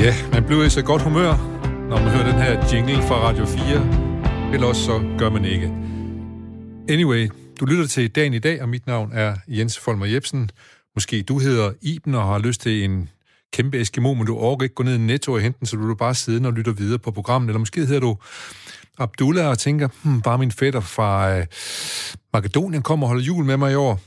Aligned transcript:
Ja, 0.00 0.14
man 0.32 0.44
bliver 0.44 0.64
i 0.64 0.70
så 0.70 0.82
godt 0.82 1.02
humør, 1.02 1.30
når 1.88 2.00
man 2.00 2.08
hører 2.08 2.32
den 2.32 2.42
her 2.42 2.68
jingle 2.72 3.02
fra 3.02 3.14
Radio 3.14 3.46
4. 3.46 4.54
Ellers 4.54 4.76
så 4.76 5.14
gør 5.18 5.30
man 5.30 5.44
ikke. 5.44 5.72
Anyway, 6.88 7.30
du 7.60 7.64
lytter 7.64 7.86
til 7.86 8.10
Dagen 8.10 8.34
i 8.34 8.38
dag, 8.38 8.62
og 8.62 8.68
mit 8.68 8.86
navn 8.86 9.10
er 9.12 9.36
Jens 9.48 9.78
Folmer 9.78 10.06
Jebsen. 10.06 10.50
Måske 10.94 11.22
du 11.22 11.38
hedder 11.38 11.72
Iben 11.82 12.14
og 12.14 12.26
har 12.26 12.38
lyst 12.38 12.60
til 12.60 12.84
en 12.84 13.08
kæmpe 13.52 13.80
Eskimo, 13.80 14.14
men 14.14 14.26
du 14.26 14.36
orker 14.36 14.62
ikke 14.62 14.74
gå 14.74 14.82
ned 14.82 14.94
i 14.94 14.98
Netto 14.98 15.32
og 15.32 15.40
hente 15.40 15.58
den, 15.58 15.66
så 15.66 15.76
du 15.76 15.94
bare 15.94 16.14
sidde 16.14 16.46
og 16.46 16.52
lytter 16.52 16.72
videre 16.72 16.98
på 16.98 17.10
programmet. 17.10 17.48
Eller 17.48 17.58
måske 17.58 17.86
hedder 17.86 18.00
du 18.00 18.16
Abdullah 18.98 19.48
og 19.48 19.58
tænker, 19.58 19.88
hmm, 20.02 20.22
bare 20.22 20.38
min 20.38 20.52
fætter 20.52 20.80
fra 20.80 21.38
øh, 21.38 21.46
Makedonien 22.32 22.82
kommer 22.82 23.06
og 23.06 23.08
holder 23.08 23.24
jul 23.24 23.44
med 23.44 23.56
mig 23.56 23.72
i 23.72 23.74
år. 23.74 24.00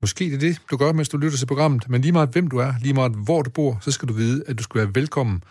Måske 0.00 0.24
det 0.24 0.34
er 0.34 0.38
det, 0.38 0.60
du 0.70 0.76
gør, 0.76 0.92
mens 0.92 1.08
du 1.08 1.16
lytter 1.16 1.38
til 1.38 1.46
programmet, 1.46 1.90
men 1.90 2.00
lige 2.00 2.12
meget 2.12 2.28
hvem 2.28 2.48
du 2.48 2.58
er, 2.58 2.74
lige 2.82 2.94
meget 2.94 3.12
hvor 3.12 3.42
du 3.42 3.50
bor, 3.50 3.78
så 3.80 3.90
skal 3.90 4.08
du 4.08 4.12
vide, 4.12 4.44
at 4.46 4.58
du 4.58 4.62
skal 4.62 4.78
være 4.78 4.94
velkommen 4.94 5.42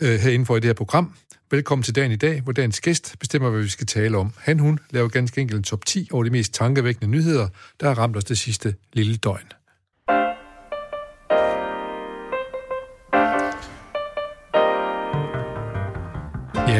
øh, 0.00 0.20
herinde 0.20 0.46
for 0.46 0.56
i 0.56 0.60
det 0.60 0.68
her 0.68 0.74
program. 0.74 1.14
Velkommen 1.50 1.82
til 1.82 1.94
dagen 1.94 2.12
i 2.12 2.16
dag, 2.16 2.40
hvor 2.40 2.52
dagens 2.52 2.80
gæst 2.80 3.16
bestemmer, 3.20 3.50
hvad 3.50 3.62
vi 3.62 3.68
skal 3.68 3.86
tale 3.86 4.18
om. 4.18 4.32
Han, 4.38 4.58
hun 4.58 4.78
laver 4.90 5.08
ganske 5.08 5.40
enkelt 5.40 5.58
en 5.58 5.62
top 5.62 5.84
10 5.84 6.08
over 6.12 6.24
de 6.24 6.30
mest 6.30 6.54
tankevækkende 6.54 7.10
nyheder, 7.10 7.48
der 7.80 7.88
har 7.88 7.94
ramt 7.94 8.16
os 8.16 8.24
det 8.24 8.38
sidste 8.38 8.74
lille 8.92 9.16
døgn. 9.16 9.52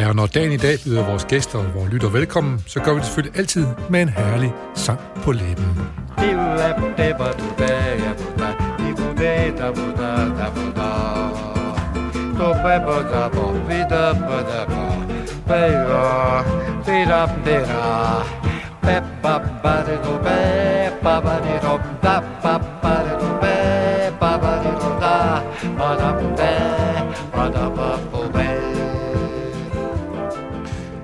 Ja, 0.02 0.09
og 0.09 0.16
når 0.16 0.27
dagen 0.27 0.52
i 0.52 0.56
dag 0.56 0.79
byder 0.84 1.06
vores 1.06 1.24
gæster 1.24 1.59
og 1.59 1.74
vores 1.74 1.92
lytter 1.92 2.09
velkommen, 2.09 2.65
så 2.66 2.80
gør 2.80 2.93
vi 2.93 2.98
det 2.98 3.06
selvfølgelig 3.06 3.38
altid 3.38 3.66
med 3.91 4.02
en 4.02 4.09
herlig 4.09 4.52
sang 4.74 4.98
på 5.24 5.33
læben. 5.33 5.65
Ba 18.82 19.01
ba 19.23 19.38
ba 19.63 19.74
ba 19.82 20.01
ba 21.02 21.21
ba 21.21 21.41
ba 22.02 22.21
ba 22.43 22.62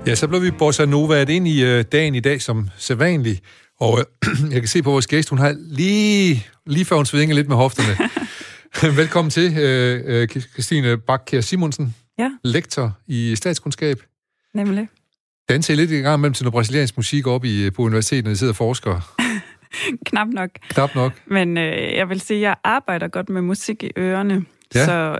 Ja, 0.09 0.15
så 0.15 0.27
blev 0.27 0.41
vi 0.41 0.51
bossa 0.51 0.85
nova 0.85 1.25
ind 1.29 1.47
i 1.47 1.63
øh, 1.63 1.83
dagen 1.91 2.15
i 2.15 2.19
dag 2.19 2.41
som 2.41 2.69
sædvanligt. 2.77 3.41
Og 3.79 3.99
øh, 3.99 4.05
jeg 4.53 4.61
kan 4.61 4.67
se 4.67 4.83
på 4.83 4.91
vores 4.91 5.07
gæst, 5.07 5.29
hun 5.29 5.37
har 5.39 5.55
lige, 5.57 6.45
lige 6.65 6.85
før 6.85 6.95
hun 6.95 7.05
svinger 7.05 7.35
lidt 7.35 7.47
med 7.47 7.55
hofterne. 7.55 8.09
Velkommen 9.01 9.29
til, 9.29 9.57
øh, 9.57 10.01
øh, 10.05 10.27
Christine 10.27 10.97
Bakker 10.97 11.41
Simonsen, 11.41 11.95
Ja, 12.19 12.31
lektor 12.43 12.97
i 13.07 13.35
statskundskab. 13.35 13.97
nemlig. 14.53 14.87
Danser 15.49 15.73
I 15.73 15.77
lidt 15.77 15.91
i 15.91 15.95
gang 15.95 16.21
mellem 16.21 16.33
til 16.33 16.43
noget 16.43 16.53
brasiliansk 16.53 16.97
musik 16.97 17.27
op 17.27 17.45
i, 17.45 17.69
på 17.69 17.81
universitetet, 17.81 18.25
når 18.25 18.31
I 18.31 18.35
sidder 18.35 18.53
og 18.53 18.57
forsker? 18.57 19.15
Knap 20.09 20.27
nok. 20.27 20.49
Knap 20.69 20.95
nok. 20.95 21.13
Men 21.25 21.57
øh, 21.57 21.95
jeg 21.95 22.09
vil 22.09 22.21
sige, 22.21 22.37
at 22.37 22.41
jeg 22.41 22.55
arbejder 22.63 23.07
godt 23.07 23.29
med 23.29 23.41
musik 23.41 23.83
i 23.83 23.89
ørerne. 23.97 24.45
Ja. 24.75 24.85
Så 24.85 25.19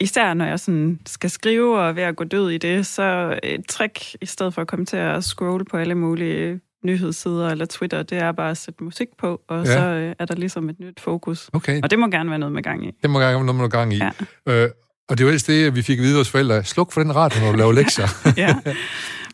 især 0.00 0.34
når 0.34 0.44
jeg 0.44 0.60
sådan 0.60 1.00
skal 1.06 1.30
skrive 1.30 1.78
og 1.80 1.96
ved 1.96 2.02
at 2.02 2.16
gå 2.16 2.24
død 2.24 2.50
i 2.50 2.58
det, 2.58 2.86
så 2.86 3.38
et 3.42 3.60
trick, 3.68 4.14
i 4.20 4.26
stedet 4.26 4.54
for 4.54 4.62
at 4.62 4.68
komme 4.68 4.86
til 4.86 4.96
at 4.96 5.24
scrolle 5.24 5.64
på 5.64 5.76
alle 5.76 5.94
mulige 5.94 6.60
nyhedssider 6.84 7.48
eller 7.48 7.66
Twitter, 7.66 8.02
det 8.02 8.18
er 8.18 8.32
bare 8.32 8.50
at 8.50 8.56
sætte 8.56 8.84
musik 8.84 9.08
på, 9.18 9.40
og 9.48 9.64
Ja. 9.66 9.72
så 9.74 9.80
øh, 9.80 10.14
er 10.18 10.24
der 10.24 10.34
ligesom 10.34 10.68
et 10.68 10.80
nyt 10.80 11.00
fokus. 11.00 11.50
Okay, 11.52 11.80
Og 11.82 11.90
det 11.90 11.98
må 11.98 12.06
gerne 12.06 12.30
være 12.30 12.38
noget 12.38 12.52
med 12.52 12.62
gang 12.62 12.86
i. 12.86 12.90
det 13.02 13.10
må 13.10 13.18
gerne 13.20 13.46
noget 13.46 13.72
gang 13.72 13.94
i. 13.94 13.96
Ja. 13.96 14.10
Øh, 14.64 14.70
og 15.08 15.18
det 15.18 15.26
var 15.26 15.30
ellers 15.30 15.42
det, 15.44 15.76
vi 15.76 15.82
fik 15.82 15.98
at 15.98 16.02
vide 16.02 16.14
vores 16.14 16.30
forældre. 16.30 16.64
Sluk 16.64 16.92
for 16.92 17.00
den 17.02 17.16
radio, 17.16 17.40
når 17.44 17.52
du 17.52 17.58
laver 17.58 17.72
lektier. 17.72 18.06
Ja. 18.36 18.56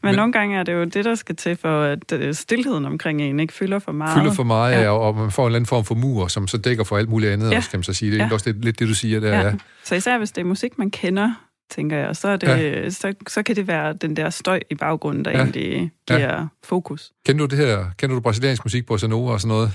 Men, 0.06 0.12
Men- 0.12 0.16
nogle 0.16 0.32
gange 0.32 0.58
er 0.58 0.62
det 0.62 0.72
jo 0.72 0.84
det, 0.84 1.04
der 1.04 1.14
skal 1.14 1.36
til 1.36 1.56
for, 1.56 1.82
at 1.82 2.12
øh, 2.12 2.34
stillheden 2.34 2.84
omkring 2.84 3.22
en 3.22 3.40
ikke 3.40 3.52
fylder 3.52 3.78
for 3.78 3.92
meget. 3.92 4.18
Fylder 4.20 4.32
for 4.32 4.42
meget, 4.44 4.72
ja. 4.72 4.82
Ja. 4.82 4.90
og, 4.90 5.14
man 5.16 5.30
får 5.30 5.42
en 5.42 5.46
eller 5.46 5.56
anden 5.56 5.66
form 5.66 5.84
for 5.84 5.94
mur, 5.94 6.28
som 6.28 6.48
så 6.48 6.58
dækker 6.58 6.84
for 6.84 6.96
alt 6.96 7.08
muligt 7.08 7.32
andet, 7.32 7.50
ja. 7.50 7.56
Også, 7.56 7.70
kan 7.70 7.78
man 7.78 7.84
så 7.84 7.92
sige. 7.92 8.12
Det 8.12 8.20
er 8.20 8.26
Ja. 8.26 8.32
også 8.32 8.50
lidt, 8.50 8.64
lidt 8.64 8.78
det, 8.78 8.88
du 8.88 8.94
siger 8.94 9.20
der. 9.20 9.28
Ja. 9.28 9.40
Ja. 9.46 9.52
Så 9.84 9.94
især 9.94 10.18
hvis 10.18 10.32
det 10.32 10.40
er 10.40 10.44
musik, 10.44 10.78
man 10.78 10.90
kender, 10.90 11.32
tænker 11.70 11.96
jeg, 11.96 12.16
så, 12.16 12.28
er 12.28 12.36
det, 12.36 12.48
ja. 12.48 12.90
så, 12.90 13.14
så 13.28 13.42
kan 13.42 13.56
det 13.56 13.66
være 13.68 13.92
den 13.92 14.16
der 14.16 14.30
støj 14.30 14.60
i 14.70 14.74
baggrunden, 14.74 15.24
der 15.24 15.30
Ja. 15.30 15.36
ja. 15.36 15.42
egentlig 15.44 15.90
giver 16.08 16.20
ja. 16.20 16.42
fokus. 16.64 17.10
Kender 17.26 17.46
du 17.46 17.56
det 17.56 17.66
her? 17.66 17.84
Kender 17.98 18.14
du 18.16 18.20
brasiliansk 18.20 18.64
musik, 18.64 18.86
bossa 18.86 19.06
nova 19.06 19.32
og 19.32 19.40
sådan 19.40 19.48
noget? 19.48 19.72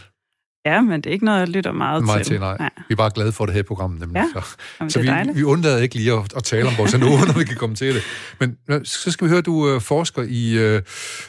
Ja, 0.65 0.81
men 0.81 1.01
det 1.01 1.05
er 1.09 1.13
ikke 1.13 1.25
noget, 1.25 1.39
jeg 1.39 1.47
lytter 1.49 1.71
meget, 1.71 2.03
Meget 2.05 2.25
til. 2.25 2.33
til, 2.33 2.39
nej. 2.39 2.57
nej. 2.59 2.69
Vi 2.89 2.93
er 2.93 2.95
bare 2.95 3.11
glade 3.15 3.31
for 3.31 3.45
det 3.45 3.53
her 3.53 3.59
i 3.59 3.63
programmet, 3.63 3.99
nemlig. 3.99 4.15
Ja. 4.35 4.41
Så, 4.41 4.57
Jamen, 4.79 4.89
så 4.91 4.99
vi, 5.01 5.07
dejligt. 5.07 5.37
vi 5.37 5.43
undlader 5.43 5.77
ikke 5.77 5.95
lige 5.95 6.13
at, 6.13 6.33
at 6.35 6.43
tale 6.43 6.67
om 6.67 6.73
bossa 6.77 6.97
nova, 7.05 7.25
når 7.25 7.39
vi 7.39 7.43
kan 7.45 7.55
komme 7.57 7.75
til 7.75 7.95
det. 7.95 8.01
Men 8.39 8.57
øh, 8.67 8.81
så 8.83 9.11
skal 9.11 9.25
vi 9.25 9.29
høre, 9.29 9.37
at 9.39 9.45
du 9.45 9.69
øh, 9.69 9.81
forsker 9.81 10.23
i, 10.27 10.57
øh, 10.57 10.81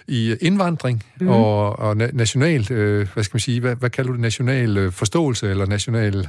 i 0.09 0.35
indvandring 0.41 1.03
mm. 1.21 1.29
og, 1.29 1.79
og 1.79 1.93
na- 1.93 2.17
national, 2.17 2.73
øh, 2.73 3.09
hvad 3.15 3.25
skal 3.25 3.35
man 3.35 3.41
sige, 3.41 3.61
hvad, 3.61 3.77
hvad 3.77 3.91
kalder 3.91 4.09
du 4.09 4.13
det, 4.15 4.21
national 4.21 4.77
øh, 4.79 4.93
forståelse 4.93 5.51
eller 5.51 5.67
national... 5.67 6.29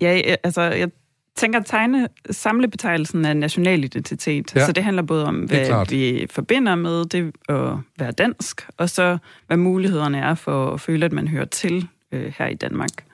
Ja, 0.00 0.20
jeg- 0.26 0.36
altså, 0.44 0.62
jeg 0.62 0.88
tænker 1.36 1.60
at 1.60 1.66
tegne 1.66 2.08
samlebetegnelsen 2.30 3.24
af 3.24 3.36
national 3.36 3.84
identitet. 3.84 4.52
Ja. 4.56 4.66
Så 4.66 4.72
det 4.72 4.84
handler 4.84 5.02
både 5.02 5.24
om, 5.26 5.34
hvad 5.36 5.86
vi 5.90 6.26
forbinder 6.30 6.74
med 6.74 7.04
det 7.04 7.32
at 7.48 7.56
være 7.98 8.10
dansk, 8.12 8.66
og 8.76 8.90
så 8.90 9.18
hvad 9.46 9.56
mulighederne 9.56 10.18
er 10.18 10.34
for 10.34 10.70
at 10.74 10.80
føle, 10.80 11.04
at 11.06 11.12
man 11.12 11.28
hører 11.28 11.44
til 11.44 11.88
øh, 12.12 12.32
her 12.38 12.46
i 12.46 12.54
Danmark. 12.54 13.04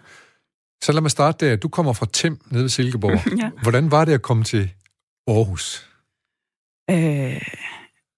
Så 0.82 0.92
lad 0.92 1.02
mig 1.02 1.10
starte 1.10 1.46
der. 1.46 1.56
Du 1.56 1.68
kommer 1.68 1.92
fra 1.92 2.06
Tim, 2.12 2.38
nede 2.50 2.62
ved 2.62 2.68
Silkeborg. 2.68 3.20
Ja. 3.42 3.50
Hvordan 3.62 3.90
var 3.90 4.04
det 4.04 4.12
at 4.12 4.22
komme 4.22 4.44
til 4.44 4.70
Aarhus? 5.26 5.88
Øh, 6.90 7.42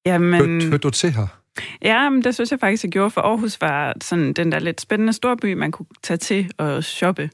jamen, 0.07 0.41
Hørte, 0.41 0.71
hørte 0.71 0.79
du 0.79 0.91
til 0.91 1.13
her? 1.13 1.27
Ja, 1.83 2.11
men 2.11 2.25
det 2.25 2.35
synes 2.35 2.51
jeg 2.51 2.61
faktisk, 2.61 2.85
jeg 2.85 2.93
gjorde, 2.93 3.11
for 3.11 3.21
Aarhus 3.21 3.61
var 3.61 3.95
sådan 4.01 4.33
den 4.33 4.53
der 4.53 4.59
lidt 4.59 4.81
spændende 4.81 5.13
storby, 5.13 5.53
man 5.53 5.73
kunne 5.73 5.87
tage 6.03 6.17
til 6.17 6.51
og 6.59 6.85
shoppe. 6.85 7.31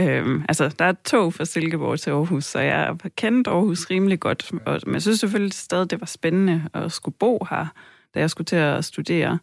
Øhm, 0.00 0.44
altså, 0.48 0.68
der 0.78 0.84
er 0.84 0.90
et 0.90 1.02
tog 1.04 1.34
fra 1.34 1.44
Silkeborg 1.44 2.00
til 2.00 2.10
Aarhus, 2.10 2.44
så 2.44 2.58
jeg 2.58 2.76
har 2.76 2.98
kendt 3.16 3.48
Aarhus 3.48 3.90
rimelig 3.90 4.20
godt. 4.20 4.52
Og, 4.66 4.80
men 4.86 4.94
jeg 4.94 5.02
synes 5.02 5.20
selvfølgelig 5.20 5.52
stadig, 5.52 5.90
det 5.90 6.00
var 6.00 6.06
spændende 6.06 6.68
at 6.74 6.92
skulle 6.92 7.16
bo 7.20 7.46
her, 7.50 7.66
da 8.14 8.20
jeg 8.20 8.30
skulle 8.30 8.46
til 8.46 8.56
at 8.56 8.84
studere. 8.84 9.38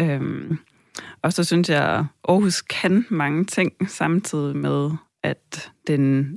Øhm, 0.00 0.58
og 1.22 1.32
så 1.32 1.44
synes 1.44 1.68
jeg, 1.68 1.82
at 1.98 2.04
Aarhus 2.28 2.62
kan 2.62 3.06
mange 3.10 3.44
ting, 3.44 3.72
samtidig 3.90 4.56
med, 4.56 4.90
at 5.22 5.70
den 5.86 6.36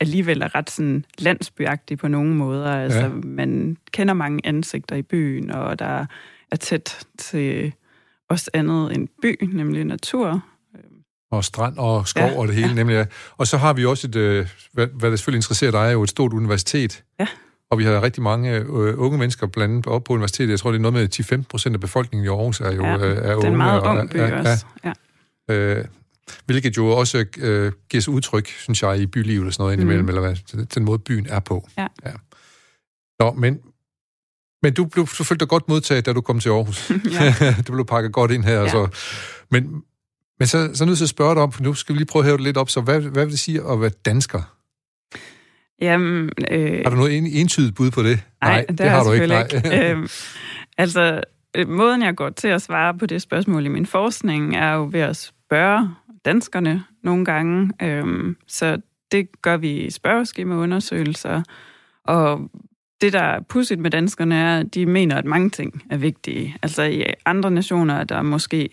alligevel 0.00 0.42
er 0.42 0.54
ret 0.54 0.70
sådan 0.70 1.04
landsbyagtig 1.18 1.98
på 1.98 2.08
nogle 2.08 2.34
måder. 2.34 2.70
Altså, 2.74 2.98
Ja. 3.00 3.08
man 3.08 3.76
kender 3.92 4.14
mange 4.14 4.40
ansigter 4.46 4.96
i 4.96 5.02
byen, 5.02 5.50
og 5.50 5.78
der 5.78 6.06
er 6.50 6.56
tæt 6.56 7.06
til 7.18 7.72
også 8.28 8.50
andet 8.54 8.94
end 8.94 9.08
by, 9.22 9.44
nemlig 9.52 9.84
natur. 9.84 10.40
Og 11.30 11.44
strand 11.44 11.78
og 11.78 12.08
skov 12.08 12.22
Ja, 12.24 12.38
og 12.38 12.46
det 12.48 12.54
hele, 12.56 12.68
ja. 12.68 12.74
nemlig. 12.74 12.94
ja. 12.94 13.04
Og 13.36 13.46
så 13.46 13.56
har 13.56 13.72
vi 13.72 13.84
også 13.84 14.06
et, 14.06 14.16
øh, 14.16 14.48
hvad, 14.72 14.86
hvad 14.86 15.10
der 15.10 15.16
selvfølgelig 15.16 15.38
interesserer 15.38 15.70
dig, 15.70 15.78
er 15.86 15.90
jo 15.90 16.02
et 16.02 16.10
stort 16.10 16.32
universitet. 16.32 17.04
Ja. 17.20 17.26
Og 17.72 17.78
vi 17.78 17.84
har 17.84 18.02
rigtig 18.02 18.22
mange 18.22 18.56
øh, 18.58 18.94
unge 19.00 19.18
mennesker 19.18 19.46
blandt 19.46 19.86
op 19.86 20.04
på 20.04 20.12
universitetet. 20.12 20.50
Jeg 20.50 20.58
tror, 20.60 20.70
det 20.70 20.78
er 20.78 20.82
noget 20.82 20.92
med 20.94 21.38
10-15 21.40 21.42
procent 21.48 21.74
af 21.74 21.80
befolkningen 21.80 22.24
i 22.24 22.28
Aarhus 22.28 22.60
er 22.60 22.72
jo 22.72 22.84
Ja, 22.84 22.96
øh, 22.96 23.00
er 23.02 23.08
det 23.14 23.24
er 23.30 23.34
unge. 23.36 23.48
en 23.48 23.56
meget 23.56 23.80
og, 23.82 23.96
ung 23.96 24.10
by 24.10 24.16
også. 24.20 24.66
Ja. 24.84 24.92
Ja, 25.48 25.54
øh, 25.54 25.84
hvilket 26.46 26.76
jo 26.76 26.86
også 26.86 27.24
øh, 27.38 27.72
giver 27.90 28.00
sig 28.00 28.12
udtryk, 28.12 28.46
synes 28.48 28.82
jeg, 28.82 28.98
i 28.98 29.06
bylivet 29.06 29.46
og 29.46 29.52
sådan 29.52 29.62
noget 29.62 29.72
indimellem, 29.72 30.04
Mhm. 30.04 30.08
eller 30.08 30.20
hvad, 30.20 30.36
til 30.46 30.74
den 30.74 30.84
måde, 30.84 30.98
byen 30.98 31.26
er 31.30 31.40
på. 31.40 31.68
Ja. 31.78 31.86
ja. 32.06 32.12
Nå, 33.20 33.32
men, 33.32 33.58
men 34.62 34.74
du, 34.74 34.84
blev, 34.84 35.06
du 35.18 35.24
følte 35.24 35.40
dig 35.40 35.48
godt 35.48 35.68
modtaget, 35.68 36.06
da 36.06 36.12
du 36.12 36.20
kom 36.20 36.40
til 36.40 36.48
Aarhus. 36.48 36.90
Ja. 37.20 37.34
du 37.68 37.72
blev 37.72 37.84
pakket 37.86 38.12
godt 38.12 38.30
ind 38.30 38.44
her. 38.44 38.52
Ja. 38.54 38.62
Ja. 38.62 38.68
Så. 38.68 38.88
Men, 39.50 39.82
men 40.38 40.46
så, 40.48 40.50
så 40.50 40.58
er 40.58 40.68
jeg 40.80 40.86
nødt 40.86 40.98
til 40.98 41.04
at 41.04 41.08
spørge 41.08 41.34
dig 41.34 41.42
om, 41.42 41.52
for 41.52 41.62
nu 41.62 41.74
skal 41.74 41.92
vi 41.92 41.98
lige 41.98 42.06
prøve 42.06 42.20
at 42.22 42.26
hæve 42.26 42.36
det 42.36 42.44
lidt 42.44 42.56
op. 42.56 42.70
Så 42.70 42.80
hvad, 42.80 43.00
hvad 43.00 43.24
vil 43.24 43.32
det 43.32 43.40
sige 43.40 43.62
at 43.70 43.80
være 43.80 43.90
dansker? 44.04 44.42
Jamen, 45.80 46.30
øh, 46.50 46.80
Har 46.84 46.90
du 46.90 46.96
noget 46.96 47.18
en, 47.18 47.26
entydigt 47.26 47.74
bud 47.76 47.90
på 47.90 48.02
det? 48.02 48.24
Nej, 48.42 48.64
det, 48.68 48.78
det 48.78 48.90
har, 48.90 49.04
du 49.04 49.12
jeg 49.12 49.22
ikke. 49.22 49.28
selvfølgelig 49.28 49.78
ikke. 49.78 49.90
øhm, 49.90 50.08
altså, 50.78 51.20
øh, 51.56 51.68
måden 51.68 52.02
jeg 52.02 52.14
går 52.14 52.30
til 52.30 52.48
at 52.48 52.62
svare 52.62 52.98
på 52.98 53.06
det 53.06 53.22
spørgsmål 53.22 53.66
i 53.66 53.68
min 53.68 53.86
forskning, 53.86 54.56
er 54.56 54.74
jo 54.74 54.88
ved 54.92 55.00
at 55.00 55.16
spørge 55.16 55.90
danskerne 56.24 56.84
nogle 57.02 57.24
gange. 57.24 57.70
Øhm, 57.82 58.36
så 58.48 58.80
det 59.12 59.42
gør 59.42 59.56
vi 59.56 59.70
i 59.70 59.90
spørgeskemaundersøgelser. 59.90 61.42
Og 62.04 62.50
det, 63.00 63.12
der 63.12 63.22
er 63.22 63.40
pudsigt 63.40 63.80
med 63.80 63.90
danskerne, 63.90 64.34
er, 64.34 64.58
at 64.58 64.74
de 64.74 64.86
mener, 64.86 65.16
at 65.16 65.24
mange 65.24 65.50
ting 65.50 65.82
er 65.90 65.96
vigtige. 65.96 66.56
Altså 66.62 66.82
i 66.82 67.04
andre 67.24 67.50
nationer 67.50 67.94
er 67.94 68.04
der 68.04 68.22
måske 68.22 68.68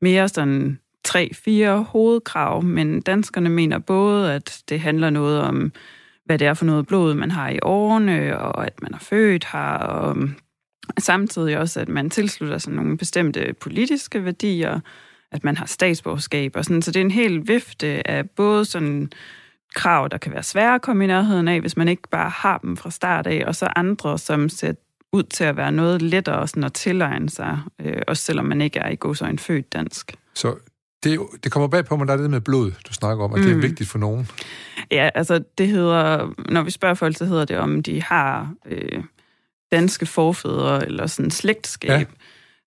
mere 0.00 0.28
sådan 0.28 0.78
tre-fire 1.04 1.82
hovedkrav, 1.82 2.62
men 2.62 3.00
danskerne 3.00 3.48
mener 3.48 3.78
både, 3.78 4.34
at 4.34 4.62
det 4.68 4.80
handler 4.80 5.10
noget 5.10 5.40
om 5.40 5.72
hvad 6.24 6.38
det 6.38 6.46
er 6.46 6.54
for 6.54 6.64
noget 6.64 6.86
blod, 6.86 7.14
man 7.14 7.30
har 7.30 7.48
i 7.48 7.58
årene, 7.62 8.38
og 8.38 8.66
at 8.66 8.82
man 8.82 8.94
er 8.94 8.98
født 8.98 9.46
her, 9.52 9.78
og 9.78 10.16
samtidig 10.98 11.58
også, 11.58 11.80
at 11.80 11.88
man 11.88 12.10
tilslutter 12.10 12.58
sig 12.58 12.72
nogle 12.72 12.98
bestemte 12.98 13.54
politiske 13.60 14.24
værdier, 14.24 14.80
at 15.32 15.44
man 15.44 15.56
har 15.56 15.66
statsborgerskab 15.66 16.56
og 16.56 16.64
sådan. 16.64 16.82
Så 16.82 16.90
det 16.90 17.00
er 17.00 17.04
en 17.04 17.10
hel 17.10 17.48
vifte 17.48 18.10
af 18.10 18.30
både 18.30 18.64
sådan 18.64 19.10
krav, 19.74 20.08
der 20.10 20.18
kan 20.18 20.32
være 20.32 20.42
svære 20.42 20.74
at 20.74 20.82
komme 20.82 21.04
i 21.04 21.06
nærheden 21.06 21.48
af, 21.48 21.60
hvis 21.60 21.76
man 21.76 21.88
ikke 21.88 22.08
bare 22.10 22.30
har 22.30 22.58
dem 22.58 22.76
fra 22.76 22.90
start 22.90 23.26
af, 23.26 23.44
og 23.46 23.54
så 23.54 23.68
andre, 23.76 24.18
som 24.18 24.48
ser 24.48 24.72
ud 25.12 25.22
til 25.22 25.44
at 25.44 25.56
være 25.56 25.72
noget 25.72 26.02
lettere 26.02 26.48
sådan 26.48 26.64
at 26.64 26.72
tilegne 26.72 27.30
sig, 27.30 27.58
øh, 27.80 28.02
også 28.08 28.22
selvom 28.22 28.44
man 28.44 28.60
ikke 28.60 28.78
er 28.78 28.88
i 28.88 28.96
god 29.00 29.14
så 29.14 29.24
en 29.24 29.38
født 29.38 29.72
dansk. 29.72 30.14
Så 30.34 30.54
det, 31.04 31.20
det 31.44 31.52
kommer 31.52 31.68
bag 31.68 31.84
på 31.84 31.96
mig, 31.96 32.06
der 32.06 32.12
er 32.12 32.16
det 32.16 32.30
med 32.30 32.40
blod, 32.40 32.72
du 32.88 32.92
snakker 32.92 33.24
om, 33.24 33.32
at 33.32 33.38
mm. 33.38 33.44
det 33.44 33.52
er 33.52 33.56
mm. 33.56 33.62
vigtigt 33.62 33.90
for 33.90 33.98
nogen. 33.98 34.28
Ja, 34.90 35.10
altså 35.14 35.44
det 35.58 35.68
hedder, 35.68 36.34
når 36.50 36.62
vi 36.62 36.70
spørger 36.70 36.94
folk, 36.94 37.16
så 37.16 37.24
hedder 37.24 37.44
det, 37.44 37.58
om 37.58 37.82
de 37.82 38.02
har 38.02 38.54
øh, 38.66 39.04
danske 39.72 40.06
forfædre 40.06 40.86
eller 40.86 41.06
sådan 41.06 41.30
slægtskab. 41.30 41.90
Ja. 41.90 42.04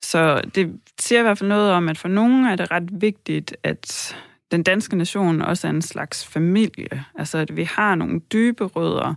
Så 0.03 0.41
det 0.55 0.79
siger 0.99 1.19
i 1.19 1.21
hvert 1.21 1.37
fald 1.37 1.49
noget 1.49 1.71
om, 1.71 1.89
at 1.89 1.97
for 1.97 2.07
nogen 2.07 2.45
er 2.45 2.55
det 2.55 2.71
ret 2.71 3.01
vigtigt, 3.01 3.55
at 3.63 4.15
den 4.51 4.63
danske 4.63 4.95
nation 4.95 5.41
også 5.41 5.67
er 5.67 5.71
en 5.71 5.81
slags 5.81 6.25
familie. 6.25 7.05
Altså 7.15 7.37
at 7.37 7.55
vi 7.55 7.63
har 7.63 7.95
nogle 7.95 8.19
dybe 8.19 8.65
rødder, 8.65 9.13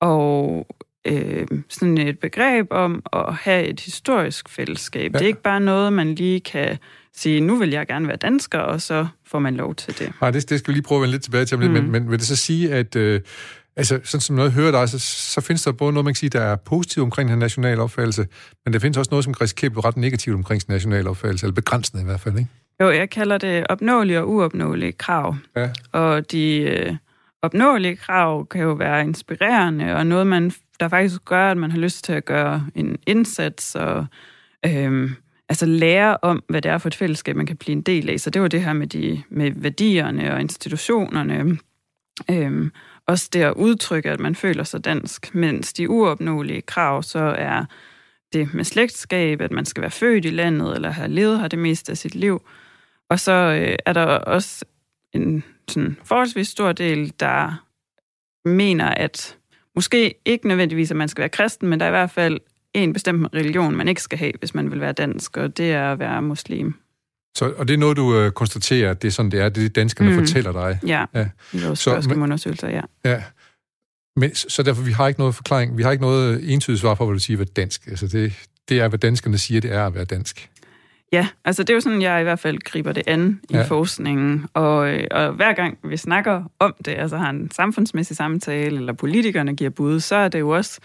og 0.00 0.66
øh, 1.04 1.46
sådan 1.68 1.98
et 1.98 2.18
begreb 2.18 2.66
om 2.70 3.02
at 3.12 3.34
have 3.34 3.64
et 3.64 3.80
historisk 3.80 4.48
fællesskab. 4.48 5.12
Ja. 5.12 5.18
Det 5.18 5.24
er 5.24 5.28
ikke 5.28 5.42
bare 5.42 5.60
noget, 5.60 5.92
man 5.92 6.14
lige 6.14 6.40
kan 6.40 6.78
sige, 7.16 7.40
nu 7.40 7.56
vil 7.56 7.70
jeg 7.70 7.86
gerne 7.86 8.08
være 8.08 8.16
dansker, 8.16 8.58
og 8.58 8.80
så 8.80 9.06
får 9.26 9.38
man 9.38 9.56
lov 9.56 9.74
til 9.74 9.98
det. 9.98 10.12
Nej, 10.20 10.30
det, 10.30 10.50
det 10.50 10.58
skal 10.58 10.72
vi 10.72 10.76
lige 10.76 10.82
prøve 10.84 10.98
at 10.98 11.02
vende 11.02 11.12
lidt 11.12 11.22
tilbage 11.22 11.44
til, 11.44 11.58
mm. 11.58 11.70
men, 11.70 11.90
men 11.90 12.10
vil 12.10 12.18
det 12.18 12.26
så 12.26 12.36
sige, 12.36 12.74
at 12.74 12.96
øh, 12.96 13.20
altså, 13.76 14.00
sådan 14.04 14.20
som 14.20 14.36
noget 14.36 14.52
hører 14.52 14.70
dig, 14.70 14.88
så, 14.88 14.98
så 14.98 15.40
findes 15.40 15.62
der 15.62 15.72
både 15.72 15.92
noget, 15.92 16.04
man 16.04 16.14
kan 16.14 16.18
sige, 16.18 16.30
der 16.30 16.40
er 16.40 16.56
positivt 16.56 17.04
omkring 17.04 17.30
den 17.30 17.38
nationale 17.38 17.82
opfattelse, 17.82 18.26
men 18.64 18.72
der 18.72 18.78
findes 18.78 18.98
også 18.98 19.08
noget, 19.10 19.24
som 19.24 19.34
kan 19.34 19.42
risikere 19.42 19.66
at 19.66 19.72
blive 19.72 19.84
ret 19.84 19.96
negativt 19.96 20.34
omkring 20.36 20.66
den 20.66 20.72
nationale 20.72 21.10
opfattelse, 21.10 21.46
eller 21.46 21.54
begrænsende 21.54 22.02
i 22.02 22.06
hvert 22.06 22.20
fald, 22.20 22.38
ikke? 22.38 22.50
Jo, 22.80 22.90
jeg 22.90 23.10
kalder 23.10 23.38
det 23.38 23.66
opnåelige 23.68 24.20
og 24.20 24.30
uopnåelige 24.30 24.92
krav. 24.92 25.36
Ja. 25.56 25.70
Og 25.92 26.30
de 26.30 26.56
øh, 26.56 26.96
opnåelige 27.42 27.96
krav 27.96 28.46
kan 28.46 28.60
jo 28.60 28.72
være 28.72 29.02
inspirerende, 29.02 29.96
og 29.96 30.06
noget, 30.06 30.26
man, 30.26 30.52
der 30.80 30.88
faktisk 30.88 31.24
gør, 31.24 31.50
at 31.50 31.56
man 31.56 31.70
har 31.70 31.78
lyst 31.78 32.04
til 32.04 32.12
at 32.12 32.24
gøre 32.24 32.66
en 32.74 32.96
indsats, 33.06 33.74
og 33.74 34.06
øh, 34.66 35.10
altså 35.48 35.66
lære 35.66 36.16
om, 36.22 36.42
hvad 36.48 36.62
det 36.62 36.70
er 36.70 36.78
for 36.78 36.88
et 36.88 36.94
fællesskab, 36.94 37.36
man 37.36 37.46
kan 37.46 37.56
blive 37.56 37.72
en 37.72 37.82
del 37.82 38.10
af. 38.10 38.20
Så 38.20 38.30
det 38.30 38.42
var 38.42 38.48
det 38.48 38.64
her 38.64 38.72
med, 38.72 38.86
de, 38.86 39.22
med 39.28 39.52
værdierne 39.56 40.34
og 40.34 40.40
institutionerne. 40.40 41.58
Øhm, 42.30 42.72
også 43.06 43.28
det 43.32 43.42
at 43.42 43.54
udtrykke, 43.54 44.10
at 44.10 44.20
man 44.20 44.34
føler 44.34 44.64
sig 44.64 44.84
dansk, 44.84 45.34
mens 45.34 45.72
de 45.72 45.90
uopnåelige 45.90 46.62
krav, 46.62 47.02
så 47.02 47.18
er 47.18 47.64
det 48.32 48.54
med 48.54 48.64
slægtskab, 48.64 49.40
at 49.40 49.50
man 49.50 49.64
skal 49.64 49.80
være 49.80 49.90
født 49.90 50.24
i 50.24 50.30
landet, 50.30 50.74
eller 50.74 50.90
have 50.90 51.08
levet 51.08 51.40
her 51.40 51.48
det 51.48 51.58
meste 51.58 51.92
af 51.92 51.98
sit 51.98 52.14
liv. 52.14 52.42
Og 53.08 53.20
så 53.20 53.32
øh, 53.32 53.76
er 53.86 53.92
der 53.92 54.04
også 54.04 54.64
en 55.12 55.44
sådan 55.68 55.96
forholdsvis 56.04 56.48
stor 56.48 56.72
del, 56.72 57.12
der 57.20 57.64
mener, 58.44 58.86
at 58.86 59.38
måske 59.74 60.14
ikke 60.24 60.48
nødvendigvis, 60.48 60.90
at 60.90 60.96
man 60.96 61.08
skal 61.08 61.22
være 61.22 61.28
kristen, 61.28 61.68
men 61.68 61.80
der 61.80 61.86
er 61.86 61.90
i 61.90 61.98
hvert 61.98 62.10
fald 62.10 62.40
en 62.74 62.92
bestemt 62.92 63.28
religion, 63.34 63.76
man 63.76 63.88
ikke 63.88 64.02
skal 64.02 64.18
have, 64.18 64.32
hvis 64.38 64.54
man 64.54 64.70
vil 64.70 64.80
være 64.80 64.92
dansk, 64.92 65.36
og 65.36 65.56
det 65.56 65.72
er 65.72 65.92
at 65.92 65.98
være 65.98 66.22
muslim. 66.22 66.74
Så, 67.36 67.52
og 67.56 67.68
det 67.68 67.74
er 67.74 67.78
noget, 67.78 67.96
du 67.96 68.18
øh, 68.18 68.30
konstaterer, 68.30 68.90
at 68.90 69.02
det 69.02 69.08
er 69.08 69.12
sådan, 69.12 69.30
det 69.30 69.40
er, 69.40 69.48
det 69.48 69.60
er 69.60 69.68
det, 69.68 69.76
danskerne 69.76 70.10
mm. 70.10 70.18
fortæller 70.18 70.52
dig? 70.52 70.78
Ja, 70.86 71.04
ja. 71.14 71.28
i 71.52 71.64
vores 71.64 71.78
spørgsmålundersøgelser, 71.78 72.68
ja. 72.68 72.80
ja. 73.04 73.22
Men, 74.16 74.34
så 74.34 74.62
derfor, 74.62 74.82
vi 74.82 74.92
har 74.92 75.08
ikke 75.08 75.20
noget 75.20 75.34
forklaring, 75.34 75.78
vi 75.78 75.82
har 75.82 75.90
ikke 75.90 76.02
noget 76.02 76.52
entydigt 76.52 76.80
svar 76.80 76.94
på, 76.94 77.06
hvad 77.06 77.14
du 77.14 77.20
siger, 77.20 77.36
hvad 77.36 77.46
dansk. 77.46 77.86
Altså 77.86 78.06
det, 78.06 78.48
det 78.68 78.80
er, 78.80 78.88
hvad 78.88 78.98
danskerne 78.98 79.38
siger, 79.38 79.60
det 79.60 79.72
er 79.72 79.86
at 79.86 79.94
være 79.94 80.04
dansk. 80.04 80.50
Ja, 81.12 81.28
altså 81.44 81.62
det 81.62 81.70
er 81.70 81.74
jo 81.74 81.80
sådan, 81.80 82.02
jeg 82.02 82.20
i 82.20 82.22
hvert 82.22 82.38
fald 82.38 82.58
griber 82.58 82.92
det 82.92 83.02
an 83.06 83.40
i 83.50 83.54
ja. 83.54 83.64
forskningen. 83.64 84.46
Og, 84.54 84.88
øh, 84.88 85.06
og 85.10 85.32
hver 85.32 85.52
gang 85.52 85.78
vi 85.84 85.96
snakker 85.96 86.44
om 86.58 86.74
det, 86.84 86.92
altså 86.92 87.16
har 87.16 87.30
en 87.30 87.50
samfundsmæssig 87.50 88.16
samtale, 88.16 88.76
eller 88.76 88.92
politikerne 88.92 89.56
giver 89.56 89.70
bud, 89.70 90.00
så 90.00 90.16
er 90.16 90.28
det 90.28 90.40
jo 90.40 90.48
også 90.48 90.80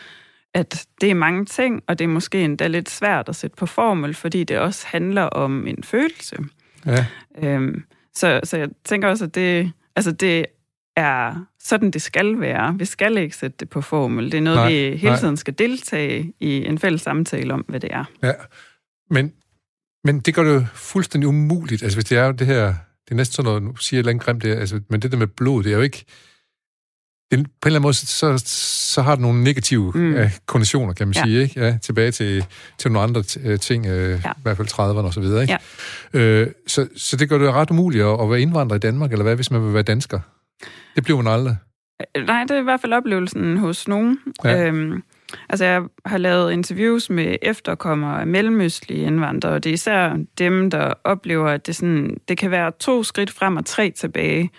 at 0.53 0.87
det 1.01 1.11
er 1.11 1.15
mange 1.15 1.45
ting, 1.45 1.83
og 1.87 1.99
det 1.99 2.05
er 2.05 2.09
måske 2.09 2.43
endda 2.43 2.67
lidt 2.67 2.89
svært 2.89 3.29
at 3.29 3.35
sætte 3.35 3.55
på 3.55 3.65
formel, 3.65 4.13
fordi 4.13 4.43
det 4.43 4.59
også 4.59 4.87
handler 4.87 5.23
om 5.23 5.67
en 5.67 5.83
følelse. 5.83 6.37
Ja. 6.85 7.05
Øhm, 7.37 7.83
så, 8.13 8.39
så 8.43 8.57
jeg 8.57 8.69
tænker 8.85 9.07
også, 9.07 9.25
at 9.25 9.35
det, 9.35 9.71
altså 9.95 10.11
det 10.11 10.45
er 10.95 11.45
sådan, 11.59 11.91
det 11.91 12.01
skal 12.01 12.39
være. 12.39 12.75
Vi 12.77 12.85
skal 12.85 13.17
ikke 13.17 13.35
sætte 13.35 13.57
det 13.59 13.69
på 13.69 13.81
formel. 13.81 14.31
Det 14.31 14.37
er 14.37 14.41
noget, 14.41 14.59
nej, 14.59 14.71
vi 14.71 14.97
hele 14.97 15.17
tiden 15.17 15.37
skal 15.37 15.53
deltage 15.57 16.33
i 16.39 16.65
en 16.65 16.77
fælles 16.77 17.01
samtale 17.01 17.53
om, 17.53 17.65
hvad 17.67 17.79
det 17.79 17.93
er. 17.93 18.03
Ja, 18.23 18.33
men, 19.09 19.33
men 20.03 20.19
det 20.19 20.35
gør 20.35 20.43
det 20.43 20.53
jo 20.53 20.65
fuldstændig 20.73 21.27
umuligt. 21.27 21.83
Altså 21.83 21.95
hvis 21.95 22.05
det 22.05 22.17
er 22.17 22.31
det 22.31 22.47
her, 22.47 22.65
det 23.05 23.11
er 23.11 23.15
næsten 23.15 23.33
sådan 23.33 23.47
noget, 23.47 23.63
nu 23.63 23.75
siger 23.75 23.97
jeg 23.97 24.05
lidt 24.05 24.23
grimt 24.23 24.43
det, 24.43 24.55
altså, 24.55 24.81
men 24.89 25.01
det 25.01 25.11
der 25.11 25.17
med 25.17 25.27
blod, 25.27 25.63
det 25.63 25.71
er 25.71 25.75
jo 25.75 25.81
ikke, 25.81 26.05
det, 27.31 27.39
på 27.39 27.41
en 27.41 27.49
eller 27.65 27.75
anden 27.75 27.81
måde, 27.81 27.93
så, 27.93 28.43
så 28.45 29.01
har 29.01 29.15
det 29.15 29.21
nogle 29.21 29.43
negative 29.43 29.91
mm. 29.95 30.13
uh, 30.13 30.31
konditioner, 30.45 30.93
kan 30.93 31.07
man 31.07 31.13
ja. 31.15 31.23
sige, 31.23 31.41
ikke? 31.41 31.59
Ja, 31.59 31.77
tilbage 31.81 32.11
til, 32.11 32.45
til 32.77 32.91
nogle 32.91 33.03
andre 33.03 33.23
uh, 33.45 33.59
ting, 33.59 33.85
uh, 33.85 33.91
ja. 33.91 34.15
i 34.15 34.41
hvert 34.43 34.57
fald 34.57 34.67
30'erne 34.67 34.79
og 34.79 35.13
så 35.13 35.19
videre, 35.19 35.41
ikke? 35.41 35.57
Ja. 36.13 36.41
Uh, 36.41 36.47
så, 36.67 36.87
så 36.95 37.17
det 37.17 37.29
gør 37.29 37.37
det 37.37 37.53
ret 37.53 37.71
umuligt 37.71 38.03
at, 38.03 38.21
at 38.21 38.29
være 38.29 38.41
indvandrer 38.41 38.75
i 38.75 38.79
Danmark, 38.79 39.11
eller 39.11 39.23
hvad, 39.23 39.35
hvis 39.35 39.51
man 39.51 39.65
vil 39.65 39.73
være 39.73 39.83
dansker? 39.83 40.19
Det 40.95 41.03
bliver 41.03 41.21
man 41.21 41.33
aldrig. 41.33 41.57
Nej, 42.27 42.41
det 42.41 42.51
er 42.51 42.59
i 42.59 42.63
hvert 42.63 42.81
fald 42.81 42.93
oplevelsen 42.93 43.57
hos 43.57 43.87
nogen. 43.87 44.19
Ja. 44.43 44.65
Øhm, 44.65 45.03
altså, 45.49 45.65
jeg 45.65 45.83
har 46.05 46.17
lavet 46.17 46.51
interviews 46.51 47.09
med 47.09 47.35
efterkommere 47.41 48.21
af 48.21 48.27
mellemøstlige 48.27 49.05
indvandrere, 49.05 49.53
og 49.53 49.63
det 49.63 49.69
er 49.69 49.73
især 49.73 50.17
dem, 50.37 50.69
der 50.69 50.93
oplever, 51.03 51.49
at 51.49 51.67
det, 51.67 51.75
sådan, 51.75 52.17
det 52.27 52.37
kan 52.37 52.51
være 52.51 52.71
to 52.79 53.03
skridt 53.03 53.31
frem 53.31 53.57
og 53.57 53.65
tre 53.65 53.91
tilbage. 53.91 54.49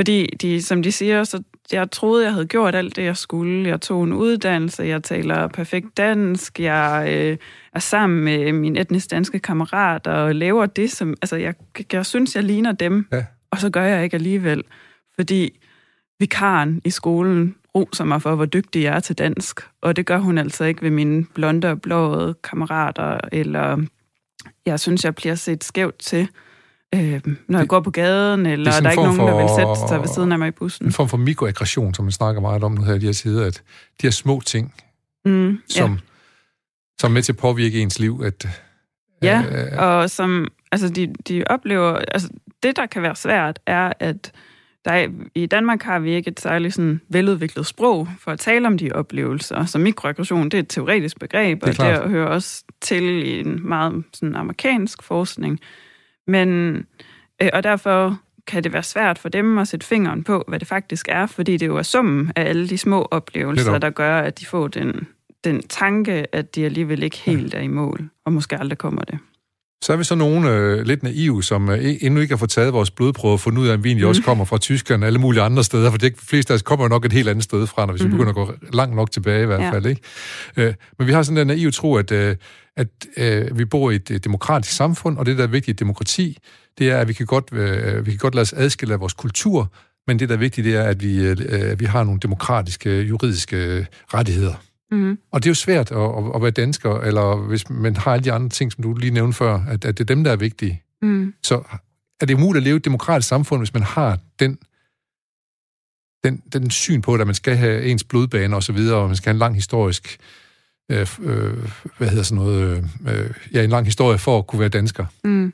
Fordi 0.00 0.26
de, 0.26 0.62
som 0.62 0.82
de 0.82 0.92
siger, 0.92 1.24
så 1.24 1.42
jeg 1.72 1.90
troede, 1.90 2.24
jeg 2.24 2.32
havde 2.32 2.46
gjort 2.46 2.74
alt 2.74 2.96
det, 2.96 3.04
jeg 3.04 3.16
skulle. 3.16 3.68
Jeg 3.68 3.80
tog 3.80 4.04
en 4.04 4.12
uddannelse, 4.12 4.82
jeg 4.82 5.02
taler 5.02 5.48
perfekt 5.48 5.96
dansk, 5.96 6.60
jeg 6.60 7.04
øh, 7.08 7.36
er 7.74 7.80
sammen 7.80 8.24
med 8.24 8.52
mine 8.52 8.80
etnisk 8.80 9.10
danske 9.10 9.38
kammerater 9.38 10.12
og 10.12 10.34
laver 10.34 10.66
det, 10.66 10.90
som... 10.90 11.14
Altså, 11.22 11.36
jeg, 11.36 11.54
jeg 11.92 12.06
synes, 12.06 12.36
jeg 12.36 12.44
ligner 12.44 12.72
dem, 12.72 13.06
ja. 13.12 13.24
og 13.50 13.58
så 13.58 13.70
gør 13.70 13.82
jeg 13.82 14.04
ikke 14.04 14.14
alligevel. 14.14 14.64
Fordi 15.14 15.58
vikaren 16.20 16.82
i 16.84 16.90
skolen 16.90 17.54
roser 17.74 18.04
mig 18.04 18.22
for, 18.22 18.34
hvor 18.34 18.46
dygtig 18.46 18.82
jeg 18.82 18.96
er 18.96 19.00
til 19.00 19.18
dansk, 19.18 19.60
og 19.80 19.96
det 19.96 20.06
gør 20.06 20.18
hun 20.18 20.38
altså 20.38 20.64
ikke 20.64 20.82
ved 20.82 20.90
mine 20.90 21.24
blonde 21.24 21.70
og 21.70 21.82
blåede 21.82 22.34
kammerater, 22.44 23.18
eller 23.32 23.86
jeg 24.66 24.80
synes, 24.80 25.04
jeg 25.04 25.14
bliver 25.14 25.34
set 25.34 25.64
skævt 25.64 25.98
til 25.98 26.28
øh, 26.94 27.20
når 27.48 27.58
jeg 27.58 27.68
går 27.68 27.80
på 27.80 27.90
gaden, 27.90 28.46
eller 28.46 28.72
er 28.72 28.80
der 28.80 28.90
ikke 28.90 29.02
nogen, 29.02 29.18
der 29.18 29.36
vil 29.36 29.48
sætte 29.48 29.88
sig 29.88 30.00
ved 30.00 30.08
siden 30.08 30.32
af 30.32 30.38
mig 30.38 30.48
i 30.48 30.50
bussen. 30.50 30.86
En 30.86 30.92
form 30.92 31.08
for 31.08 31.16
mikroaggression, 31.16 31.94
som 31.94 32.04
man 32.04 32.12
snakker 32.12 32.40
meget 32.40 32.64
om 32.64 32.72
nu 32.72 32.82
her 32.82 32.94
i 32.94 32.98
de 32.98 33.06
her 33.06 33.12
tider, 33.12 33.46
at 33.46 33.62
de 34.02 34.06
her 34.06 34.10
små 34.10 34.40
ting, 34.40 34.74
mm, 35.24 35.58
som, 35.68 35.92
ja. 35.92 35.98
som 37.00 37.10
er 37.10 37.14
med 37.14 37.22
til 37.22 37.32
at 37.32 37.36
påvirke 37.36 37.80
ens 37.80 37.98
liv, 37.98 38.22
at... 38.24 38.48
Ja, 39.22 39.42
øh, 39.50 39.78
og 39.78 40.10
som, 40.10 40.46
altså 40.72 40.88
de, 40.88 41.14
de 41.28 41.44
oplever, 41.46 41.92
altså 41.92 42.28
det, 42.62 42.76
der 42.76 42.86
kan 42.86 43.02
være 43.02 43.16
svært, 43.16 43.58
er, 43.66 43.92
at 44.00 44.32
der 44.84 44.90
er, 44.90 45.08
i 45.34 45.46
Danmark 45.46 45.82
har 45.82 45.98
vi 45.98 46.14
ikke 46.14 46.30
et 46.30 46.40
særligt 46.40 46.74
sådan 46.74 47.00
veludviklet 47.08 47.66
sprog 47.66 48.08
for 48.20 48.30
at 48.30 48.38
tale 48.38 48.66
om 48.66 48.78
de 48.78 48.92
oplevelser. 48.92 49.64
Så 49.64 49.78
mikroaggression, 49.78 50.44
det 50.44 50.54
er 50.54 50.62
et 50.62 50.68
teoretisk 50.68 51.20
begreb, 51.20 51.64
det 51.64 51.80
og 51.80 51.86
det 51.86 52.10
hører 52.10 52.26
også 52.26 52.64
til 52.80 53.04
i 53.04 53.40
en 53.40 53.68
meget 53.68 54.04
sådan 54.12 54.36
amerikansk 54.36 55.02
forskning. 55.02 55.60
Men, 56.28 56.76
øh, 57.42 57.48
og 57.52 57.62
derfor 57.62 58.20
kan 58.46 58.64
det 58.64 58.72
være 58.72 58.82
svært 58.82 59.18
for 59.18 59.28
dem 59.28 59.58
at 59.58 59.68
sætte 59.68 59.86
fingeren 59.86 60.24
på, 60.24 60.44
hvad 60.48 60.58
det 60.58 60.68
faktisk 60.68 61.06
er, 61.08 61.26
fordi 61.26 61.56
det 61.56 61.66
jo 61.66 61.76
er 61.76 61.82
summen 61.82 62.32
af 62.36 62.48
alle 62.48 62.68
de 62.68 62.78
små 62.78 63.08
oplevelser, 63.10 63.78
der 63.78 63.90
gør, 63.90 64.18
at 64.18 64.40
de 64.40 64.46
får 64.46 64.68
den, 64.68 65.06
den 65.44 65.62
tanke, 65.62 66.34
at 66.34 66.54
de 66.54 66.64
alligevel 66.64 67.02
ikke 67.02 67.16
helt 67.16 67.54
er 67.54 67.60
i 67.60 67.66
mål, 67.66 68.10
og 68.24 68.32
måske 68.32 68.58
aldrig 68.58 68.78
kommer 68.78 69.02
det. 69.02 69.18
Så 69.84 69.92
er 69.92 69.96
vi 69.96 70.04
så 70.04 70.14
nogen 70.14 70.44
øh, 70.44 70.86
lidt 70.86 71.02
naive, 71.02 71.42
som 71.42 71.70
øh, 71.70 71.96
endnu 72.00 72.20
ikke 72.20 72.32
har 72.32 72.38
fået 72.38 72.50
taget 72.50 72.72
vores 72.72 72.90
blodprøve 72.90 73.32
og 73.32 73.40
fundet 73.40 73.62
ud 73.62 73.68
af, 73.68 73.72
at 73.72 73.84
vin 73.84 73.98
mm. 73.98 74.04
også 74.04 74.22
kommer 74.22 74.44
fra 74.44 74.58
Tyskland 74.58 75.02
og 75.02 75.06
alle 75.06 75.18
mulige 75.18 75.42
andre 75.42 75.64
steder, 75.64 75.90
for 75.90 75.98
de 75.98 76.12
fleste 76.18 76.52
af 76.52 76.54
os 76.54 76.62
kommer 76.62 76.88
nok 76.88 77.04
et 77.04 77.12
helt 77.12 77.28
andet 77.28 77.44
sted 77.44 77.66
fra, 77.66 77.86
når 77.86 77.92
vi 77.92 78.04
mm. 78.04 78.10
begynder 78.10 78.28
at 78.28 78.34
gå 78.34 78.52
langt 78.72 78.96
nok 78.96 79.10
tilbage 79.10 79.42
i 79.42 79.46
hvert 79.46 79.60
ja. 79.60 79.70
fald. 79.72 79.86
Ikke? 79.86 80.00
Øh, 80.56 80.74
men 80.98 81.06
vi 81.06 81.12
har 81.12 81.22
sådan 81.22 81.38
en 81.38 81.46
naiv 81.46 81.72
tro, 81.72 81.96
at, 81.96 82.12
øh, 82.12 82.36
at 82.76 82.88
øh, 83.16 83.58
vi 83.58 83.64
bor 83.64 83.90
i 83.90 83.94
et 83.94 84.10
øh, 84.10 84.20
demokratisk 84.24 84.76
samfund, 84.76 85.18
og 85.18 85.26
det, 85.26 85.38
der 85.38 85.44
er 85.44 85.48
vigtigt 85.48 85.80
i 85.80 85.84
demokrati, 85.84 86.38
det 86.78 86.90
er, 86.90 86.98
at 86.98 87.08
vi 87.08 87.12
kan 87.12 87.26
godt, 87.26 87.52
øh, 87.52 88.06
vi 88.06 88.10
kan 88.10 88.18
godt 88.18 88.34
lade 88.34 88.42
os 88.42 88.52
adskille 88.52 88.94
af 88.94 89.00
vores 89.00 89.14
kultur, 89.14 89.72
men 90.06 90.18
det, 90.18 90.28
der 90.28 90.34
er 90.34 90.38
vigtigt, 90.38 90.64
det 90.64 90.76
er, 90.76 90.82
at 90.82 91.02
vi, 91.02 91.20
øh, 91.20 91.80
vi 91.80 91.84
har 91.84 92.04
nogle 92.04 92.20
demokratiske, 92.20 93.00
juridiske 93.00 93.86
rettigheder. 94.14 94.54
Mm. 94.90 95.18
Og 95.30 95.42
det 95.42 95.48
er 95.48 95.50
jo 95.50 95.54
svært 95.54 95.92
at, 95.92 95.98
at, 95.98 96.24
at 96.34 96.42
være 96.42 96.50
dansker, 96.50 97.00
eller 97.00 97.36
hvis 97.36 97.70
man 97.70 97.96
har 97.96 98.12
alle 98.12 98.24
de 98.24 98.32
andre 98.32 98.48
ting, 98.48 98.72
som 98.72 98.82
du 98.82 98.94
lige 98.94 99.10
nævnte 99.10 99.36
før, 99.36 99.60
at, 99.68 99.84
at 99.84 99.98
det 99.98 100.00
er 100.10 100.14
dem, 100.14 100.24
der 100.24 100.32
er 100.32 100.36
vigtige. 100.36 100.82
Mm. 101.02 101.34
Så 101.42 101.62
er 102.20 102.26
det 102.26 102.34
umuligt 102.34 102.62
at 102.62 102.64
leve 102.64 102.76
et 102.76 102.84
demokratisk 102.84 103.28
samfund, 103.28 103.60
hvis 103.60 103.74
man 103.74 103.82
har 103.82 104.18
den, 104.38 104.58
den, 106.24 106.42
den 106.52 106.70
syn 106.70 107.00
på, 107.00 107.14
at 107.14 107.26
man 107.26 107.34
skal 107.34 107.56
have 107.56 107.84
ens 107.84 108.04
blodbane 108.04 108.56
og 108.56 108.62
så 108.62 108.72
videre, 108.72 108.98
og 108.98 109.06
man 109.06 109.16
skal 109.16 109.30
have 109.30 109.34
en 109.34 109.38
lang 109.38 109.54
historisk 109.54 110.18
øh, 110.90 111.06
øh, 111.20 111.70
hvad 111.98 112.08
hedder 112.08 112.22
sådan 112.22 112.44
noget, 112.44 112.84
øh, 113.08 113.30
ja, 113.52 113.64
en 113.64 113.70
lang 113.70 113.84
historie 113.86 114.18
for 114.18 114.38
at 114.38 114.46
kunne 114.46 114.60
være 114.60 114.68
dansker. 114.68 115.06
Mm. 115.24 115.52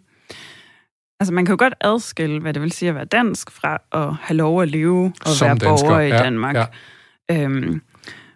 Altså, 1.21 1.35
man 1.35 1.45
kan 1.45 1.53
jo 1.53 1.57
godt 1.59 1.75
adskille, 1.81 2.41
hvad 2.41 2.55
det 2.55 2.63
vil 2.63 2.73
sige 2.73 2.89
at 2.89 2.95
være 2.95 3.05
dansk, 3.05 3.51
fra 3.51 3.83
at 3.93 4.15
have 4.15 4.37
lov 4.37 4.63
at 4.63 4.69
leve 4.69 5.13
og 5.21 5.31
Som 5.31 5.47
være 5.47 5.55
dansker, 5.55 5.89
borger 5.89 6.01
i 6.01 6.09
ja, 6.09 6.23
Danmark. 6.23 6.57
ja. 6.57 6.67
Øhm, 7.31 7.83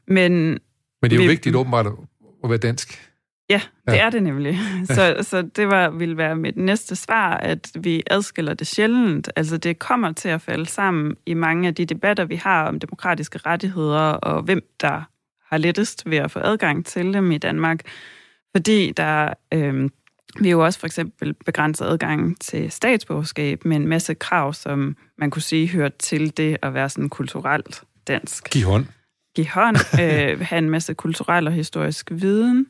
men 0.08 0.58
Men 1.02 1.10
det 1.10 1.16
er 1.16 1.20
jo 1.20 1.26
Vi- 1.26 1.28
vigtigt 1.32 1.56
åbenbart 1.56 1.86
at, 1.86 2.50
være 2.50 2.58
dansk. 2.58 3.08
ja, 3.50 3.60
det 3.88 3.92
Ja. 3.94 4.06
er 4.06 4.10
det 4.10 4.22
nemlig. 4.22 4.58
Så, 4.96 5.16
så 5.22 5.42
det 5.42 5.68
var, 5.68 5.90
ville 5.90 6.16
være 6.16 6.36
mit 6.36 6.56
næste 6.56 6.96
svar, 6.96 7.34
at 7.36 7.70
vi 7.80 8.02
adskiller 8.10 8.54
det 8.54 8.66
sjældent. 8.66 9.30
Altså, 9.36 9.56
det 9.56 9.78
kommer 9.78 10.12
til 10.12 10.28
at 10.28 10.42
falde 10.42 10.66
sammen 10.66 11.16
i 11.26 11.34
mange 11.34 11.68
af 11.68 11.74
de 11.74 11.84
debatter, 11.84 12.24
vi 12.24 12.36
har 12.36 12.64
om 12.68 12.78
demokratiske 12.80 13.38
rettigheder, 13.46 14.00
og 14.12 14.42
hvem 14.42 14.62
der 14.80 15.02
har 15.50 15.56
lettest 15.58 16.10
ved 16.10 16.18
at 16.18 16.30
få 16.30 16.38
adgang 16.38 16.86
til 16.86 17.12
dem 17.14 17.30
i 17.32 17.38
Danmark. 17.38 17.80
Fordi 18.56 18.92
der... 18.96 19.34
Øhm, 19.54 19.90
vi 20.40 20.50
jo 20.50 20.64
også 20.64 20.78
for 20.78 20.86
eksempel 20.86 21.34
begrænset 21.46 21.84
adgang 21.86 22.40
til 22.40 22.70
statsborgerskab 22.72 23.64
med 23.64 23.76
en 23.76 23.88
masse 23.88 24.14
krav, 24.14 24.54
som 24.54 24.96
man 25.18 25.30
kunne 25.30 25.42
sige 25.42 25.68
hører 25.68 25.88
til 25.88 26.36
det 26.36 26.56
at 26.62 26.74
være 26.74 26.88
sådan 26.88 27.08
kulturelt 27.08 27.82
dansk. 28.08 28.50
Giv 28.50 28.64
hånd. 28.66 28.86
Give 29.38 29.48
hånd, 29.48 29.76
øh, 30.02 30.40
have 30.40 30.58
en 30.58 30.70
masse 30.70 30.94
kulturel 30.94 31.46
og 31.46 31.52
historisk 31.52 32.10
viden. 32.12 32.66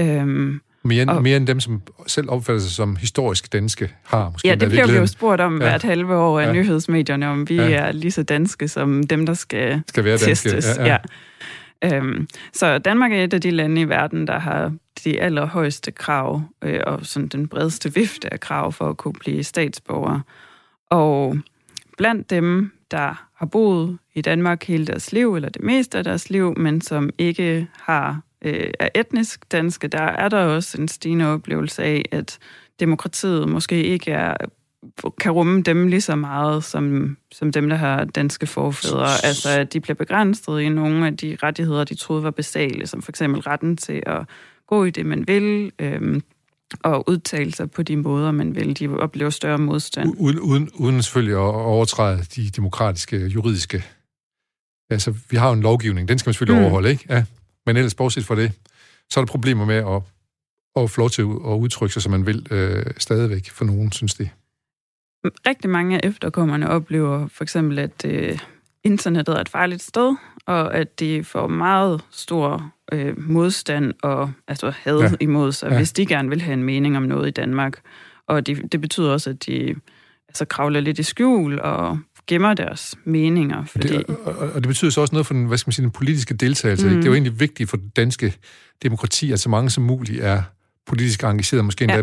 Øhm, 0.00 0.60
Mere, 0.84 1.06
Og- 1.08 1.22
mere 1.22 1.36
end 1.36 1.46
dem, 1.46 1.60
som 1.60 1.82
selv 2.06 2.30
opfatter 2.30 2.60
sig 2.60 2.70
som 2.70 2.96
historisk 2.96 3.52
danske, 3.52 3.94
har 4.04 4.30
måske 4.30 4.48
ja, 4.48 4.54
det 4.54 4.68
bliver 4.68 4.86
vi 4.86 4.92
jo 4.96 5.06
spurgt 5.06 5.40
om 5.40 5.52
Ja. 5.52 5.58
hvert 5.58 5.82
halve 5.82 6.16
år 6.16 6.40
af 6.40 6.46
Ja. 6.46 6.52
nyhedsmedierne, 6.52 7.28
om 7.28 7.48
vi 7.48 7.54
Ja. 7.56 7.70
er 7.70 7.92
lige 7.92 8.10
så 8.10 8.22
danske 8.22 8.68
som 8.68 9.02
dem, 9.02 9.26
der 9.26 9.34
skal 9.34 9.82
skal 9.88 10.04
være 10.04 10.16
danske. 10.16 10.50
testes. 10.50 10.78
Ja, 10.78 10.98
ja. 11.82 11.96
Øhm, 11.96 12.28
så 12.52 12.78
Danmark 12.78 13.12
er 13.12 13.24
et 13.24 13.34
af 13.34 13.40
de 13.40 13.50
lande 13.50 13.80
i 13.80 13.88
verden, 13.88 14.26
der 14.26 14.38
har 14.38 14.72
de 15.04 15.20
allerhøjeste 15.20 15.90
krav, 15.90 16.42
øh, 16.64 16.80
og 16.86 17.06
sådan 17.06 17.28
den 17.28 17.48
bredeste 17.48 17.94
vifte 17.94 18.32
af 18.32 18.40
krav 18.40 18.72
for 18.72 18.88
at 18.90 18.96
kunne 18.96 19.14
blive 19.20 19.44
statsborger. 19.44 20.20
Og 20.90 21.36
blandt 21.98 22.30
dem, 22.30 22.72
der 22.90 23.26
har 23.42 23.46
boet 23.46 23.98
i 24.14 24.20
Danmark 24.20 24.64
hele 24.64 24.86
deres 24.86 25.12
liv, 25.12 25.34
eller 25.34 25.48
det 25.48 25.62
meste 25.62 25.98
af 25.98 26.04
deres 26.04 26.30
liv, 26.30 26.58
men 26.58 26.80
som 26.80 27.10
ikke 27.18 27.68
har 27.72 28.20
øh, 28.42 28.70
er 28.80 28.88
etnisk 28.94 29.52
danske, 29.52 29.88
der 29.88 30.02
er 30.02 30.28
der 30.28 30.38
også 30.38 30.80
en 30.80 30.88
stigende 30.88 31.26
oplevelse 31.26 31.82
af, 31.82 32.04
at 32.12 32.38
demokratiet 32.80 33.48
måske 33.48 33.84
ikke 33.84 34.10
er 34.10 34.36
kan 35.20 35.32
rumme 35.32 35.62
dem 35.62 35.86
lige 35.86 36.00
så 36.00 36.16
meget 36.16 36.64
som, 36.64 37.16
som 37.32 37.52
dem, 37.52 37.68
der 37.68 37.76
har 37.76 38.04
danske 38.04 38.46
forfædre. 38.46 39.06
Altså, 39.24 39.48
at 39.50 39.72
de 39.72 39.80
bliver 39.80 39.94
begrænset 39.94 40.60
i 40.60 40.68
nogle 40.68 41.06
af 41.06 41.16
de 41.16 41.36
rettigheder, 41.42 41.84
de 41.84 41.94
troede 41.94 42.22
var 42.22 42.30
basale, 42.30 42.86
som 42.86 43.02
for 43.02 43.12
eksempel 43.12 43.40
retten 43.40 43.76
til 43.76 44.02
at 44.06 44.28
gå 44.66 44.84
i 44.84 44.90
det, 44.90 45.06
man 45.06 45.28
vil, 45.28 45.72
øhm, 45.78 46.22
og 46.82 47.08
udtale 47.08 47.54
sig 47.54 47.70
på 47.70 47.82
de 47.82 47.96
måder, 47.96 48.30
man 48.30 48.54
vil. 48.54 48.78
De 48.78 48.88
oplever 48.88 49.30
større 49.30 49.58
modstand. 49.58 50.14
Uden, 50.18 50.40
uden, 50.40 50.70
uden 50.74 51.02
selvfølgelig 51.02 51.34
at 51.34 51.54
overtræde 51.54 52.22
de 52.36 52.50
demokratiske, 52.50 53.26
juridiske... 53.26 53.84
Altså, 54.90 55.14
vi 55.30 55.36
har 55.36 55.48
jo 55.48 55.52
en 55.52 55.60
lovgivning, 55.60 56.08
den 56.08 56.18
skal 56.18 56.28
man 56.28 56.34
selvfølgelig 56.34 56.60
mm. 56.60 56.64
overholde, 56.64 56.90
ikke? 56.90 57.06
Ja. 57.08 57.24
Men 57.66 57.76
ellers, 57.76 57.94
bortset 57.94 58.24
fra 58.24 58.36
det, 58.36 58.52
så 59.10 59.20
er 59.20 59.24
der 59.24 59.30
problemer 59.30 59.64
med 59.64 59.76
at, 59.76 60.02
at 60.82 60.90
få 60.90 61.00
lov 61.00 61.10
til 61.10 61.22
at 61.22 61.26
udtrykke 61.58 61.92
sig, 61.92 62.02
som 62.02 62.10
man 62.10 62.26
vil 62.26 62.46
øh, 62.50 62.86
stadigvæk 62.98 63.50
for 63.50 63.64
nogen, 63.64 63.92
synes 63.92 64.14
det. 64.14 64.30
Rigtig 65.24 65.70
mange 65.70 65.96
af 65.96 66.08
efterkommerne 66.08 66.70
oplever 66.70 67.28
for 67.28 67.44
eksempel, 67.44 67.78
at 67.78 68.04
øh, 68.04 68.38
internettet 68.84 69.36
er 69.36 69.40
et 69.40 69.48
farligt 69.48 69.82
sted, 69.82 70.16
og 70.46 70.74
at 70.74 71.00
de 71.00 71.24
får 71.24 71.46
meget 71.46 72.00
stor 72.10 72.72
øh, 72.92 73.14
modstand 73.30 73.92
og 74.02 74.32
altså 74.48 74.72
had 74.82 74.98
Ja. 75.00 75.10
imod 75.20 75.52
sig, 75.52 75.70
Ja. 75.70 75.76
hvis 75.76 75.92
de 75.92 76.06
gerne 76.06 76.28
vil 76.28 76.40
have 76.42 76.52
en 76.54 76.62
mening 76.64 76.96
om 76.96 77.02
noget 77.02 77.28
i 77.28 77.30
Danmark. 77.30 77.80
Og 78.28 78.46
det, 78.46 78.72
det 78.72 78.80
betyder 78.80 79.10
også, 79.12 79.30
at 79.30 79.46
de 79.46 79.74
altså, 80.28 80.44
kravler 80.44 80.80
lidt 80.80 80.98
i 80.98 81.02
skjul 81.02 81.60
og 81.60 81.98
gemmer 82.26 82.54
deres 82.54 82.94
meninger. 83.04 83.64
Fordi, 83.64 83.88
Det, 83.88 84.04
og, 84.06 84.38
og 84.38 84.54
det 84.54 84.66
betyder 84.68 84.90
så 84.90 85.00
også 85.00 85.14
noget 85.14 85.26
for 85.26 85.34
den, 85.34 85.44
hvad 85.46 85.58
skal 85.58 85.68
man 85.68 85.72
sige, 85.72 85.82
den 85.82 85.90
politiske 85.90 86.34
deltagelse. 86.34 86.86
Mm. 86.86 86.92
Mm. 86.92 86.96
Det 86.96 87.04
er 87.04 87.10
jo 87.10 87.14
egentlig 87.14 87.40
vigtigt 87.40 87.70
for 87.70 87.76
det 87.76 87.96
danske 87.96 88.34
demokrati, 88.82 89.32
at 89.32 89.40
så 89.40 89.48
mange 89.48 89.70
som 89.70 89.84
muligt 89.84 90.20
er 90.24 90.42
politisk 90.86 91.22
engageret, 91.24 91.64
måske 91.64 91.82
endda 91.84 91.96
Ja. 91.96 92.02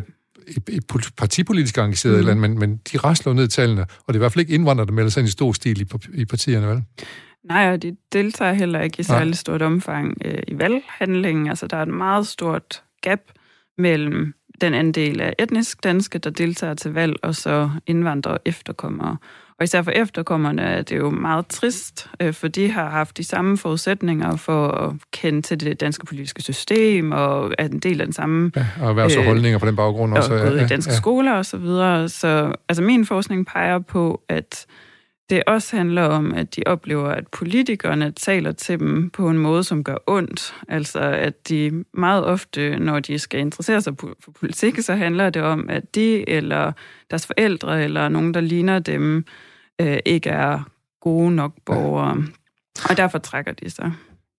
et 0.68 0.84
partipolitisk 1.18 1.78
engageret, 1.78 2.14
Mm. 2.14 2.16
mm. 2.16 2.20
eller, 2.20 2.32
andet, 2.44 2.60
men, 2.60 2.70
men 2.70 2.80
de 2.92 2.98
rasler 2.98 3.34
ned 3.34 3.44
i 3.44 3.48
tallene, 3.48 3.82
og 3.82 3.88
det 4.08 4.14
er 4.14 4.16
i 4.16 4.18
hvert 4.18 4.32
fald 4.34 4.40
ikke 4.42 4.54
indvandrere, 4.54 4.86
der 4.88 4.94
melder 4.94 5.10
sig 5.10 5.22
ind 5.22 5.28
i 5.28 5.32
stor 5.32 5.52
stil 5.54 5.82
i, 5.82 5.86
i 6.14 6.26
partierne, 6.26 6.68
vel? 6.68 6.84
Nej, 7.44 7.72
og 7.74 7.82
de 7.82 7.96
deltager 8.14 8.54
heller 8.54 8.82
ikke 8.82 9.00
i 9.00 9.04
særlig 9.04 9.38
stort 9.38 9.62
omfang 9.62 10.18
øh, 10.26 10.40
i 10.48 10.60
valghandlingen. 10.60 11.48
Altså, 11.50 11.68
der 11.68 11.78
er 11.78 11.82
et 11.82 11.88
meget 11.88 12.28
stort 12.28 12.84
gap 13.02 13.20
mellem 13.78 14.34
den 14.62 14.74
andel 14.74 15.22
af 15.22 15.34
etnisk 15.40 15.84
danske, 15.84 16.20
der 16.20 16.30
deltager 16.30 16.74
til 16.74 16.94
valg, 16.94 17.16
og 17.24 17.36
så 17.36 17.70
indvandrere 17.88 18.34
og 18.34 18.40
efterkommere. 18.46 19.18
Og 19.60 19.64
især 19.64 19.82
for 19.82 19.92
efterkommerne 19.92 20.62
er 20.62 20.82
det 20.82 20.98
jo 20.98 21.10
meget 21.10 21.48
trist, 21.48 22.10
øh, 22.20 22.34
for 22.34 22.48
de 22.48 22.72
har 22.72 22.90
haft 22.90 23.18
de 23.18 23.24
samme 23.24 23.58
forudsætninger 23.58 24.36
for 24.36 24.68
at 24.68 24.94
kende 25.14 25.42
til 25.42 25.60
det 25.60 25.80
danske 25.80 26.06
politiske 26.06 26.42
system, 26.42 27.12
og 27.12 27.52
er 27.58 27.66
en 27.66 27.80
del 27.80 28.02
af 28.02 28.08
den 28.08 28.14
samme 28.14 28.52
Ja, 28.56 28.66
og 28.82 28.90
erhvervs- 28.90 29.16
og 29.16 29.22
Øh, 29.22 29.28
holdninger 29.28 29.60
på 29.60 29.66
den 29.66 29.76
baggrund 29.76 30.14
også. 30.18 30.34
og 30.34 30.40
gået 30.40 30.58
ja, 30.60 30.66
i 30.66 30.68
danske 30.68 30.92
ja. 30.92 30.98
skoler 30.98 31.34
og 31.34 31.46
så 31.46 31.58
videre. 31.58 32.10
Så 32.10 32.54
altså 32.70 32.84
min 32.84 33.06
forskning 33.06 33.46
peger 33.48 33.80
på, 33.80 34.22
at 34.30 34.66
det 35.30 35.44
også 35.48 35.76
handler 35.78 36.04
om, 36.04 36.34
at 36.34 36.56
de 36.56 36.64
oplever, 36.66 37.10
at 37.10 37.28
politikerne 37.28 38.12
taler 38.12 38.52
til 38.52 38.80
dem 38.80 39.10
på 39.10 39.30
en 39.30 39.38
måde, 39.38 39.64
som 39.64 39.84
gør 39.84 39.98
ondt. 40.08 40.56
Altså 40.68 41.00
at 41.00 41.50
de 41.50 41.84
meget 41.94 42.26
ofte, 42.26 42.80
når 42.80 43.00
de 43.00 43.20
skal 43.20 43.40
interessere 43.40 43.82
sig 43.82 43.94
for 44.00 44.32
politik, 44.40 44.80
så 44.80 44.96
handler 44.96 45.30
det 45.30 45.42
om, 45.42 45.70
at 45.70 45.96
de 45.96 46.30
eller 46.30 46.72
deres 47.10 47.26
forældre 47.26 47.84
eller 47.84 48.10
nogen, 48.10 48.34
der 48.34 48.42
ligner 48.42 48.80
dem, 48.80 49.26
øh, 49.82 49.98
ikke 50.06 50.30
er 50.30 50.70
gode 51.02 51.36
nok 51.36 51.54
borgere. 51.66 52.24
Og 52.90 52.98
derfor 52.98 53.18
trækker 53.18 53.52
de 53.52 53.70
sig. 53.70 53.92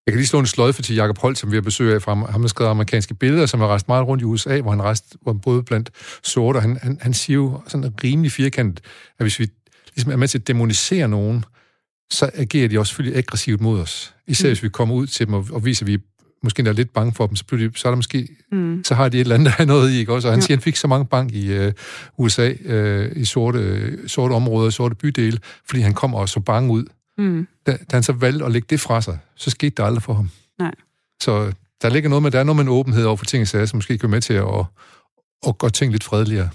Jeg 0.07 0.13
kan 0.13 0.19
lige 0.19 0.27
slå 0.27 0.39
en 0.39 0.47
sløjfe 0.47 0.83
til 0.83 0.95
Jacob 0.95 1.19
Holt, 1.19 1.39
som 1.39 1.51
vi 1.51 1.57
har 1.57 1.63
besøg 1.63 1.95
af 1.95 2.03
fra 2.03 2.15
ham, 2.15 2.41
der 2.41 2.49
skrevet 2.49 2.71
amerikanske 2.71 3.15
billeder, 3.15 3.47
som 3.47 3.61
har 3.61 3.67
rejst 3.67 3.89
meget 3.89 4.07
rundt 4.07 4.23
i 4.23 4.25
USA, 4.25 4.61
hvor 4.61 4.71
han 4.71 4.83
rejste 4.83 5.19
hvor 5.23 5.33
han 5.33 5.41
både 5.41 5.63
blandt 5.63 5.91
sorte, 6.23 6.57
og 6.57 6.63
han, 6.63 6.79
han, 6.83 6.99
han 7.01 7.15
siger 7.15 7.37
jo 7.37 7.61
sådan 7.67 7.93
rimelig 8.05 8.33
firkantet, 8.33 8.85
at 9.19 9.25
hvis 9.25 9.39
vi 9.39 9.49
ligesom 9.97 10.13
er 10.13 10.17
med 10.17 10.29
til 10.29 10.39
at 10.39 10.49
demonisere 10.49 11.09
nogen, 11.09 11.45
så 12.11 12.31
agerer 12.35 12.69
de 12.69 12.79
også 12.79 12.91
selvfølgelig 12.91 13.19
aggressivt 13.19 13.61
mod 13.61 13.81
os. 13.81 14.15
Især 14.27 14.49
Mm. 14.49 14.51
hvis 14.51 14.63
vi 14.63 14.69
kommer 14.69 14.95
ud 14.95 15.07
til 15.07 15.27
dem 15.27 15.35
og, 15.35 15.47
og 15.53 15.65
viser, 15.65 15.83
at 15.85 15.87
vi 15.87 15.99
måske 16.43 16.63
er 16.63 16.73
lidt 16.73 16.93
bange 16.93 17.13
for 17.13 17.27
dem, 17.27 17.37
så, 17.37 17.45
bliver 17.45 17.69
de, 17.71 17.79
så 17.79 17.89
er 17.89 17.91
der 17.91 17.97
måske 17.97 18.29
Mm. 18.53 18.85
så 18.85 18.95
har 18.95 19.09
de 19.09 19.17
et 19.17 19.21
eller 19.21 19.35
andet, 19.35 19.47
der 19.59 19.63
er 19.63 19.67
noget 19.67 19.91
i, 19.93 19.99
ikke 19.99 20.13
også? 20.13 20.29
Og 20.29 20.33
han 20.33 20.41
Ja. 20.41 20.47
siger, 20.47 20.57
han 20.57 20.63
fik 20.63 20.77
så 20.77 20.87
mange 20.89 21.07
bank 21.07 21.33
i 21.33 21.53
øh, 21.53 21.73
USA, 22.19 22.53
øh, 22.65 23.13
i 23.17 23.25
sorte, 23.25 24.09
sorte 24.09 24.33
områder, 24.33 24.71
sorte 24.71 24.95
bydele, 24.95 25.39
fordi 25.69 25.81
han 25.81 25.95
kom 25.95 26.15
og 26.15 26.29
så 26.29 26.41
bange 26.41 26.73
ud. 26.73 26.85
Mm. 27.19 27.49
Da, 27.67 27.73
da 27.73 27.97
han 27.97 28.03
så 28.03 28.13
valgte 28.13 28.45
at 28.45 28.53
lægge 28.53 28.67
det 28.71 28.81
fra 28.81 29.01
sig, 29.01 29.19
så 29.37 29.51
skete 29.51 29.75
det 29.77 29.83
aldrig 29.85 30.03
for 30.03 30.15
ham. 30.15 30.31
Nej. 30.59 30.75
Så 31.23 31.53
der 31.83 31.89
ligger 31.89 32.09
noget 32.11 32.23
med, 32.23 32.31
der 32.31 32.41
er 32.41 32.45
noget 32.45 32.57
med 32.57 32.65
en 32.65 32.69
åbenhed 32.71 33.05
over 33.05 33.17
for 33.17 33.25
ting 33.25 33.49
som 33.49 33.69
måske 33.75 33.99
kan 33.99 34.11
med 34.11 34.21
til 34.21 34.35
at, 34.35 34.45
at, 34.49 34.65
at 35.49 35.59
gøre 35.59 35.71
ting 35.71 35.93
lidt 35.93 36.05
fredeligere. 36.05 36.49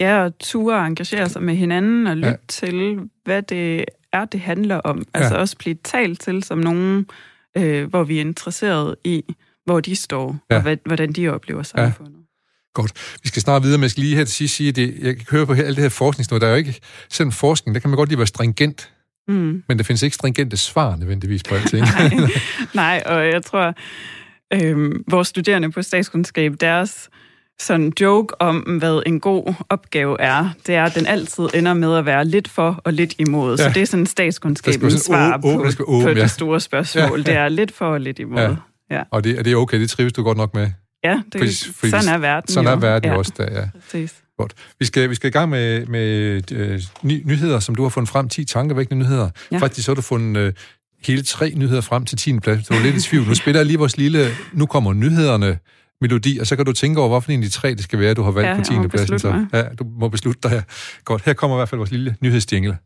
Ja, 0.00 0.24
og 0.24 0.38
ture 0.38 0.76
og 0.78 0.86
engagere 0.86 1.28
sig 1.28 1.42
med 1.42 1.54
hinanden 1.54 2.06
og 2.06 2.16
lytte 2.16 2.28
Ja. 2.28 2.32
ja. 2.32 2.36
til, 2.48 2.98
hvad 3.24 3.42
det 3.42 3.84
er, 4.12 4.24
det 4.24 4.40
handler 4.40 4.76
om. 4.76 5.02
Altså 5.14 5.34
Ja. 5.34 5.40
også 5.40 5.56
blive 5.56 5.76
talt 5.84 6.20
til 6.20 6.42
som 6.42 6.58
nogen, 6.58 7.06
øh, 7.58 7.84
hvor 7.90 8.04
vi 8.04 8.16
er 8.16 8.20
interesseret 8.20 8.94
i, 9.04 9.22
hvor 9.64 9.80
de 9.80 9.96
står, 9.96 10.36
Ja. 10.50 10.54
ja. 10.54 10.56
og 10.56 10.62
hvad, 10.62 10.76
hvordan 10.86 11.12
de 11.12 11.28
oplever 11.28 11.62
samfundet. 11.62 12.14
Godt. 12.74 12.92
Vi 13.22 13.28
skal 13.28 13.42
snart 13.42 13.62
videre, 13.62 13.78
men 13.78 13.82
jeg 13.82 13.90
skal 13.90 14.02
lige 14.02 14.16
her 14.16 14.24
til 14.24 14.34
sidst 14.34 14.54
sige, 14.56 14.72
det, 14.72 14.94
jeg 15.00 15.16
kan 15.16 15.26
høre 15.30 15.46
på 15.46 15.52
alt 15.52 15.76
det 15.76 15.82
her 15.82 15.88
forskningsnået, 15.88 16.40
der 16.42 16.46
er 16.46 16.50
jo 16.50 16.56
ikke, 16.56 16.80
selvom 17.10 17.32
forskning, 17.32 17.74
der 17.74 17.80
kan 17.80 17.90
man 17.90 17.96
godt 17.96 18.08
lige 18.08 18.18
være 18.18 18.26
stringent, 18.26 18.92
Mm. 19.28 19.62
men 19.68 19.78
der 19.78 19.84
findes 19.84 20.02
ikke 20.02 20.14
stringente 20.14 20.56
svar 20.56 20.96
nødvendigvis 20.96 21.42
på 21.42 21.54
alting. 21.54 21.86
Nej. 21.94 22.10
Nej, 22.74 23.02
og 23.06 23.26
jeg 23.26 23.42
tror, 23.44 23.74
øh, 24.54 24.90
vores 25.10 25.28
studerende 25.28 25.70
på 25.72 25.82
statskundskab, 25.82 26.52
deres 26.60 27.10
sådan 27.62 27.92
joke 28.00 28.40
om, 28.40 28.56
hvad 28.58 29.02
en 29.06 29.20
god 29.20 29.54
opgave 29.68 30.20
er, 30.20 30.48
det 30.66 30.74
er, 30.74 30.84
at 30.84 30.94
den 30.94 31.06
altid 31.06 31.44
ender 31.54 31.74
med 31.74 31.96
at 31.96 32.06
være 32.06 32.24
lidt 32.24 32.48
for 32.48 32.80
og 32.84 32.92
lidt 32.92 33.14
imod. 33.18 33.58
Ja. 33.58 33.64
Så 33.64 33.70
det 33.74 33.82
er 33.82 33.86
sådan 33.86 34.06
statskundskabens 34.06 34.94
svar 34.94 35.36
åben- 35.44 35.62
på, 35.64 35.70
skal 35.70 35.84
være 35.86 35.88
åben, 35.88 36.02
på 36.02 36.08
ja. 36.08 36.22
det 36.22 36.30
store 36.30 36.60
spørgsmål. 36.60 37.18
Ja. 37.26 37.32
Det 37.32 37.34
er 37.40 37.48
lidt 37.48 37.72
for 37.74 37.86
og 37.86 38.00
lidt 38.00 38.18
imod. 38.18 38.40
Ja. 38.40 38.54
Ja, 38.90 39.02
og 39.10 39.24
det, 39.24 39.38
og 39.38 39.44
det 39.44 39.52
er 39.52 39.56
okay, 39.56 39.80
det 39.80 39.90
trives 39.90 40.12
du 40.12 40.22
godt 40.22 40.38
nok 40.38 40.54
med. 40.54 40.70
ja 41.04 41.20
det, 41.32 41.40
Fordi- 41.40 41.72
fordi 41.74 41.90
sådan 41.90 42.08
er 42.14 42.18
verden 42.18 42.48
Sådan 42.48 42.68
jo. 42.68 42.76
er 42.76 42.76
verden 42.80 43.08
jo 43.08 43.12
ja, 43.12 43.18
også, 43.18 43.32
der, 43.36 43.60
ja. 43.60 43.66
Præcis. 43.84 44.14
Godt. 44.38 44.52
Vi 44.78 44.84
skal, 44.86 45.10
vi 45.10 45.14
skal 45.14 45.28
i 45.28 45.30
gang 45.30 45.50
med, 45.50 45.86
med 45.86 46.42
øh, 46.52 46.80
ny, 47.02 47.22
nyheder, 47.24 47.60
som 47.60 47.74
du 47.74 47.82
har 47.82 47.88
fundet 47.88 48.08
frem. 48.10 48.28
10 48.28 48.44
tankevækkende 48.44 49.04
nyheder. 49.04 49.30
Ja. 49.52 49.58
Faktisk 49.58 49.84
så 49.84 49.90
har 49.90 49.94
du 49.94 50.02
fundet 50.02 50.36
øh, 50.40 50.52
hele 51.06 51.22
tre 51.22 51.52
nyheder 51.56 51.80
frem 51.80 52.04
til 52.04 52.18
10. 52.18 52.38
plads. 52.38 52.66
Du 52.66 52.74
var 52.74 52.82
lidt 52.82 52.96
i 52.96 53.00
tvivl. 53.00 53.28
Nu 53.28 53.34
spiller 53.34 53.60
jeg 53.60 53.66
lige 53.66 53.78
vores 53.78 53.96
lille, 53.96 54.26
nu 54.52 54.66
kommer 54.66 54.92
nyhederne, 54.92 55.58
melodi, 56.02 56.38
og 56.38 56.46
så 56.46 56.56
kan 56.56 56.66
du 56.66 56.72
tænke 56.72 57.00
over, 57.00 57.08
hvorfor 57.08 57.32
en 57.32 57.40
af 57.40 57.44
de 57.44 57.50
tre, 57.50 57.74
det 57.74 57.84
skal 57.84 57.98
være, 57.98 58.14
du 58.14 58.22
har 58.22 58.30
valgt 58.30 58.48
Ja, 58.48 58.54
på 58.54 58.58
jeg 58.58 58.66
10. 58.66 58.74
må 58.74 58.88
pladsen. 58.88 59.18
Så. 59.18 59.46
Ja, 59.52 59.62
du 59.62 59.84
må 60.00 60.08
beslutte 60.08 60.48
dig. 60.48 60.62
Godt, 61.04 61.22
her 61.24 61.32
kommer 61.32 61.56
i 61.56 61.58
hvert 61.58 61.68
fald 61.68 61.78
vores 61.78 61.90
lille 61.90 62.16
nyhedsjingle. 62.20 62.76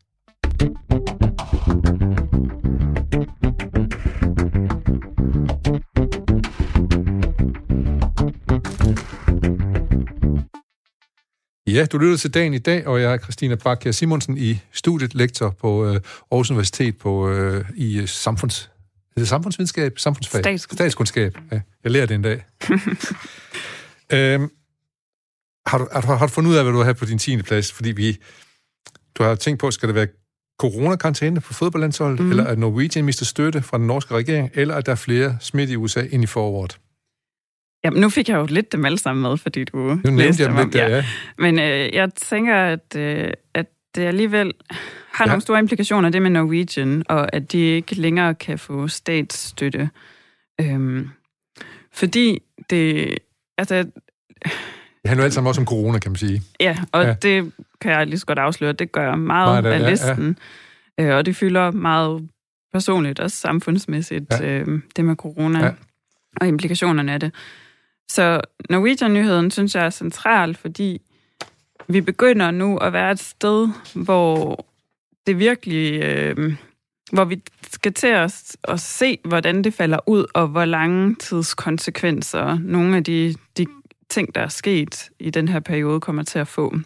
Ja, 11.69 11.87
du 11.93 11.99
lytter 11.99 12.17
til 12.17 12.35
dagen 12.35 12.55
i 12.55 12.59
dag, 12.59 12.87
og 12.87 13.01
jeg 13.01 13.13
er 13.13 13.19
Christina 13.19 13.55
Bakker 13.55 13.93
Simonsen 13.93 14.39
i 14.39 14.61
studiet, 14.73 15.15
lektor 15.15 15.51
på 15.61 15.87
øh, 15.87 16.01
Aarhus 16.31 16.51
Universitet 16.51 16.99
på, 16.99 17.31
øh, 17.31 17.65
i 17.77 17.99
øh, 17.99 18.09
samfunds... 18.09 18.71
Er 19.17 19.21
det 19.21 19.29
samfundsvidenskab? 19.29 19.99
Samfundsfag? 19.99 20.41
Statskundskab. 20.41 20.77
Statskundskab. 20.77 21.39
Ja, 21.53 21.61
jeg 21.85 21.93
lærer 21.93 22.07
det 22.07 22.15
en 22.15 22.23
dag. 22.23 22.37
øhm, 24.13 24.51
har, 25.67 25.79
du, 25.79 25.89
har, 25.93 26.01
du, 26.01 26.07
har 26.07 26.27
du 26.27 26.33
fundet 26.33 26.51
ud 26.51 26.57
af, 26.57 26.65
hvad 26.65 26.73
du 26.73 26.83
har 26.83 26.93
på 26.93 27.05
din 27.05 27.19
10. 27.19 27.43
plads? 27.43 27.73
Fordi 27.73 27.91
vi, 27.93 28.17
du 29.15 29.23
har 29.23 29.35
tænkt 29.35 29.61
på, 29.61 29.71
skal 29.71 29.89
det 29.89 29.95
være 29.95 30.07
coronakarantæne 30.59 31.41
på 31.41 31.55
fodboldlandsholdet, 31.55 32.21
mm. 32.21 32.31
eller 32.31 32.45
at 32.45 32.59
Norwegian 32.59 33.05
mister 33.05 33.25
støtte 33.25 33.63
fra 33.63 33.79
den 33.79 33.87
norske 33.87 34.15
regering, 34.15 34.51
eller 34.55 34.75
at 34.75 34.87
der 34.87 34.93
er 34.93 34.97
flere 34.97 35.37
smidt 35.41 35.71
i 35.71 35.77
USA 35.77 36.03
ind 36.11 36.23
i 36.23 36.27
foråret? 36.27 36.79
Jamen, 37.85 38.01
nu 38.01 38.11
fik 38.11 38.29
jeg 38.29 38.37
jo 38.37 38.47
lidt 38.47 38.73
dem 38.73 38.85
alle 38.85 38.99
sammen 38.99 39.23
med, 39.23 39.37
fordi 39.37 39.65
du 39.65 39.79
Nu 40.05 40.17
læste 40.17 40.43
jeg 40.43 40.51
dem 40.51 40.59
om. 40.59 40.65
lidt 40.65 40.75
der, 40.75 40.89
ja. 40.89 41.05
Men 41.39 41.59
øh, 41.59 41.95
jeg 41.95 42.15
tænker, 42.15 42.55
at, 42.55 42.97
øh, 42.97 43.33
at 43.55 43.67
det 43.95 44.03
alligevel 44.03 44.53
har 45.17 45.25
Ja. 45.25 45.29
nogle 45.31 45.41
store 45.43 45.59
implikationer, 45.59 46.09
det 46.11 46.23
med 46.23 46.31
Norwegian, 46.31 47.03
og 47.09 47.35
at 47.35 47.53
de 47.53 47.59
ikke 47.59 47.95
længere 47.95 48.35
kan 48.35 48.59
få 48.59 48.89
statsstøtte. 48.89 49.91
Øhm, 50.61 51.09
fordi 51.93 52.39
det... 52.71 53.15
Altså, 53.59 53.75
Det 53.75 55.09
handler 55.09 55.25
alt 55.25 55.35
sammen 55.35 55.49
også 55.49 55.61
om 55.61 55.67
corona, 55.67 55.99
kan 55.99 56.11
man 56.11 56.17
sige. 56.17 56.43
ja, 56.61 56.77
og 56.93 57.03
Ja. 57.03 57.09
ja. 57.09 57.15
det 57.23 57.53
kan 57.81 57.93
jeg 57.93 58.07
lige 58.07 58.19
så 58.19 58.27
godt 58.27 58.39
afsløre, 58.39 58.73
det 58.73 58.93
gør 58.93 59.15
meget, 59.15 59.65
Meget 59.65 59.75
af 59.75 59.79
ja, 59.81 59.85
ja. 59.85 59.91
listen. 59.91 60.39
Øh, 61.01 61.15
og 61.17 61.27
det 61.27 61.37
fylder 61.37 61.71
meget 61.71 62.29
personligt 62.73 63.21
og 63.21 63.31
samfundsmæssigt, 63.31 64.25
Ja. 64.31 64.47
ja. 64.47 64.59
øh, 64.61 64.81
det 64.97 65.05
med 65.05 65.17
corona 65.17 65.59
Ja. 65.59 65.65
ja. 65.65 65.73
og 66.41 66.49
implikationerne 66.49 67.13
af 67.13 67.21
det. 67.21 67.35
Så 68.11 68.41
Norwegian-nyheden 68.71 69.51
synes 69.51 69.75
jeg 69.75 69.87
er 69.87 69.91
central, 69.91 70.55
fordi 70.57 71.01
vi 71.89 72.01
begynder 72.01 72.51
nu 72.51 72.77
at 72.79 72.93
være 72.93 73.11
et 73.13 73.19
sted, 73.19 73.69
hvor 73.95 74.67
det 75.27 75.39
virkelig, 75.39 76.03
øh, 76.03 76.55
hvor 77.13 77.25
vi 77.25 77.43
skal 77.71 77.93
til 77.93 78.07
at, 78.07 78.57
at 78.65 78.81
se, 78.81 79.19
hvordan 79.25 79.65
det 79.65 79.75
falder 79.75 79.99
ud, 80.09 80.27
og 80.35 80.49
hvor 80.49 80.65
lange 80.65 81.15
tidskonsekvenser 81.15 82.59
nogle 82.59 82.97
af 82.97 83.05
de, 83.05 83.35
de 83.59 83.67
ting, 84.09 84.35
der 84.35 84.41
er 84.41 84.49
sket 84.49 85.11
i 85.19 85.31
den 85.31 85.49
her 85.49 85.61
periode, 85.61 86.01
kommer 86.01 86.23
til 86.23 86.39
at 86.39 86.49
få. 86.49 86.77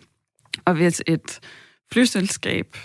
Og 0.64 0.74
hvis 0.74 1.02
et 1.06 1.40
flyselskab 1.92 2.76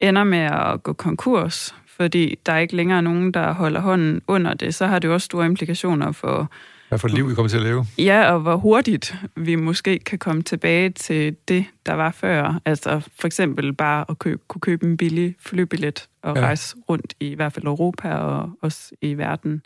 ender 0.00 0.24
med 0.24 0.38
at 0.38 0.82
gå 0.82 0.92
konkurs, 0.92 1.74
fordi 1.86 2.38
der 2.46 2.52
er 2.52 2.58
ikke 2.58 2.76
længere 2.76 3.02
nogen, 3.02 3.34
der 3.34 3.52
holder 3.52 3.80
hånden 3.80 4.22
under 4.26 4.54
det, 4.54 4.74
så 4.74 4.86
har 4.86 4.98
det 4.98 5.08
jo 5.08 5.12
også 5.12 5.24
store 5.24 5.46
implikationer 5.46 6.12
for, 6.12 6.50
hvad 6.88 6.98
for 6.98 7.08
et 7.08 7.14
liv, 7.14 7.28
vi 7.30 7.34
kommer 7.34 7.48
til 7.48 7.56
at 7.56 7.62
leve. 7.62 7.86
Ja, 7.98 8.32
og 8.32 8.40
hvor 8.40 8.56
hurtigt 8.56 9.14
vi 9.36 9.54
måske 9.54 9.98
kan 9.98 10.18
komme 10.18 10.42
tilbage 10.42 10.90
til 10.90 11.36
det, 11.48 11.64
der 11.86 11.94
var 11.94 12.10
før. 12.10 12.60
Altså 12.64 13.00
for 13.20 13.26
eksempel 13.26 13.72
bare 13.72 14.04
at 14.08 14.18
købe, 14.18 14.42
kunne 14.48 14.60
købe 14.60 14.86
en 14.86 14.96
billig 14.96 15.36
flybillet 15.40 16.08
og 16.22 16.36
Ja. 16.36 16.42
rejse 16.42 16.76
rundt 16.88 17.14
i, 17.20 17.26
i 17.28 17.34
hvert 17.34 17.52
fald 17.52 17.66
Europa 17.66 18.14
og 18.14 18.50
også 18.62 18.92
i 19.02 19.14
verden. 19.14 19.62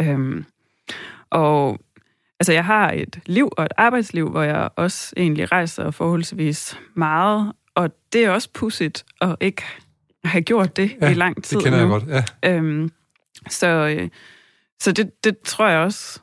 Øhm, 0.00 0.44
og 1.30 1.78
altså 2.40 2.52
jeg 2.52 2.64
har 2.64 2.90
et 2.90 3.18
liv 3.26 3.48
og 3.56 3.64
et 3.64 3.72
arbejdsliv, 3.76 4.30
hvor 4.30 4.42
jeg 4.42 4.68
også 4.76 5.12
egentlig 5.16 5.52
rejser 5.52 5.90
forholdsvis 5.90 6.78
meget, 6.94 7.52
og 7.74 7.90
det 8.12 8.24
er 8.24 8.30
også 8.30 8.48
pudsigt 8.54 9.04
at 9.20 9.36
ikke 9.40 9.62
have 10.24 10.42
gjort 10.42 10.76
det 10.76 10.92
Ja, 11.02 11.10
i 11.10 11.14
lang 11.14 11.44
tid 11.44 11.56
Det 11.56 11.64
kender 11.64 11.86
nu. 11.86 11.94
jeg 11.94 12.00
godt, 12.08 12.24
ja. 12.42 12.54
Øhm, 12.56 12.90
så 13.48 13.66
øh, 13.68 14.08
så 14.80 14.92
det, 14.92 15.24
det 15.24 15.38
tror 15.38 15.68
jeg 15.68 15.78
også, 15.80 16.20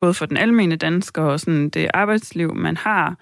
både 0.00 0.14
for 0.14 0.26
den 0.26 0.36
almene 0.36 0.76
dansker 0.76 1.22
og 1.22 1.40
sådan 1.40 1.68
det 1.68 1.90
arbejdsliv, 1.94 2.54
man 2.54 2.76
har, 2.76 3.18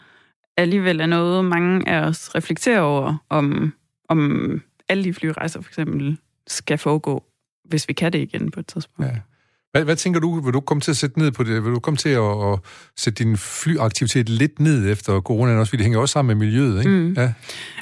alligevel 0.57 1.01
er 1.01 1.07
noget, 1.07 1.45
mange 1.45 1.89
af 1.89 2.07
os 2.07 2.35
reflekterer 2.35 2.81
over, 2.81 3.25
om, 3.29 3.75
om 4.09 4.63
alle 4.89 5.05
de 5.05 5.15
flyrejser 5.15 5.61
for 5.61 5.71
eksempel 5.71 6.19
skal 6.47 6.79
foregå, 6.79 7.25
hvis 7.65 7.89
vi 7.89 7.93
kan 7.93 8.13
det 8.13 8.19
igen 8.19 8.51
på 8.51 8.61
et 8.61 8.67
tidspunkt. 8.67 9.11
Ja. 9.11 9.21
Hvad, 9.73 9.85
hvad 9.85 9.97
tænker 9.97 10.21
du, 10.21 10.41
vil 10.41 10.53
du 10.55 10.61
komme 10.61 10.81
til 10.81 10.91
at 10.91 10.97
sætte 10.97 11.19
ned 11.19 11.33
på 11.33 11.43
det? 11.43 11.65
Vil 11.65 11.73
du 11.73 11.79
komme 11.81 11.97
til 11.97 12.09
at, 12.09 12.23
at 12.53 12.59
sætte 12.97 13.25
din 13.25 13.37
flyaktivitet 13.37 14.29
lidt 14.29 14.61
ned 14.61 14.91
efter 14.93 15.21
coronaen 15.21 15.59
også? 15.59 15.71
Fordi 15.71 15.77
det 15.79 15.85
hænger 15.85 15.99
også 16.01 16.13
sammen 16.13 16.39
med 16.39 16.47
miljøet, 16.47 16.79
ikke? 16.79 16.91
Mm. 16.91 17.13
Ja. 17.13 17.33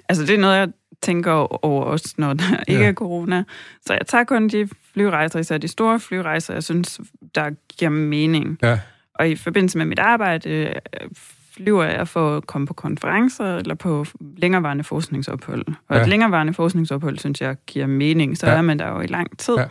Altså, 0.08 0.24
det 0.26 0.34
er 0.34 0.38
noget, 0.38 0.56
jeg 0.56 0.68
tænker 1.02 1.64
over 1.64 1.84
også, 1.84 2.14
når 2.18 2.32
der 2.32 2.44
ikke 2.68 2.82
Ja. 2.82 2.88
er 2.88 2.92
corona. 2.92 3.44
Så 3.86 3.92
jeg 3.92 4.06
tager 4.06 4.24
kun 4.24 4.48
de 4.48 4.68
flyrejser, 4.94 5.38
især 5.38 5.58
de 5.58 5.68
store 5.68 6.00
flyrejser, 6.00 6.54
jeg 6.54 6.62
synes, 6.64 7.00
der 7.34 7.50
giver 7.78 7.90
mening. 7.90 8.58
ja. 8.62 8.78
Og 9.14 9.28
i 9.28 9.36
forbindelse 9.36 9.78
med 9.78 9.86
mit 9.86 9.98
arbejde 9.98 10.50
øh, 10.50 10.72
flyver 11.56 11.84
jeg 11.84 12.08
for 12.08 12.36
at 12.36 12.46
komme 12.46 12.66
på 12.66 12.74
konferencer 12.74 13.56
eller 13.56 13.74
på 13.74 14.04
længerevarende 14.36 14.84
forskningsophold. 14.84 15.64
Og 15.88 15.96
Ja. 15.96 16.02
et 16.02 16.08
længerevarende 16.08 16.54
forskningsophold, 16.54 17.18
synes 17.18 17.40
jeg, 17.40 17.56
giver 17.66 17.86
mening. 17.86 18.38
Så 18.38 18.46
ja. 18.46 18.52
er 18.52 18.62
man 18.62 18.78
der 18.78 18.88
jo 18.88 19.00
i 19.00 19.06
lang 19.06 19.38
tid. 19.38 19.54
Ja. 19.54 19.64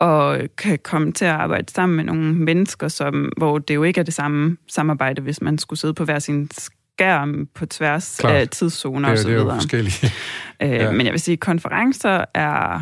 Og 0.00 0.40
kan 0.58 0.78
komme 0.84 1.12
til 1.12 1.24
at 1.24 1.30
arbejde 1.30 1.72
sammen 1.72 1.96
med 1.96 2.04
nogle 2.04 2.34
mennesker, 2.34 2.88
som, 2.88 3.32
hvor 3.36 3.58
det 3.58 3.74
jo 3.74 3.82
ikke 3.82 4.00
er 4.00 4.04
det 4.04 4.14
samme 4.14 4.56
samarbejde, 4.68 5.22
hvis 5.22 5.40
man 5.42 5.58
skulle 5.58 5.78
sidde 5.80 5.94
på 5.94 6.04
hver 6.04 6.18
sin 6.18 6.50
skærm 6.52 7.48
på 7.54 7.66
tværs 7.66 8.16
Klart. 8.20 8.34
af 8.34 8.48
tidszoner 8.48 9.08
Det, 9.08 9.12
og 9.12 9.18
så 9.18 9.28
det 9.28 9.34
er 9.34 9.36
jo 9.38 9.42
videre. 9.42 9.56
forskellige. 9.56 10.06
Øh, 10.62 10.70
Ja. 10.70 10.90
Men 10.90 11.06
jeg 11.06 11.12
vil 11.12 11.20
sige, 11.20 11.36
konferencer 11.36 12.24
er... 12.34 12.80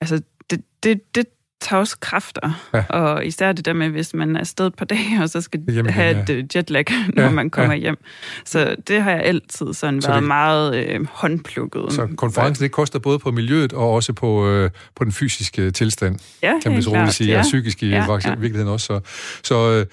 Altså, 0.00 0.22
det, 0.50 0.60
det, 0.82 1.14
det 1.14 1.26
også 1.70 1.96
kræfter. 2.00 2.68
Ja. 2.74 2.84
Og 2.88 3.26
især 3.26 3.52
det 3.52 3.64
der 3.64 3.72
med, 3.72 3.88
hvis 3.88 4.14
man 4.14 4.36
er 4.36 4.40
afsted 4.40 4.66
et 4.66 4.74
par 4.74 4.84
dage, 4.84 5.22
og 5.22 5.28
så 5.30 5.40
skal 5.40 5.60
Hjem 5.68 5.84
igen, 5.84 5.94
have 5.94 6.16
ja. 6.16 6.22
et 6.22 6.30
øh, 6.30 6.44
jetlag, 6.56 6.84
når 7.16 7.22
Ja, 7.22 7.30
man 7.30 7.50
kommer 7.50 7.74
ja. 7.74 7.80
hjem. 7.80 7.96
Så 8.44 8.76
det 8.88 9.02
har 9.02 9.10
jeg 9.10 9.20
altid 9.22 9.72
sådan 9.72 10.02
Så 10.02 10.08
været 10.08 10.20
det- 10.20 10.28
meget 10.28 10.76
øh, 10.86 11.06
håndplukket. 11.10 11.84
Så 11.92 12.08
konferencen, 12.16 12.62
det 12.64 12.72
koster 12.72 12.98
både 12.98 13.18
på 13.18 13.30
miljøet 13.30 13.72
og 13.72 13.90
også 13.90 14.12
på, 14.12 14.48
øh, 14.48 14.70
på 14.96 15.04
den 15.04 15.12
fysiske 15.12 15.70
tilstand, 15.70 16.18
ja, 16.42 16.52
kan 16.62 16.72
man 16.72 16.82
så 16.82 16.90
roligt 16.90 17.12
sige, 17.14 17.30
ja. 17.32 17.38
og 17.38 17.42
psykisk 17.42 17.82
i 17.82 17.88
Ja, 17.88 17.96
ja, 18.10 18.34
virkeligheden 18.34 18.68
også. 18.68 18.86
Så, 18.86 19.00
så, 19.44 19.70
øh, 19.70 19.86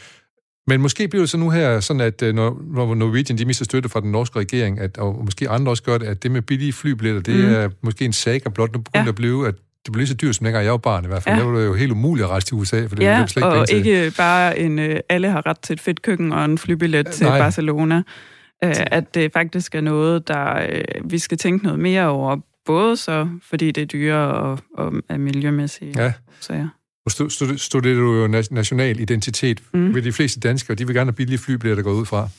men 0.67 0.81
måske 0.81 1.07
bliver 1.07 1.21
det 1.21 1.29
så 1.29 1.37
nu 1.37 1.49
her 1.49 1.79
sådan, 1.79 1.99
at 2.01 2.21
øh, 2.21 2.35
når, 2.35 2.61
når 2.73 2.95
Norwegian 2.95 3.37
de 3.37 3.45
mister 3.45 3.65
støtte 3.65 3.89
fra 3.89 4.01
den 4.01 4.11
norske 4.11 4.39
regering, 4.39 4.79
at, 4.79 4.97
og 4.97 5.21
måske 5.25 5.49
andre 5.49 5.71
også 5.71 5.83
gør 5.83 5.97
det, 5.97 6.05
at 6.05 6.23
det 6.23 6.31
med 6.31 6.41
billige 6.41 6.73
flybilletter, 6.73 7.21
det 7.33 7.45
Mm. 7.45 7.53
er 7.53 7.69
måske 7.81 8.05
en 8.05 8.13
saga 8.13 8.49
blot 8.49 8.73
nu 8.73 8.79
begynder 8.79 9.03
Ja. 9.03 9.09
at 9.09 9.15
blive, 9.15 9.47
at 9.47 9.55
det 9.91 9.97
lige 9.97 10.07
så 10.07 10.13
dyrt, 10.13 10.35
som 10.35 10.43
dengang 10.43 10.63
jeg 10.65 10.71
var 10.71 10.77
barn 10.77 11.03
i 11.03 11.07
hvert 11.07 11.23
fald. 11.23 11.35
Ja. 11.35 11.41
Der 11.41 11.47
var 11.49 11.59
det 11.59 11.65
jo 11.65 11.73
helt 11.73 11.91
umuligt 11.91 12.23
at 12.25 12.29
rejse 12.29 12.47
til 12.47 12.55
USA, 12.55 12.85
for 12.85 12.95
det 12.95 13.03
Ja, 13.03 13.25
slet 13.27 13.43
ikke 13.43 13.47
og 13.47 13.67
til. 13.69 13.77
ikke 13.87 14.13
bare 14.17 14.59
en, 14.59 14.79
øh, 14.79 14.99
alle 15.09 15.29
har 15.29 15.45
ret 15.45 15.59
til 15.59 15.73
et 15.73 15.79
fedt 15.81 16.01
køkken 16.01 16.31
og 16.33 16.45
en 16.45 16.57
flybillet 16.57 17.07
til 17.07 17.25
Nej. 17.25 17.39
Barcelona. 17.39 18.01
Øh, 18.63 18.75
at 18.79 19.15
det 19.15 19.33
faktisk 19.33 19.75
er 19.75 19.81
noget, 19.81 20.27
der 20.27 20.61
øh, 20.69 20.83
vi 21.11 21.17
skal 21.19 21.37
tænke 21.37 21.63
noget 21.65 21.79
mere 21.79 22.07
over. 22.07 22.37
Både 22.65 22.97
så, 22.97 23.27
fordi 23.49 23.71
det 23.71 23.81
er 23.81 23.85
dyrere 23.85 24.33
og, 24.33 24.59
og 24.77 24.93
er 25.09 25.17
miljømæssige 25.17 25.93
Ja. 25.97 26.13
sager. 26.39 26.67
Nu 27.05 27.09
stu- 27.25 27.29
stu- 27.29 27.57
studerer 27.57 27.95
du 27.95 28.15
jo 28.15 28.39
na- 28.39 28.47
national 28.51 28.99
identitet. 28.99 29.59
Mm. 29.73 29.95
Ved 29.95 30.01
de 30.01 30.11
fleste 30.11 30.39
danskere, 30.39 30.75
de 30.75 30.87
vil 30.87 30.95
gerne 30.95 31.07
have 31.07 31.15
billige 31.15 31.37
flybilletter, 31.37 31.83
der 31.83 31.89
går 31.91 31.99
ud 31.99 32.05
fra. 32.05 32.29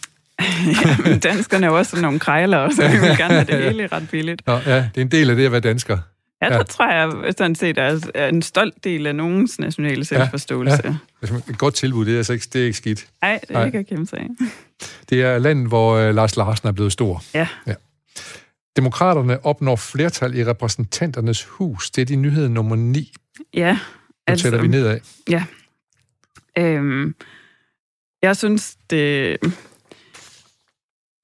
ja, 0.84 0.96
men 1.10 1.18
danskerne 1.18 1.66
er 1.66 1.70
jo 1.70 1.78
også 1.78 1.90
sådan 1.90 2.02
nogle 2.02 2.18
krejlere, 2.18 2.72
så 2.72 2.82
vi 2.92 2.98
vil 3.08 3.16
gerne 3.16 3.34
have 3.34 3.44
det 3.44 3.64
hele 3.64 3.86
ret 3.86 4.08
billigt. 4.10 4.42
Nå, 4.46 4.52
ja, 4.52 4.76
det 4.76 4.90
er 4.96 5.00
en 5.00 5.08
del 5.10 5.30
af 5.30 5.36
det 5.36 5.46
at 5.46 5.52
være 5.52 5.60
dansker. 5.60 5.98
Ja, 6.42 6.52
Ja. 6.52 6.58
det 6.58 6.66
tror 6.66 6.92
jeg 6.92 7.34
sådan 7.38 7.54
set 7.54 7.78
er 7.78 8.26
en 8.28 8.42
stolt 8.42 8.84
del 8.84 9.06
af 9.06 9.14
nogens 9.16 9.58
nationale 9.58 10.04
selvforståelse. 10.04 10.80
Ja, 10.84 10.94
Altså, 11.22 11.40
et 11.50 11.58
godt 11.58 11.74
tilbud, 11.74 12.04
det 12.06 12.12
er 12.12 12.16
altså 12.16 12.32
ikke, 12.32 12.46
det 12.52 12.60
er 12.60 12.64
ikke 12.64 12.76
skidt. 12.76 13.06
Nej, 13.22 13.38
det 13.42 13.50
er 13.50 13.54
Nej. 13.54 13.66
ikke 13.66 13.78
at 13.78 13.86
kæmpe 13.86 14.06
sig. 14.06 14.28
Det 15.10 15.22
er 15.22 15.38
landet, 15.38 15.68
hvor 15.68 15.94
øh, 15.94 16.14
Lars 16.14 16.36
Larsen 16.36 16.68
er 16.68 16.72
blevet 16.72 16.92
stor. 16.92 17.22
Ja. 17.34 17.48
ja. 17.66 17.74
Demokraterne 18.76 19.44
opnår 19.46 19.76
flertal 19.76 20.34
i 20.38 20.44
repræsentanternes 20.44 21.44
hus. 21.44 21.90
Det 21.90 22.02
er 22.02 22.06
de 22.06 22.16
nyhed 22.16 22.48
nummer 22.48 22.76
9. 22.76 23.12
Ja, 23.54 23.72
Nu 23.72 23.78
altså, 24.26 24.42
tæller 24.42 24.60
vi 24.62 24.68
nedad. 24.68 25.00
Øhm, 26.58 27.14
jeg 28.22 28.36
synes, 28.36 28.76
det... 28.90 29.36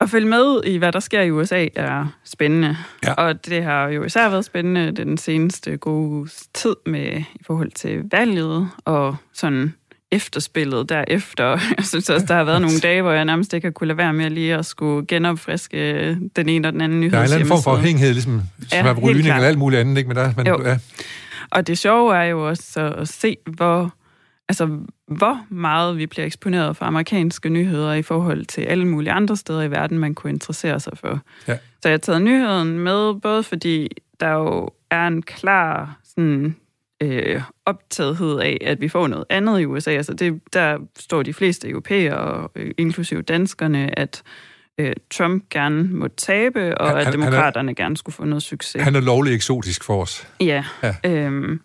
At 0.07 0.11
følge 0.11 0.29
med 0.29 0.61
i, 0.65 0.77
hvad 0.77 0.93
der 0.93 1.01
sker 1.01 1.21
i 1.21 1.31
USA, 1.31 1.67
er 1.75 2.07
spændende. 2.25 2.77
Ja. 3.07 3.13
Og 3.13 3.47
det 3.47 3.63
har 3.63 3.89
jo 3.89 4.05
især 4.05 4.29
været 4.29 4.45
spændende 4.45 4.93
den 4.93 5.19
seneste 5.19 5.77
gode 5.77 6.31
tid 6.55 6.77
med 6.87 7.21
i 7.35 7.43
forhold 7.47 7.71
til 7.71 8.03
valget 8.11 8.69
og 8.85 9.17
sådan 9.33 9.75
efterspillet 10.13 10.89
derefter. 10.89 11.45
Jeg 11.77 11.85
synes 11.85 12.11
også, 12.11 12.27
der 12.27 12.35
har 12.35 12.45
været 12.45 12.61
nogle 12.61 12.79
dage, 12.79 13.03
hvor 13.03 13.13
jeg 13.13 13.25
nærmest 13.25 13.55
ikke 13.55 13.67
har 13.67 13.73
kunne 13.73 13.87
lade 13.87 13.99
være 13.99 14.13
med 14.13 14.31
lige 14.31 14.55
at 14.55 14.67
skulle 14.67 15.07
genopfriske 15.07 16.15
den 16.37 16.49
ene 16.49 16.69
og 16.69 16.73
den 16.73 16.81
anden 16.81 17.03
Der 17.03 17.09
er 17.09 17.19
en 17.19 17.25
eller 17.25 17.37
anden 17.37 17.49
form 17.49 17.63
for 17.63 17.71
afhængighed, 17.71 18.13
ligesom 18.13 18.43
Ja, 18.73 18.79
som 18.79 18.87
er 18.87 18.95
helt 18.95 19.05
rygning 19.05 19.35
eller 19.35 19.49
alt 19.49 19.59
muligt 19.59 19.81
andet. 19.81 19.99
Ikke? 19.99 20.09
Men 20.09 20.17
der, 20.17 20.33
men, 20.37 20.47
ja, 20.47 20.79
Og 21.51 21.67
det 21.67 21.79
sjove 21.79 22.17
er 22.17 22.25
jo 22.25 22.49
også 22.49 22.63
så 22.73 22.95
at 22.99 23.09
se, 23.09 23.37
hvor, 23.47 23.95
altså, 24.49 24.79
hvor 25.07 25.41
meget 25.49 25.99
vi 25.99 26.07
bliver 26.07 26.27
eksponeret 26.27 26.77
for 26.77 26.85
amerikanske 26.85 27.49
nyheder 27.49 27.93
i 27.93 28.03
forhold 28.03 28.47
til 28.47 28.63
alle 28.63 28.85
mulige 28.89 29.13
andre 29.13 29.37
steder 29.37 29.63
i 29.63 29.71
verden, 29.71 29.99
man 29.99 30.15
kunne 30.15 30.31
interessere 30.31 30.81
sig 30.81 30.93
for. 30.99 31.21
Ja. 31.49 31.55
Så 31.83 31.89
jeg 31.89 31.93
har 31.93 31.99
taget 31.99 32.23
nyheden 32.23 32.79
med, 32.79 33.15
både 33.21 33.43
fordi 33.43 33.89
der 34.21 34.29
jo 34.31 34.69
er 34.91 35.07
en 35.07 35.23
klar 35.23 35.99
sådan, 36.05 36.57
øh, 37.03 37.43
optagethed 37.67 38.39
af, 38.41 38.59
at 38.65 38.81
vi 38.81 38.89
får 38.89 39.07
noget 39.07 39.25
andet 39.31 39.61
i 39.61 39.65
USA. 39.67 39.91
Altså 39.91 40.15
det, 40.15 40.41
der 40.53 40.79
står 40.99 41.23
de 41.23 41.35
fleste 41.35 41.69
europæere, 41.69 42.17
og, 42.19 42.51
øh, 42.57 42.71
inklusive 42.79 43.23
danskerne, 43.23 43.99
at 43.99 44.23
øh, 44.79 44.93
Trump 45.11 45.45
gerne 45.51 45.83
må 45.83 46.09
tabe, 46.09 46.79
og 46.79 46.89
Han- 46.89 46.99
at 46.99 47.05
han- 47.05 47.13
han 47.15 47.23
er- 47.23 47.27
demokraterne 47.27 47.75
gerne 47.75 47.97
skulle 47.97 48.15
få 48.15 48.25
noget 48.25 48.43
succes. 48.43 48.83
Han 48.83 48.95
er 48.95 49.01
lovlig 49.01 49.35
eksotisk 49.35 49.85
for 49.85 50.03
os. 50.03 50.29
Ja. 50.41 50.65
Ja. 50.83 50.95
Øhm, 51.05 51.61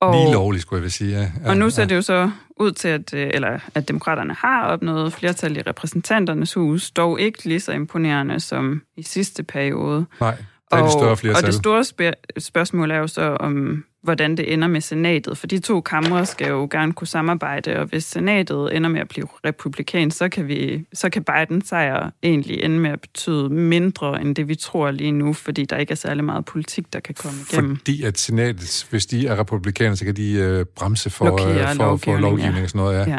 Og, 0.00 0.08
og, 0.08 0.14
Lige 0.14 0.32
lovlig, 0.32 0.60
skulle 0.60 0.78
jeg 0.78 0.82
vil 0.82 0.92
sige. 0.92 1.16
Ja. 1.18 1.20
Ja, 1.44 1.48
og 1.50 1.56
nu 1.56 1.70
ser 1.70 1.82
ja. 1.82 1.88
det 1.88 1.96
jo 1.96 2.02
så 2.02 2.30
ud 2.56 2.72
til, 2.72 2.88
at, 2.88 3.14
øh, 3.14 3.30
eller, 3.34 3.58
at 3.74 3.88
demokraterne 3.88 4.34
har 4.34 4.64
opnået 4.66 5.12
flertal 5.12 5.56
i 5.56 5.62
repræsentanternes 5.62 6.54
hus, 6.54 6.90
dog 6.90 7.20
ikke 7.20 7.44
lige 7.44 7.60
så 7.60 7.72
imponerende 7.72 8.40
som 8.40 8.82
i 8.96 9.02
sidste 9.02 9.42
periode. 9.42 10.06
Nej, 10.20 10.36
der 10.70 10.76
er 10.76 10.84
de 10.84 10.92
større 10.92 11.16
flertal. 11.16 11.44
Og 11.44 11.46
det 11.46 11.54
store 11.54 11.84
spør- 11.84 12.40
spørgsmål 12.40 12.90
er 12.90 12.96
jo 12.96 13.06
så 13.06 13.22
om, 13.40 13.84
hvordan 14.08 14.36
det 14.36 14.52
ender 14.52 14.68
med 14.68 14.80
senatet. 14.80 15.38
For 15.38 15.46
de 15.46 15.58
to 15.58 15.80
kamre 15.80 16.26
skal 16.26 16.48
jo 16.48 16.68
gerne 16.70 16.92
kunne 16.92 17.06
samarbejde, 17.06 17.76
og 17.76 17.86
hvis 17.86 18.04
senatet 18.04 18.76
ender 18.76 18.90
med 18.90 19.00
at 19.00 19.08
blive 19.08 19.26
republikansk, 19.44 20.16
så 20.16 20.28
kan, 20.28 20.48
vi, 20.48 20.84
så 20.92 21.10
kan 21.10 21.24
Bidens 21.24 21.68
sejr 21.68 22.10
egentlig 22.22 22.64
ende 22.64 22.78
med 22.78 22.90
at 22.90 23.00
betyde 23.00 23.48
mindre 23.48 24.20
end 24.20 24.36
det, 24.36 24.48
vi 24.48 24.54
tror 24.54 24.90
lige 24.90 25.12
nu, 25.12 25.32
fordi 25.32 25.64
der 25.64 25.76
ikke 25.76 25.90
er 25.90 25.96
særlig 25.96 26.24
meget 26.24 26.44
politik, 26.44 26.92
der 26.92 27.00
kan 27.00 27.14
komme 27.14 27.38
igennem. 27.52 27.76
Fordi 27.76 28.02
at 28.02 28.18
senatet, 28.18 28.86
hvis 28.90 29.06
de 29.06 29.26
er 29.26 29.38
republikanere, 29.38 29.96
så 29.96 30.04
kan 30.04 30.16
de 30.16 30.32
øh, 30.32 30.64
bremse 30.64 31.10
for, 31.10 31.24
øh, 31.24 31.30
for, 31.30 31.74
for 31.74 31.84
lovgivning, 31.84 32.20
lovgivning 32.20 32.56
ja. 32.56 32.62
og 32.62 32.68
sådan 32.68 32.78
noget. 32.78 33.06
Ja. 33.06 33.18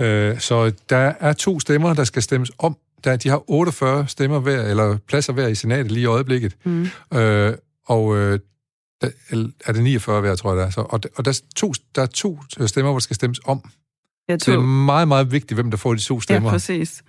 Ja. 0.00 0.30
Øh, 0.30 0.40
så 0.40 0.72
der 0.90 1.12
er 1.20 1.32
to 1.32 1.60
stemmer, 1.60 1.94
der 1.94 2.04
skal 2.04 2.22
stemmes 2.22 2.50
om. 2.58 2.76
Der, 3.04 3.16
de 3.16 3.28
har 3.28 3.50
48 3.50 4.08
stemmer 4.08 4.38
hver, 4.40 4.62
eller 4.62 4.98
pladser 5.08 5.32
hver 5.32 5.48
i 5.48 5.54
senatet 5.54 5.92
lige 5.92 6.02
i 6.02 6.06
øjeblikket. 6.06 6.56
Mm. 6.64 6.88
Øh, 7.14 7.52
og 7.86 8.16
øh, 8.16 8.38
der, 9.02 9.08
eller 9.30 9.48
er 9.66 9.72
det 9.72 9.82
49 9.82 10.20
hver, 10.20 10.34
tror 10.36 10.50
jeg, 10.50 10.56
der 10.60 10.66
er. 10.66 10.70
Så, 10.70 10.80
og, 10.80 11.02
der- 11.02 11.08
og 11.16 11.24
der, 11.24 11.30
er 11.30 11.40
to, 11.56 11.72
der 11.94 12.02
er 12.02 12.06
to 12.06 12.38
stemmer, 12.66 12.90
hvor 12.90 12.98
der 12.98 13.02
skal 13.02 13.16
stemmes 13.16 13.40
om. 13.44 13.70
Jeg 14.28 14.38
Så 14.42 14.50
det 14.50 14.56
er 14.56 14.60
meget, 14.62 15.08
meget 15.08 15.32
vigtigt, 15.32 15.56
hvem 15.56 15.70
der 15.70 15.78
får 15.78 15.94
de 15.94 16.00
to 16.00 16.14
ja, 16.14 16.20
stemmer. 16.20 16.50
præcis. 16.50 17.02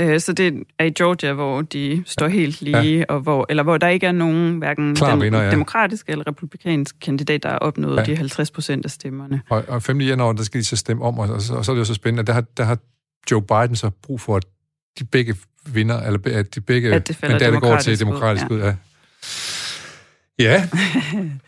Øh, 0.00 0.20
Så 0.20 0.32
det 0.32 0.62
er 0.78 0.84
i 0.84 0.90
Georgia, 0.90 1.32
hvor 1.32 1.62
de 1.62 2.02
står 2.06 2.28
helt 2.28 2.60
lige, 2.62 2.78
ja. 2.98 3.04
og 3.08 3.20
hvor, 3.20 3.46
eller 3.48 3.62
hvor 3.62 3.78
der 3.78 3.88
ikke 3.88 4.06
er 4.06 4.12
nogen, 4.12 4.58
hverken 4.58 4.94
Klar 4.96 5.10
den 5.10 5.20
vinder, 5.22 5.42
ja. 5.42 5.50
demokratiske 5.50 6.12
eller 6.12 6.26
republikanske 6.28 6.98
kandidat, 6.98 7.42
der 7.42 7.48
har 7.48 7.58
opnået 7.58 7.96
Ja. 7.96 8.00
ja. 8.00 8.06
de 8.06 8.16
50 8.16 8.50
procent 8.50 8.84
af 8.84 8.90
stemmerne. 8.90 9.40
Og, 9.48 9.64
og 9.68 9.82
5. 9.82 10.00
januar, 10.00 10.32
der 10.32 10.42
skal 10.42 10.60
de 10.60 10.64
så 10.64 10.76
stemme 10.76 11.04
om, 11.04 11.18
og, 11.18 11.28
og, 11.28 11.42
så, 11.42 11.54
og 11.54 11.64
så 11.64 11.72
er 11.72 11.74
det 11.74 11.80
jo 11.80 11.84
så 11.84 11.94
spændende, 11.94 12.20
at 12.20 12.26
der 12.26 12.32
har, 12.32 12.40
der 12.56 12.64
har 12.64 12.78
Joe 13.30 13.42
Biden 13.42 13.76
så 13.76 13.90
brug 14.02 14.20
for, 14.20 14.36
at 14.36 14.44
de 14.98 15.04
begge 15.04 15.36
vinder, 15.66 16.00
eller 16.02 16.20
at 16.24 16.54
de 16.54 16.60
begge 16.60 16.94
At 16.94 17.08
det 17.08 17.18
mandater 17.22 17.60
går 17.60 17.78
til 17.78 17.98
demokratisk 18.00 18.02
ud, 18.02 18.06
demokratisk 18.06 18.44
ja. 18.50 18.54
ud. 18.54 18.60
Ja. 18.60 18.74
Ja, 20.38 20.68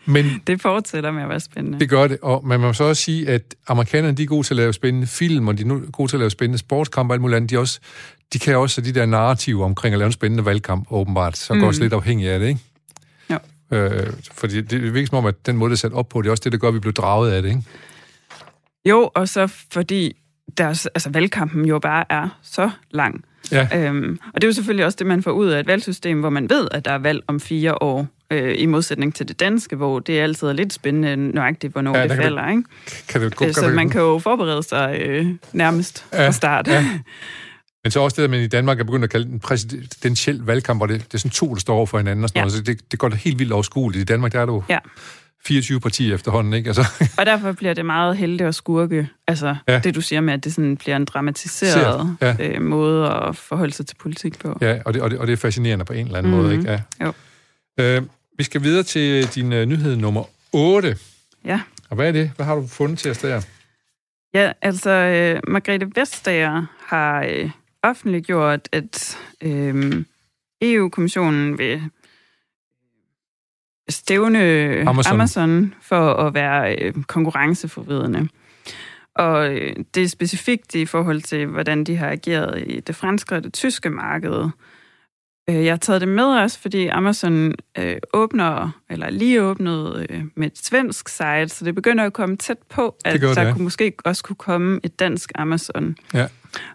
men 0.05 0.25
Det 0.47 0.61
fortsætter 0.61 1.11
med 1.11 1.23
at 1.23 1.29
være 1.29 1.39
spændende. 1.39 1.79
det 1.79 1.89
gør 1.89 2.07
det, 2.07 2.17
og 2.21 2.47
man 2.47 2.59
må 2.59 2.73
så 2.73 2.83
også 2.83 3.03
sige, 3.03 3.29
at 3.29 3.55
amerikanerne, 3.67 4.17
de 4.17 4.23
er 4.23 4.27
gode 4.27 4.47
til 4.47 4.53
at 4.53 4.57
lave 4.57 4.73
spændende 4.73 5.07
film, 5.07 5.47
og 5.47 5.57
de 5.57 5.63
er 5.63 5.91
gode 5.91 6.11
til 6.11 6.15
at 6.15 6.19
lave 6.19 6.29
spændende 6.29 6.57
sportskampe 6.57 7.11
og 7.11 7.13
alt 7.13 7.21
muligt 7.21 7.35
andet. 7.35 7.49
De, 7.49 7.57
også, 7.57 7.79
de 8.33 8.39
kan 8.39 8.57
også 8.57 8.81
de 8.81 8.91
der 8.91 9.05
narrativer 9.05 9.65
omkring 9.65 9.93
at 9.93 9.99
lave 9.99 10.07
en 10.07 10.11
spændende 10.11 10.45
valgkamp, 10.45 10.87
åbenbart, 10.91 11.37
så 11.37 11.53
mm. 11.53 11.59
går 11.59 11.67
også 11.67 11.81
lidt 11.81 11.93
afhængig 11.93 12.29
af 12.29 12.39
det, 12.39 12.47
ikke? 12.47 12.61
Jo. 13.29 13.37
Øh, 13.77 14.13
fordi 14.31 14.61
det 14.61 14.93
virker 14.93 15.07
som 15.07 15.17
om, 15.17 15.25
at 15.25 15.45
den 15.45 15.57
måde, 15.57 15.69
det 15.69 15.75
er 15.75 15.79
sat 15.79 15.93
op 15.93 16.09
på, 16.09 16.21
det 16.21 16.27
er 16.27 16.31
også 16.31 16.43
det, 16.43 16.51
der 16.51 16.57
gør, 16.57 16.67
at 16.67 16.73
vi 16.73 16.79
bliver 16.79 16.93
draget 16.93 17.31
af 17.31 17.41
det, 17.41 17.49
ikke? 17.49 17.63
Jo, 18.85 19.11
og 19.15 19.29
så 19.29 19.47
fordi 19.47 20.15
deres, 20.57 20.85
altså, 20.85 21.09
valgkampen 21.09 21.65
jo 21.65 21.79
bare 21.79 22.05
er 22.09 22.39
så 22.41 22.69
lang. 22.91 23.25
Ja. 23.51 23.67
Øhm, 23.75 24.19
og 24.33 24.41
det 24.41 24.43
er 24.43 24.47
jo 24.47 24.53
selvfølgelig 24.53 24.85
også 24.85 24.95
det, 24.95 25.07
man 25.07 25.23
får 25.23 25.31
ud 25.31 25.47
af 25.47 25.59
et 25.59 25.67
valgsystem, 25.67 26.19
hvor 26.19 26.29
man 26.29 26.49
ved, 26.49 26.67
at 26.71 26.85
der 26.85 26.91
er 26.91 26.97
valg 26.97 27.23
om 27.27 27.39
fire 27.39 27.83
år, 27.83 28.07
øh, 28.31 28.55
i 28.57 28.65
modsætning 28.65 29.15
til 29.15 29.27
det 29.27 29.39
danske, 29.39 29.75
hvor 29.75 29.99
det 29.99 30.19
altid 30.19 30.47
er 30.47 30.53
lidt 30.53 30.73
spændende 30.73 31.15
nøjagtigt, 31.15 31.73
hvornår 31.73 31.95
Ja, 31.97 32.03
det 32.03 32.09
kan 32.11 32.21
falder. 32.23 32.49
Ikke? 32.49 32.63
Kan 33.07 33.21
det, 33.21 33.33
Øh, 33.41 33.53
Så 33.53 33.67
man 33.67 33.89
kan 33.89 34.01
jo 34.01 34.19
forberede 34.19 34.63
sig 34.63 34.97
øh, 35.01 35.25
nærmest 35.53 36.05
Ja, 36.13 36.27
fra 36.27 36.31
start. 36.31 36.67
ja. 36.67 36.85
Men 37.83 37.91
så 37.91 37.99
også 37.99 38.15
det, 38.17 38.23
at 38.23 38.29
man 38.29 38.39
i 38.39 38.47
Danmark 38.47 38.79
er 38.79 38.83
begyndt 38.83 39.03
at 39.03 39.09
kalde 39.09 39.25
den 39.29 39.39
præsidentiel 39.39 40.37
valgkamp, 40.43 40.79
hvor 40.79 40.85
det, 40.85 41.01
det 41.03 41.13
er 41.13 41.17
sådan 41.17 41.31
to, 41.31 41.53
der 41.53 41.59
står 41.59 41.75
over 41.75 41.85
for 41.85 41.97
hinanden 41.97 42.23
og 42.23 42.29
sådan 42.29 42.39
Ja. 42.39 42.43
noget. 42.43 42.53
Så 42.53 42.61
det, 42.61 42.91
det 42.91 42.99
går 42.99 43.09
da 43.09 43.15
helt 43.15 43.39
vildt 43.39 43.51
overskueligt. 43.53 44.01
I 44.01 44.05
Danmark 44.05 44.31
der 44.33 44.39
er 44.39 44.45
jo 44.45 44.63
Ja. 44.69 44.77
24 45.45 45.79
partier 45.79 46.15
efterhånden, 46.15 46.53
ikke? 46.53 46.67
Altså, 46.69 46.87
Og 47.19 47.25
derfor 47.25 47.51
bliver 47.51 47.73
det 47.73 47.85
meget 47.85 48.17
heldigt 48.17 48.47
og 48.47 48.55
skurke. 48.55 49.09
Altså 49.27 49.55
Ja. 49.67 49.79
det, 49.79 49.95
du 49.95 50.01
siger 50.01 50.21
med, 50.21 50.33
at 50.33 50.43
det 50.43 50.53
sådan 50.53 50.77
bliver 50.77 50.95
en 50.95 51.05
dramatiseret 51.05 52.17
Ja. 52.21 52.35
øh, 52.39 52.61
måde 52.61 53.09
at 53.13 53.35
forholde 53.35 53.73
sig 53.73 53.85
til 53.87 53.95
politik 53.95 54.39
på. 54.39 54.57
ja, 54.61 54.79
og 54.85 54.93
det, 54.93 55.01
og, 55.01 55.11
det, 55.11 55.19
og 55.19 55.27
det 55.27 55.33
er 55.33 55.37
fascinerende 55.37 55.85
på 55.85 55.93
en 55.93 56.05
eller 56.05 56.17
anden 56.17 56.31
Mhm. 56.33 56.41
måde, 56.41 56.53
ikke? 56.55 56.71
Ja. 56.71 56.79
Jo. 57.05 57.13
Øh, 57.79 58.01
vi 58.39 58.43
skal 58.43 58.63
videre 58.63 58.83
til 58.83 59.35
din 59.35 59.53
uh, 59.53 59.59
nyhed 59.59 59.95
nummer 59.95 60.23
8. 60.53 60.97
Ja. 61.45 61.61
Og 61.89 61.95
hvad 61.95 62.07
er 62.07 62.11
det? 62.11 62.31
Hvad 62.35 62.45
har 62.45 62.55
du 62.55 62.67
fundet 62.67 62.99
til 62.99 63.11
os 63.11 63.17
der? 63.17 63.41
Ja, 64.33 64.51
altså 64.61 64.89
øh, 64.89 65.41
Margrethe 65.47 65.91
Vestager 65.95 66.65
har 66.85 67.25
øh, 67.29 67.51
offentliggjort, 67.83 68.69
at 68.71 69.17
øh, 69.41 70.03
EU-kommissionen 70.61 71.57
vil 71.57 71.81
stævne 73.89 74.39
Amazon. 74.87 75.13
Amazon, 75.13 75.73
for 75.81 76.13
at 76.13 76.33
være 76.33 76.75
øh, 76.75 76.93
konkurrenceforvridende. 77.03 78.27
Og 79.15 79.53
øh, 79.53 79.75
det 79.95 80.03
er 80.03 80.07
specifikt 80.07 80.75
i 80.75 80.85
forhold 80.85 81.21
til, 81.21 81.45
hvordan 81.45 81.83
de 81.83 81.97
har 81.97 82.09
ageret 82.09 82.63
i 82.67 82.79
det 82.79 82.95
franske 82.95 83.35
og 83.35 83.43
det 83.43 83.53
tyske 83.53 83.89
marked. 83.89 84.49
Øh, 85.49 85.65
Jeg 85.65 85.71
har 85.71 85.77
taget 85.77 86.01
det 86.01 86.09
med 86.09 86.23
også, 86.23 86.59
fordi 86.59 86.87
Amazon 86.87 87.53
øh, 87.77 87.95
åbner, 88.13 88.71
eller 88.89 89.09
lige 89.09 89.43
åbnet 89.43 90.07
øh, 90.09 90.23
med 90.35 90.47
et 90.47 90.57
svensk 90.57 91.09
site, 91.09 91.49
så 91.49 91.65
det 91.65 91.75
begynder 91.75 92.03
at 92.03 92.13
komme 92.13 92.37
tæt 92.37 92.57
på, 92.69 92.95
at 93.05 93.21
det, 93.21 93.35
der 93.35 93.41
ja. 93.41 93.53
kunne 93.53 93.63
måske 93.63 93.93
også 94.05 94.23
kunne 94.23 94.35
komme 94.35 94.79
et 94.83 94.99
dansk 94.99 95.31
Amazon. 95.35 95.95
Ja. 96.13 96.27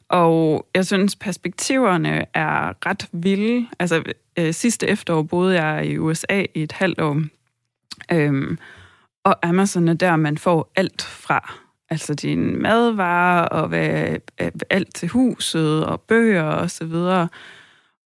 Og 0.08 0.66
jeg 0.74 0.86
synes, 0.86 1.16
perspektiverne 1.16 2.24
er 2.34 2.86
ret 2.86 3.08
vilde. 3.12 3.66
Altså, 3.78 4.02
øh, 4.38 4.54
sidste 4.54 4.86
efterår 4.86 5.22
boede 5.22 5.62
jeg 5.62 5.86
i 5.86 5.98
USA 5.98 6.44
i 6.54 6.62
et 6.62 6.72
halvt 6.72 7.00
år, 7.00 7.22
øhm, 8.12 8.58
og 9.24 9.46
Amazon 9.46 9.88
er 9.88 9.94
der, 9.94 10.16
man 10.16 10.38
får 10.38 10.72
alt 10.76 11.02
fra. 11.02 11.54
Altså 11.90 12.14
dine 12.14 12.56
madvarer 12.56 13.44
og 13.46 13.68
hvad, 13.68 14.16
øh, 14.40 14.50
alt 14.70 14.94
til 14.94 15.08
huset 15.08 15.86
og 15.86 16.00
bøger 16.00 16.42
og 16.42 16.70
så 16.70 16.84
videre. 16.84 17.28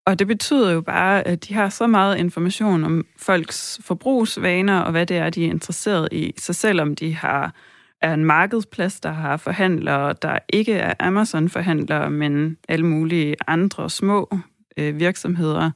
Og 0.09 0.18
det 0.18 0.27
betyder 0.27 0.71
jo 0.71 0.81
bare, 0.81 1.27
at 1.27 1.49
de 1.49 1.55
har 1.55 1.68
så 1.68 1.87
meget 1.87 2.18
information 2.18 2.85
om 2.85 3.07
folks 3.18 3.81
forbrugsvaner 3.85 4.81
og 4.81 4.90
hvad 4.90 5.07
det 5.07 5.16
er, 5.16 5.31
de 5.31 5.44
er 5.44 5.51
interesseret 5.51 6.09
i. 6.12 6.35
Så 6.38 6.53
selvom 6.53 6.97
de 6.97 7.14
har 7.14 7.55
er 8.03 8.14
en 8.14 8.25
markedsplads, 8.25 9.01
der 9.01 9.12
har 9.12 9.37
forhandlere, 9.37 10.14
der 10.23 10.38
ikke 10.49 10.73
er 10.73 10.94
Amazon-forhandlere, 11.01 12.11
men 12.11 12.57
alle 12.68 12.87
mulige 12.87 13.37
andre 13.47 13.90
små 13.90 14.38
øh, 14.77 14.99
virksomheder, 14.99 15.71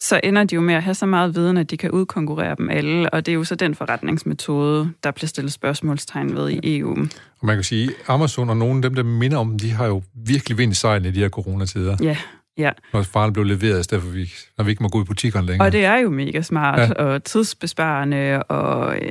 så 0.00 0.20
ender 0.24 0.44
de 0.44 0.54
jo 0.54 0.60
med 0.60 0.74
at 0.74 0.82
have 0.82 0.94
så 0.94 1.06
meget 1.06 1.34
viden, 1.34 1.56
at 1.56 1.70
de 1.70 1.76
kan 1.76 1.90
udkonkurrere 1.90 2.54
dem 2.58 2.70
alle, 2.70 3.10
og 3.10 3.26
det 3.26 3.32
er 3.32 3.36
jo 3.36 3.44
så 3.44 3.54
den 3.54 3.74
forretningsmetode, 3.74 4.92
der 5.04 5.10
bliver 5.10 5.28
stillet 5.28 5.52
spørgsmålstegn 5.52 6.36
ved 6.36 6.50
i 6.50 6.78
EU. 6.78 6.96
Og 7.40 7.46
man 7.46 7.56
kan 7.56 7.64
sige, 7.64 7.90
Amazon 8.08 8.50
og 8.50 8.56
nogle 8.56 8.76
af 8.76 8.82
dem, 8.82 8.94
der 8.94 9.02
minder 9.02 9.38
om 9.38 9.48
dem, 9.48 9.58
de 9.58 9.70
har 9.70 9.86
jo 9.86 10.02
virkelig 10.14 10.58
vind 10.58 10.72
i 10.72 10.74
sejlen 10.74 11.06
i 11.06 11.10
de 11.10 11.20
her 11.20 11.28
coronatider. 11.28 11.96
Ja, 12.02 12.16
ja. 12.60 12.70
Når 12.92 13.04
varerne 13.14 13.32
blev 13.32 13.44
leveret, 13.44 13.80
i 13.80 13.82
stedet 13.82 14.02
for, 14.02 14.10
at 14.10 14.16
vi, 14.16 14.32
når 14.58 14.64
vi 14.64 14.70
ikke 14.70 14.82
må 14.82 14.88
gå 14.88 15.00
i 15.00 15.04
butikkerne 15.04 15.46
længere. 15.46 15.66
Og 15.66 15.72
det 15.72 15.84
er 15.84 15.96
jo 15.96 16.10
mega 16.10 16.42
smart 16.42 16.78
Ja. 16.78 16.84
ja. 16.86 16.92
og 17.04 17.24
tidsbesparende 17.24 18.42
og 18.42 18.96
øh, 18.96 19.10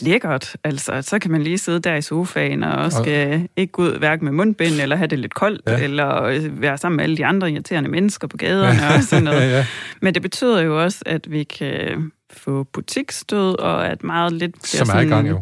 lækkert. 0.00 0.56
Altså, 0.64 1.02
så 1.02 1.18
kan 1.18 1.30
man 1.30 1.42
lige 1.42 1.58
sidde 1.58 1.80
der 1.80 1.94
i 1.94 2.02
sofaen 2.02 2.64
og 2.64 2.92
skal 2.92 3.48
ikke 3.56 3.72
gå 3.72 3.82
ud 3.82 3.98
hverken 3.98 4.24
med 4.24 4.32
mundbind 4.32 4.80
eller 4.80 4.96
have 4.96 5.06
det 5.06 5.18
lidt 5.18 5.34
koldt, 5.34 5.62
Ja. 5.66 5.72
ja. 5.72 5.84
eller 5.84 6.22
øh, 6.22 6.62
være 6.62 6.78
sammen 6.78 6.96
med 6.96 7.04
alle 7.04 7.16
de 7.16 7.26
andre 7.26 7.52
irriterende 7.52 7.90
mennesker 7.90 8.28
på 8.28 8.36
gaderne 8.36 8.94
og 8.96 9.02
sådan 9.02 9.24
noget. 9.24 9.40
ja, 9.50 9.56
ja. 9.56 9.66
Men 10.02 10.14
det 10.14 10.22
betyder 10.22 10.60
jo 10.62 10.82
også, 10.82 11.02
at 11.06 11.30
vi 11.32 11.42
kan 11.44 12.10
få 12.32 12.62
butiksstød, 12.62 13.58
og 13.58 13.86
at 13.88 14.04
meget 14.04 14.32
lidt 14.32 14.52
bliver 14.52 14.84
Som 14.84 14.96
er 14.98 15.00
i 15.00 15.06
gang 15.06 15.28
jo. 15.28 15.40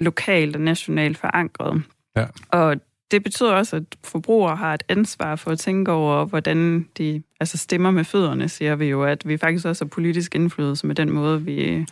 lokalt 0.00 0.56
og 0.56 0.62
nationalt 0.62 1.18
forankret. 1.18 1.82
Ja. 2.16 2.24
Og 2.48 2.76
det 3.10 3.22
betyder 3.22 3.52
også, 3.52 3.76
at 3.76 3.82
forbrugere 4.04 4.56
har 4.56 4.74
et 4.74 4.82
ansvar 4.88 5.36
for 5.36 5.50
at 5.50 5.58
tænke 5.58 5.92
over, 5.92 6.24
hvordan 6.24 6.88
de 6.98 7.22
altså 7.40 7.58
stemmer 7.58 7.90
med 7.90 8.04
fødderne, 8.04 8.48
siger 8.48 8.76
vi 8.76 8.86
jo, 8.86 9.04
at 9.04 9.28
vi 9.28 9.36
faktisk 9.36 9.66
også 9.66 9.84
har 9.84 9.88
politisk 9.88 10.34
indflydelse 10.34 10.86
med 10.86 10.94
den 10.94 11.10
måde, 11.10 11.42
vi 11.42 11.54
øh, 11.54 11.86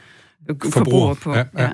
forbruger 0.73 1.15
på. 1.15 1.35
Ja, 1.35 1.45
ja. 1.59 1.73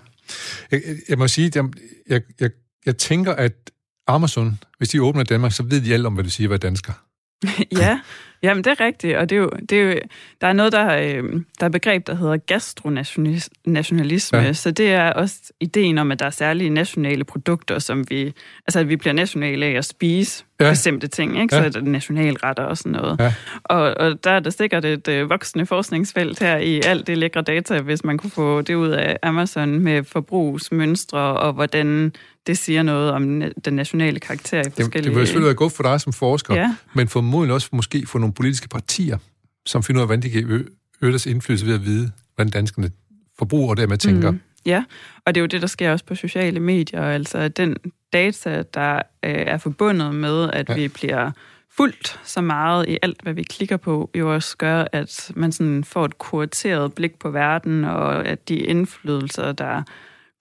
Jeg, 0.70 0.83
jeg 1.09 1.18
må 1.18 1.28
sige, 1.28 1.52
jeg, 1.55 1.64
jeg, 2.09 2.22
jeg, 2.40 2.50
jeg 2.87 2.96
tænker, 2.96 3.33
at 3.33 3.70
Amazon, 4.07 4.59
hvis 4.78 4.88
de 4.88 5.02
åbner 5.02 5.20
i 5.20 5.24
Danmark, 5.24 5.52
så 5.52 5.62
ved 5.62 5.81
de 5.81 5.94
alt 5.94 6.07
om, 6.07 6.14
hvad 6.14 6.24
det 6.24 6.33
siger 6.33 6.46
at 6.46 6.50
være 6.50 6.59
dansker. 6.59 6.92
ja, 7.83 8.00
jamen 8.42 8.64
det 8.64 8.70
er 8.70 8.81
rigtigt, 8.85 9.16
og 9.16 9.31
det 9.31 9.37
er 9.37 9.40
jo, 9.40 9.50
det 9.68 9.78
er 9.78 9.83
jo, 9.83 9.94
der 10.40 10.46
er 10.46 10.52
noget, 10.52 10.72
der, 10.72 10.96
øh, 10.96 11.40
der 11.61 11.66
er 11.66 11.70
begreb, 11.70 12.07
der 12.07 12.14
hedder 12.14 12.37
gastronationalisme, 12.37 14.38
Ja. 14.38 14.44
ja. 14.44 14.52
så 14.52 14.70
det 14.70 14.92
er 14.92 15.12
også 15.12 15.37
ideen 15.61 15.98
om, 15.98 16.12
at 16.12 16.18
der 16.18 16.26
er 16.26 16.31
særlige 16.31 16.70
nationale 16.70 17.24
produkter, 17.24 17.78
som 17.78 18.11
vi, 18.11 18.33
altså 18.66 18.81
at 18.81 18.88
vi 18.88 18.96
bliver 18.96 19.12
nationale 19.12 19.66
af 19.66 19.70
at 19.72 19.85
spise 19.85 20.44
ja. 20.61 20.70
bestemte 20.70 21.09
ting, 21.09 21.42
ikke? 21.42 21.55
Ja. 21.57 21.61
så 21.61 21.66
er 21.66 21.70
det 21.70 21.85
nationalretter 21.85 22.62
og 22.62 22.78
sådan 22.78 22.92
noget. 22.92 23.20
Ja. 23.20 23.35
Og, 23.64 23.81
og 23.81 24.24
der 24.24 24.31
er 24.31 24.40
der 24.40 24.50
sikkert 24.50 24.85
et 24.85 25.09
øh, 25.09 25.31
voksende 25.31 25.66
forskningsfelt 25.66 26.40
her 26.40 26.57
i 26.57 26.81
alt 26.85 27.07
det 27.07 27.18
lækre 27.18 27.42
data, 27.42 27.81
hvis 27.81 28.05
man 28.05 28.18
kunne 28.18 28.31
få 28.31 28.62
det 28.62 28.74
ud 28.74 28.88
af 28.88 29.18
Amazon 29.22 29.78
med 29.78 30.05
forbrugsmønstre 30.05 31.18
og 31.18 31.52
hvordan 31.52 32.12
det 32.46 32.59
siger 32.59 32.83
noget 32.83 33.11
om 33.11 33.42
den 33.64 33.74
nationale 33.74 34.20
karakter 34.20 34.61
i 34.61 34.62
forskellige... 34.64 34.92
Det, 34.92 35.05
det 35.05 35.16
vil 35.16 35.26
selvfølgelig 35.26 35.46
være 35.46 35.55
godt 35.55 35.72
for 35.72 35.83
dig 35.83 36.00
som 36.00 36.12
forsker, 36.12 36.55
ja. 36.55 36.76
men 36.94 37.09
formodentlig 37.09 37.55
også 37.55 37.68
måske 37.72 38.07
for 38.07 38.18
nogle 38.18 38.33
politiske 38.35 38.68
partier, 38.68 39.18
som 39.66 39.83
finder 39.83 40.00
ud 40.00 40.02
af, 40.02 40.09
hvordan 40.09 40.22
de 40.22 40.31
kan 40.31 40.50
øge, 40.50 40.66
deres 41.00 41.26
indflydelse 41.26 41.66
ved 41.66 41.74
at 41.74 41.85
vide, 41.85 42.11
hvordan 42.35 42.50
danskerne 42.50 42.90
forbruger 43.38 43.70
og 43.70 43.76
dermed 43.76 43.98
tænker. 43.98 44.31
Mm. 44.31 44.40
Ja, 44.66 44.85
og 45.26 45.35
det 45.35 45.40
er 45.40 45.42
jo 45.42 45.46
det, 45.46 45.61
der 45.61 45.66
sker 45.66 45.92
også 45.92 46.05
på 46.05 46.14
sociale 46.14 46.61
medier. 46.61 47.02
Altså 47.02 47.48
den 47.48 47.76
data, 48.12 48.62
der 48.74 48.94
øh, 48.94 49.02
er 49.22 49.59
forbundet 49.59 50.14
med, 50.14 50.50
at 50.52 50.68
ja. 50.68 50.74
vi 50.74 50.88
bliver 50.88 51.31
fuldt 51.76 52.20
så 52.24 52.40
meget 52.40 52.88
i 52.88 52.98
alt, 53.02 53.22
hvad 53.22 53.33
vi 53.33 53.42
klikker 53.42 53.76
på, 53.76 54.11
jo 54.14 54.35
også 54.35 54.57
gør, 54.57 54.85
at 54.92 55.33
man 55.37 55.52
sådan 55.52 55.85
får 55.85 56.05
et 56.05 56.18
kurateret 56.18 56.94
blik 56.94 57.18
på 57.18 57.31
verden, 57.31 57.85
og 57.85 58.26
at 58.26 58.48
de 58.48 58.57
indflydelser, 58.57 59.52
der 59.52 59.83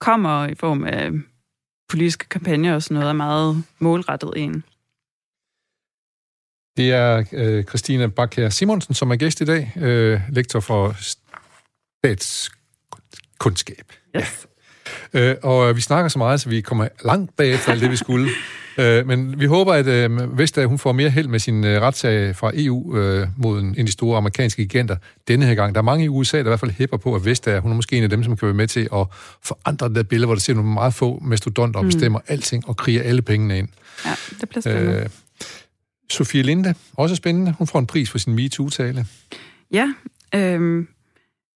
kommer 0.00 0.46
i 0.46 0.54
form 0.54 0.84
af 0.84 1.10
politiske 1.92 2.28
kampagner 2.28 2.74
og 2.74 2.82
sådan 2.82 2.94
noget, 2.94 3.08
er 3.08 3.12
meget 3.12 3.64
målrettet 3.78 4.32
en. 4.36 4.64
Det 6.76 6.92
er 6.92 7.24
øh, 7.32 7.64
Christina 7.64 8.06
Bakker 8.06 8.48
Simonsen, 8.48 8.94
som 8.94 9.10
er 9.10 9.16
gæst 9.16 9.40
i 9.40 9.44
dag, 9.44 9.72
øh, 9.76 10.20
lektor 10.30 10.60
for 10.60 10.96
statskundskab. 12.02 13.92
Yes. 14.16 14.46
Ja. 15.14 15.30
Øh, 15.30 15.36
og 15.42 15.76
vi 15.76 15.80
snakker 15.80 16.08
så 16.08 16.18
meget, 16.18 16.40
så 16.40 16.48
vi 16.48 16.60
kommer 16.60 16.88
langt 17.04 17.36
bagefter 17.36 17.72
alt 17.72 17.80
det, 17.82 17.90
vi 17.90 17.96
skulle. 17.96 18.28
øh, 18.78 19.06
men 19.06 19.40
vi 19.40 19.46
håber, 19.46 19.72
at 19.72 19.86
øh, 19.86 20.38
Vestager 20.38 20.66
hun 20.66 20.78
får 20.78 20.92
mere 20.92 21.10
held 21.10 21.28
med 21.28 21.38
sin 21.38 21.64
øh, 21.64 21.82
retssag 21.82 22.36
fra 22.36 22.50
EU 22.54 22.96
øh, 22.96 23.26
mod 23.36 23.60
en, 23.60 23.66
en 23.66 23.78
af 23.78 23.86
de 23.86 23.92
store 23.92 24.18
amerikanske 24.18 24.62
giganter 24.62 24.96
denne 25.28 25.46
her 25.46 25.54
gang. 25.54 25.74
Der 25.74 25.80
er 25.80 25.84
mange 25.84 26.04
i 26.04 26.08
USA, 26.08 26.38
der 26.38 26.44
i 26.44 26.48
hvert 26.48 26.60
fald 26.60 26.70
hæpper 26.70 26.96
på, 26.96 27.14
at 27.14 27.24
Vestager, 27.24 27.60
hun 27.60 27.70
er 27.70 27.76
måske 27.76 27.96
en 27.96 28.02
af 28.02 28.10
dem, 28.10 28.24
som 28.24 28.36
kan 28.36 28.46
være 28.46 28.54
med 28.54 28.68
til 28.68 28.88
at 28.94 29.06
forandre 29.42 29.88
det 29.88 29.96
der 29.96 30.02
billede, 30.02 30.26
hvor 30.26 30.34
der 30.34 30.40
ser 30.40 30.54
nogle 30.54 30.72
meget 30.72 30.94
få 30.94 31.18
mastodonter 31.22 31.78
og 31.80 31.84
mm. 31.84 31.88
bestemmer 31.88 32.20
alting 32.26 32.68
og 32.68 32.76
kriger 32.76 33.02
alle 33.02 33.22
pengene 33.22 33.58
ind. 33.58 33.68
Ja, 34.04 34.14
det 34.40 34.48
bliver 34.48 34.60
spændende. 34.60 35.00
Øh, 35.00 35.08
Sofie 36.10 36.42
Linde, 36.42 36.74
også 36.96 37.14
spændende. 37.14 37.54
Hun 37.58 37.66
får 37.66 37.78
en 37.78 37.86
pris 37.86 38.10
for 38.10 38.18
sin 38.18 38.34
MeToo-tale. 38.34 39.06
Ja, 39.72 39.92
øh, 40.34 40.86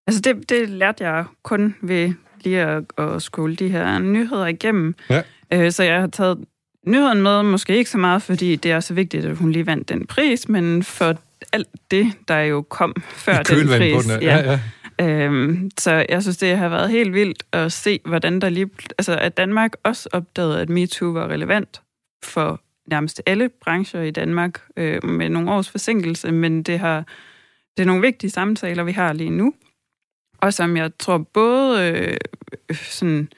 altså 0.06 0.20
det, 0.20 0.48
det 0.48 0.68
lærte 0.68 1.04
jeg 1.04 1.24
kun 1.42 1.74
ved 1.82 2.12
lige 2.44 2.60
at, 2.60 2.84
at 2.98 3.22
skåle 3.22 3.56
de 3.56 3.68
her 3.68 3.98
nyheder 3.98 4.46
igennem. 4.46 4.94
Ja. 5.10 5.22
Øh, 5.52 5.72
så 5.72 5.82
jeg 5.82 6.00
har 6.00 6.06
taget 6.06 6.38
nyheden 6.86 7.22
med, 7.22 7.42
måske 7.42 7.76
ikke 7.76 7.90
så 7.90 7.98
meget, 7.98 8.22
fordi 8.22 8.56
det 8.56 8.70
er 8.70 8.80
så 8.80 8.94
vigtigt, 8.94 9.24
at 9.24 9.36
hun 9.36 9.52
lige 9.52 9.66
vandt 9.66 9.88
den 9.88 10.06
pris, 10.06 10.48
men 10.48 10.82
for 10.82 11.14
alt 11.52 11.68
det, 11.90 12.12
der 12.28 12.38
jo 12.38 12.62
kom 12.62 12.94
før 13.08 13.42
den 13.42 13.68
pris. 13.68 14.06
Den, 14.06 14.22
ja. 14.22 14.36
Ja, 14.36 14.60
ja. 15.00 15.24
Øhm, 15.24 15.70
så 15.78 16.06
jeg 16.08 16.22
synes, 16.22 16.36
det 16.36 16.58
har 16.58 16.68
været 16.68 16.90
helt 16.90 17.14
vildt 17.14 17.42
at 17.52 17.72
se, 17.72 18.00
hvordan 18.04 18.40
der 18.40 18.48
lige... 18.48 18.70
Altså, 18.98 19.18
at 19.18 19.36
Danmark 19.36 19.72
også 19.82 20.08
opdagede, 20.12 20.60
at 20.60 20.68
MeToo 20.68 21.08
var 21.08 21.28
relevant 21.28 21.82
for 22.24 22.60
nærmest 22.90 23.22
alle 23.26 23.48
brancher 23.48 24.00
i 24.00 24.10
Danmark 24.10 24.60
øh, 24.76 25.04
med 25.04 25.28
nogle 25.28 25.50
års 25.50 25.70
forsinkelse, 25.70 26.32
men 26.32 26.62
det 26.62 26.78
har 26.78 27.04
det 27.76 27.82
er 27.82 27.86
nogle 27.86 28.02
vigtige 28.02 28.30
samtaler, 28.30 28.82
vi 28.82 28.92
har 28.92 29.12
lige 29.12 29.30
nu, 29.30 29.54
og 30.38 30.54
som 30.54 30.76
jeg 30.76 30.90
tror 30.98 31.18
både 31.18 31.90
øh, 31.90 32.16
sådan 32.74 33.28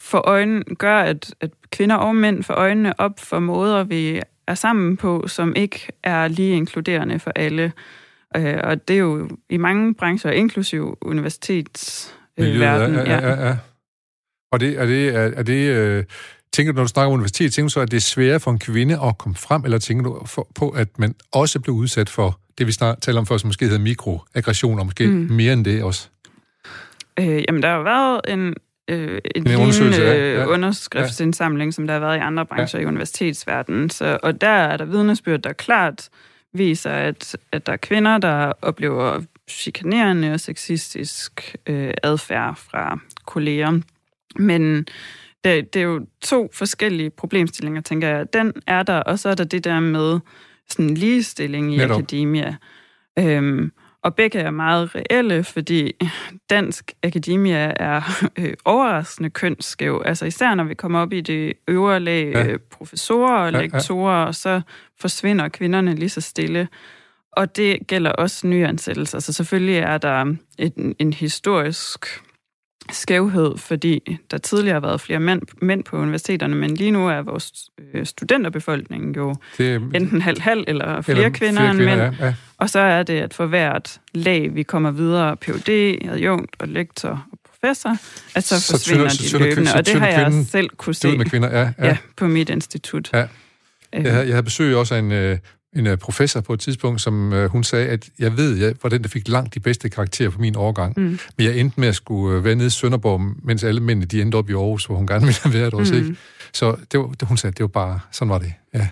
for 0.00 0.28
øjnene, 0.28 0.64
gør, 0.78 0.98
at, 0.98 1.34
at 1.40 1.50
kvinder 1.70 1.96
og 1.96 2.16
mænd 2.16 2.42
får 2.42 2.54
øjnene 2.54 3.00
op 3.00 3.20
for 3.20 3.38
måder, 3.38 3.84
vi 3.84 4.20
er 4.46 4.54
sammen 4.54 4.96
på, 4.96 5.24
som 5.26 5.52
ikke 5.56 5.88
er 6.02 6.28
lige 6.28 6.56
inkluderende 6.56 7.18
for 7.18 7.32
alle. 7.36 7.72
Øh, 8.36 8.60
og 8.64 8.88
det 8.88 8.94
er 8.94 9.00
jo 9.00 9.28
i 9.50 9.56
mange 9.56 9.94
brancher, 9.94 10.30
inklusiv 10.30 10.98
universitetsverdenen. 11.00 13.00
Øh, 13.00 13.08
ja, 13.08 13.14
ja, 13.14 13.28
ja, 13.28 13.48
ja. 13.48 13.56
Og 14.52 14.60
det, 14.60 14.78
er 14.78 14.86
det, 14.86 15.08
er, 15.08 15.30
er 15.36 15.42
det 15.42 15.68
øh, 15.68 16.04
tænker 16.52 16.72
du, 16.72 16.76
når 16.76 16.84
du 16.84 16.88
snakker 16.88 17.06
om 17.06 17.12
universitet, 17.12 17.52
tænker 17.52 17.66
du 17.66 17.72
så, 17.72 17.80
at 17.80 17.90
det 17.90 17.96
er 17.96 18.00
sværere 18.00 18.40
for 18.40 18.50
en 18.50 18.58
kvinde 18.58 19.00
at 19.04 19.18
komme 19.18 19.34
frem, 19.34 19.64
eller 19.64 19.78
tænker 19.78 20.04
du 20.04 20.26
for, 20.26 20.48
på, 20.54 20.68
at 20.68 20.98
man 20.98 21.14
også 21.32 21.60
bliver 21.60 21.76
udsat 21.76 22.08
for 22.08 22.40
det, 22.58 22.66
vi 22.66 22.72
snart 22.72 23.00
taler 23.00 23.20
om 23.20 23.26
før, 23.26 23.36
som 23.36 23.48
måske 23.48 23.64
hedder 23.64 23.78
mikroaggressioner, 23.78 24.84
måske 24.84 25.06
mm. 25.06 25.28
mere 25.30 25.52
end 25.52 25.64
det 25.64 25.82
også? 25.82 26.08
Øh, 27.20 27.44
jamen, 27.48 27.62
der 27.62 27.68
har 27.68 27.82
været 27.82 28.20
en, 28.28 28.54
øh, 28.88 29.20
en, 29.34 29.46
en 29.50 29.68
lignende 29.70 29.96
ja. 29.96 30.40
Ja. 30.40 30.46
underskriftsindsamling, 30.46 31.68
ja. 31.68 31.72
som 31.72 31.86
der 31.86 31.94
har 31.94 32.00
været 32.00 32.16
i 32.16 32.20
andre 32.20 32.46
brancher 32.46 32.80
ja. 32.80 32.84
i 32.84 32.86
universitetsverdenen. 32.86 33.90
Så, 33.90 34.18
og 34.22 34.40
der 34.40 34.48
er 34.48 34.76
der 34.76 34.84
vidnesbyrd, 34.84 35.40
der 35.40 35.52
klart 35.52 36.08
viser, 36.52 36.90
at, 36.90 37.36
at 37.52 37.66
der 37.66 37.72
er 37.72 37.76
kvinder, 37.76 38.18
der 38.18 38.52
oplever 38.62 39.20
chikanerende 39.50 40.32
og 40.32 40.40
sexistisk 40.40 41.56
øh, 41.66 41.94
adfærd 42.02 42.56
fra 42.56 42.98
kolleger. 43.26 43.80
Men 44.36 44.86
det, 45.44 45.74
det 45.74 45.76
er 45.76 45.84
jo 45.84 46.06
to 46.20 46.50
forskellige 46.54 47.10
problemstillinger, 47.10 47.80
tænker 47.80 48.08
jeg. 48.08 48.32
Den 48.32 48.52
er 48.66 48.82
der, 48.82 49.00
og 49.00 49.18
så 49.18 49.28
er 49.28 49.34
der 49.34 49.44
det 49.44 49.64
der 49.64 49.80
med 49.80 50.20
sådan 50.68 50.94
ligestilling 50.94 51.74
i 51.74 51.76
Netop. 51.76 51.96
akademia. 51.96 52.56
Øhm, 53.18 53.72
og 54.02 54.14
begge 54.14 54.38
er 54.38 54.50
meget 54.50 54.94
reelle, 54.94 55.44
fordi 55.44 55.92
dansk 56.50 56.92
akademia 57.02 57.72
er 57.76 58.02
øh, 58.38 58.54
overraskende 58.64 59.30
kønsskæv. 59.30 60.02
Altså 60.04 60.26
især 60.26 60.54
når 60.54 60.64
vi 60.64 60.74
kommer 60.74 61.00
op 61.00 61.12
i 61.12 61.20
det 61.20 61.52
øvre 61.68 62.00
lag, 62.00 62.32
ja. 62.34 62.46
øh, 62.46 62.58
professorer 62.70 63.38
og 63.38 63.52
ja, 63.52 63.60
lektorer, 63.60 64.26
ja. 64.26 64.32
så 64.32 64.60
forsvinder 65.00 65.48
kvinderne 65.48 65.94
lige 65.94 66.08
så 66.08 66.20
stille. 66.20 66.68
Og 67.32 67.56
det 67.56 67.86
gælder 67.86 68.12
også 68.12 68.46
nyansættelser. 68.46 69.18
Så 69.18 69.32
selvfølgelig 69.32 69.76
er 69.76 69.98
der 69.98 70.34
et, 70.58 70.94
en 70.98 71.12
historisk 71.12 72.06
skævhed, 72.90 73.58
fordi 73.58 74.18
der 74.30 74.38
tidligere 74.38 74.74
har 74.74 74.80
været 74.80 75.00
flere 75.00 75.20
mænd, 75.20 75.42
mænd 75.62 75.84
på 75.84 75.96
universiteterne, 75.96 76.56
men 76.56 76.74
lige 76.74 76.90
nu 76.90 77.08
er 77.08 77.22
vores 77.22 77.52
øh, 77.94 78.06
studenterbefolkning 78.06 79.16
jo 79.16 79.34
det, 79.58 79.74
enten 79.94 80.22
halv-halv 80.22 80.64
eller 80.66 81.00
flere 81.00 81.18
eller 81.18 81.30
kvinder 81.30 81.60
flere 81.60 81.70
end 81.70 81.78
kvinder, 81.78 81.96
mænd. 81.96 82.16
Ja, 82.20 82.26
ja. 82.26 82.34
Og 82.58 82.70
så 82.70 82.78
er 82.78 83.02
det, 83.02 83.20
at 83.20 83.34
for 83.34 83.46
hvert 83.46 84.00
lag, 84.14 84.54
vi 84.54 84.62
kommer 84.62 84.90
videre, 84.90 85.36
Ph.D., 85.36 85.98
adjunkt 86.10 86.56
og 86.58 86.68
lektor 86.68 87.26
og 87.32 87.38
professor, 87.50 87.96
at 88.34 88.44
så, 88.44 88.60
så 88.60 88.72
forsvinder 88.72 89.08
så, 89.08 89.38
de 89.38 89.44
løbende. 89.44 89.70
Og 89.74 89.86
det 89.86 90.00
har 90.00 90.06
jeg 90.06 90.44
selv 90.50 90.70
kunne 90.76 90.94
se 90.94 91.18
med 91.18 91.26
kvinder, 91.26 91.58
ja, 91.58 91.72
ja. 91.78 91.86
Ja, 91.86 91.96
på 92.16 92.26
mit 92.26 92.50
institut. 92.50 93.10
Ja. 93.12 93.26
Jeg 93.92 94.12
havde, 94.12 94.26
jeg 94.26 94.34
havde 94.34 94.42
besøg 94.42 94.76
også 94.76 94.94
af 94.94 94.98
en, 94.98 95.12
øh, 95.12 95.38
en 95.76 95.86
uh, 95.86 95.96
professor 95.96 96.40
på 96.40 96.52
et 96.52 96.60
tidspunkt, 96.60 97.00
som 97.00 97.32
uh, 97.32 97.44
hun 97.44 97.64
sagde, 97.64 97.88
at 97.88 98.10
jeg 98.18 98.36
ved, 98.36 98.56
jeg 98.56 98.74
var 98.82 98.88
den, 98.88 99.02
der 99.02 99.08
fik 99.08 99.28
langt 99.28 99.54
de 99.54 99.60
bedste 99.60 99.88
karakterer 99.88 100.30
på 100.30 100.40
min 100.40 100.56
årgang. 100.56 100.94
Mm. 100.96 101.18
Men 101.36 101.46
jeg 101.46 101.56
endte 101.56 101.80
med 101.80 101.88
at 101.88 101.94
skulle 101.94 102.38
uh, 102.38 102.44
være 102.44 102.54
nede 102.54 102.66
i 102.66 102.70
Sønderborg, 102.70 103.20
mens 103.42 103.64
alle 103.64 103.80
mændene 103.80 104.06
de 104.06 104.22
endte 104.22 104.36
op 104.36 104.50
i 104.50 104.52
Aarhus, 104.52 104.86
hvor 104.86 104.96
hun 104.96 105.06
gerne 105.06 105.24
ville 105.24 105.40
have 105.42 105.54
været 105.54 105.74
også, 105.74 105.94
mm. 105.94 106.00
ikke? 106.00 106.16
Så 106.52 106.76
det 106.92 107.00
var, 107.00 107.26
hun 107.26 107.36
sagde, 107.36 107.54
det 107.54 107.62
var 107.62 107.68
bare, 107.68 108.00
sådan 108.10 108.30
var 108.30 108.38
det, 108.38 108.54
ja. 108.74 108.88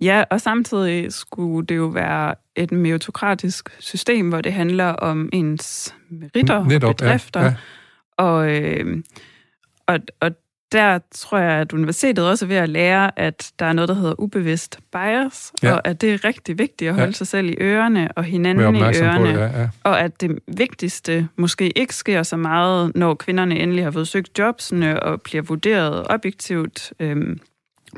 Ja, 0.00 0.24
og 0.30 0.40
samtidig 0.40 1.12
skulle 1.12 1.66
det 1.66 1.76
jo 1.76 1.86
være 1.86 2.34
et 2.56 2.72
meritokratisk 2.72 3.68
system, 3.78 4.28
hvor 4.28 4.40
det 4.40 4.52
handler 4.52 4.84
om 4.84 5.28
ens 5.32 5.94
meritter 6.10 6.64
Netop, 6.64 6.88
og 6.88 6.96
bedrifter. 6.96 7.40
Ja, 7.40 7.46
ja. 7.46 7.54
Og, 8.16 8.50
øh, 8.50 9.02
og, 9.86 9.98
og 10.20 10.30
der 10.72 10.98
tror 11.10 11.38
jeg, 11.38 11.52
at 11.52 11.72
universitetet 11.72 12.28
også 12.28 12.44
er 12.44 12.48
ved 12.48 12.56
at 12.56 12.68
lære, 12.68 13.18
at 13.18 13.52
der 13.58 13.66
er 13.66 13.72
noget, 13.72 13.88
der 13.88 13.94
hedder 13.94 14.20
ubevidst 14.20 14.78
bias, 14.92 15.52
ja. 15.62 15.72
og 15.72 15.88
at 15.88 16.00
det 16.00 16.14
er 16.14 16.24
rigtig 16.24 16.58
vigtigt 16.58 16.88
at 16.88 16.94
holde 16.94 17.06
ja. 17.06 17.12
sig 17.12 17.26
selv 17.26 17.48
i 17.48 17.54
ørerne 17.60 18.08
og 18.16 18.24
hinanden 18.24 18.76
i 18.76 18.80
ørerne, 18.80 19.28
det, 19.28 19.38
ja, 19.38 19.60
ja. 19.60 19.68
og 19.82 20.00
at 20.00 20.20
det 20.20 20.38
vigtigste 20.46 21.28
måske 21.36 21.78
ikke 21.78 21.94
sker 21.94 22.22
så 22.22 22.36
meget, 22.36 22.92
når 22.94 23.14
kvinderne 23.14 23.58
endelig 23.58 23.84
har 23.84 23.90
fået 23.90 24.08
søgt 24.08 24.38
jobsene 24.38 25.02
og 25.02 25.22
bliver 25.22 25.42
vurderet 25.42 26.06
objektivt 26.10 26.92
øhm, 27.00 27.40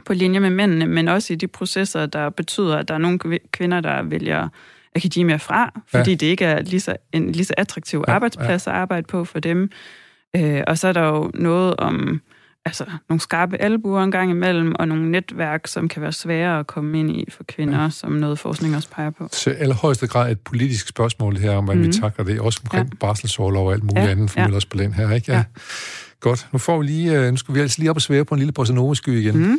på 0.06 0.14
linje 0.14 0.40
med 0.40 0.50
mændene, 0.50 0.87
men 0.87 1.08
også 1.08 1.32
i 1.32 1.37
de 1.37 1.46
processer, 1.46 2.06
der 2.06 2.30
betyder, 2.30 2.76
at 2.76 2.88
der 2.88 2.94
er 2.94 2.98
nogle 2.98 3.18
kvinder, 3.52 3.80
der 3.80 4.02
vælger 4.02 4.48
akademia 4.96 5.37
fra, 5.37 5.80
fordi 5.88 6.11
ja. 6.11 6.16
det 6.16 6.26
ikke 6.26 6.44
er 6.44 6.62
lige 6.62 6.80
så, 6.80 6.96
en 7.12 7.32
lige 7.32 7.44
så 7.44 7.54
attraktiv 7.56 8.04
ja, 8.08 8.12
arbejdsplads 8.12 8.66
ja. 8.66 8.72
at 8.72 8.76
arbejde 8.78 9.06
på 9.06 9.24
for 9.24 9.40
dem. 9.40 9.70
Øh, 10.37 10.62
og 10.66 10.78
så 10.78 10.88
er 10.88 10.92
der 10.92 11.02
jo 11.02 11.30
noget 11.35 11.76
om 11.78 12.20
altså, 12.64 12.85
nogle 13.09 13.20
skarpe 13.20 13.57
albuer 13.57 14.03
en 14.03 14.11
gang 14.11 14.31
imellem, 14.31 14.75
og 14.79 14.88
nogle 14.88 15.11
netværk, 15.11 15.66
som 15.66 15.88
kan 15.88 16.03
være 16.03 16.12
svære 16.12 16.59
at 16.59 16.66
komme 16.66 17.01
ind 17.01 17.11
i 17.11 17.27
for 17.31 17.44
kvinder, 17.44 17.83
ja. 17.83 17.90
som 17.90 18.12
noget 18.12 18.38
forskning 18.38 18.77
også 18.77 18.88
peger 18.88 19.11
på. 19.11 19.29
Så 19.33 19.51
allerhøjeste 19.51 20.07
grad 20.07 20.33
et 20.33 20.40
politisk 20.40 20.88
spørgsmål 20.88 21.37
her, 21.37 21.51
om 21.51 21.64
hvordan 21.64 21.79
mm. 21.79 21.83
vi 21.83 21.88
mhm. 21.88 22.01
takler 22.01 22.25
det, 22.25 22.40
også 22.40 22.61
omkring 22.64 22.88
ja. 22.88 22.96
barselsårlov 23.01 23.66
og 23.66 23.72
alt 23.72 23.83
muligt 23.83 24.05
ja. 24.05 24.11
andet, 24.11 24.31
for 24.31 24.40
ja. 24.40 24.55
også 24.55 24.68
på 24.68 24.77
den 24.77 24.94
her, 24.94 25.11
ikke? 25.11 25.33
Ja. 25.33 25.38
ja. 25.38 25.44
Godt. 26.20 26.48
Nu 26.53 26.59
får 26.59 26.79
vi 26.79 26.85
lige, 26.87 27.18
øh, 27.18 27.31
nu 27.31 27.37
skal 27.37 27.55
vi 27.55 27.61
altså 27.61 27.79
lige 27.79 27.90
op 27.90 27.96
og 27.96 28.03
svære 28.03 28.25
på 28.25 28.35
en 28.35 28.38
lille 28.38 28.53
bossa 28.53 28.75
igen. 29.07 29.37
Mm. 29.37 29.59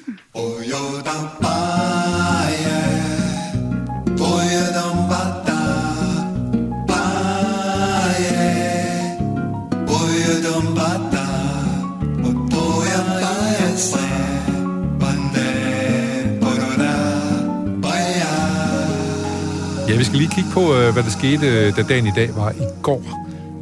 Skal 20.13 20.21
lige 20.21 20.35
kigge 20.35 20.51
på, 20.53 20.75
øh, 20.75 20.93
hvad 20.93 21.03
der 21.03 21.09
skete, 21.09 21.47
øh, 21.47 21.75
da 21.75 21.81
dagen 21.83 22.07
i 22.07 22.11
dag 22.15 22.35
var 22.35 22.51
i 22.51 22.81
går. 22.81 23.01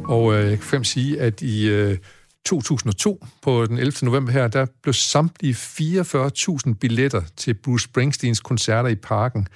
Og 0.04 0.34
øh, 0.34 0.50
jeg 0.50 0.58
kan 0.58 0.66
fem 0.66 0.84
sige, 0.84 1.20
at 1.20 1.42
i 1.42 1.68
øh, 1.68 1.98
2002, 2.46 3.26
på 3.42 3.66
den 3.66 3.78
11. 3.78 3.92
november 4.02 4.32
her, 4.32 4.48
der 4.48 4.66
blev 4.82 4.92
samtlige 4.92 5.54
44.000 5.54 6.74
billetter 6.80 7.22
til 7.36 7.54
Bruce 7.54 7.84
Springsteens 7.84 8.40
koncerter 8.40 8.88
i 8.88 8.94
parken 8.94 9.46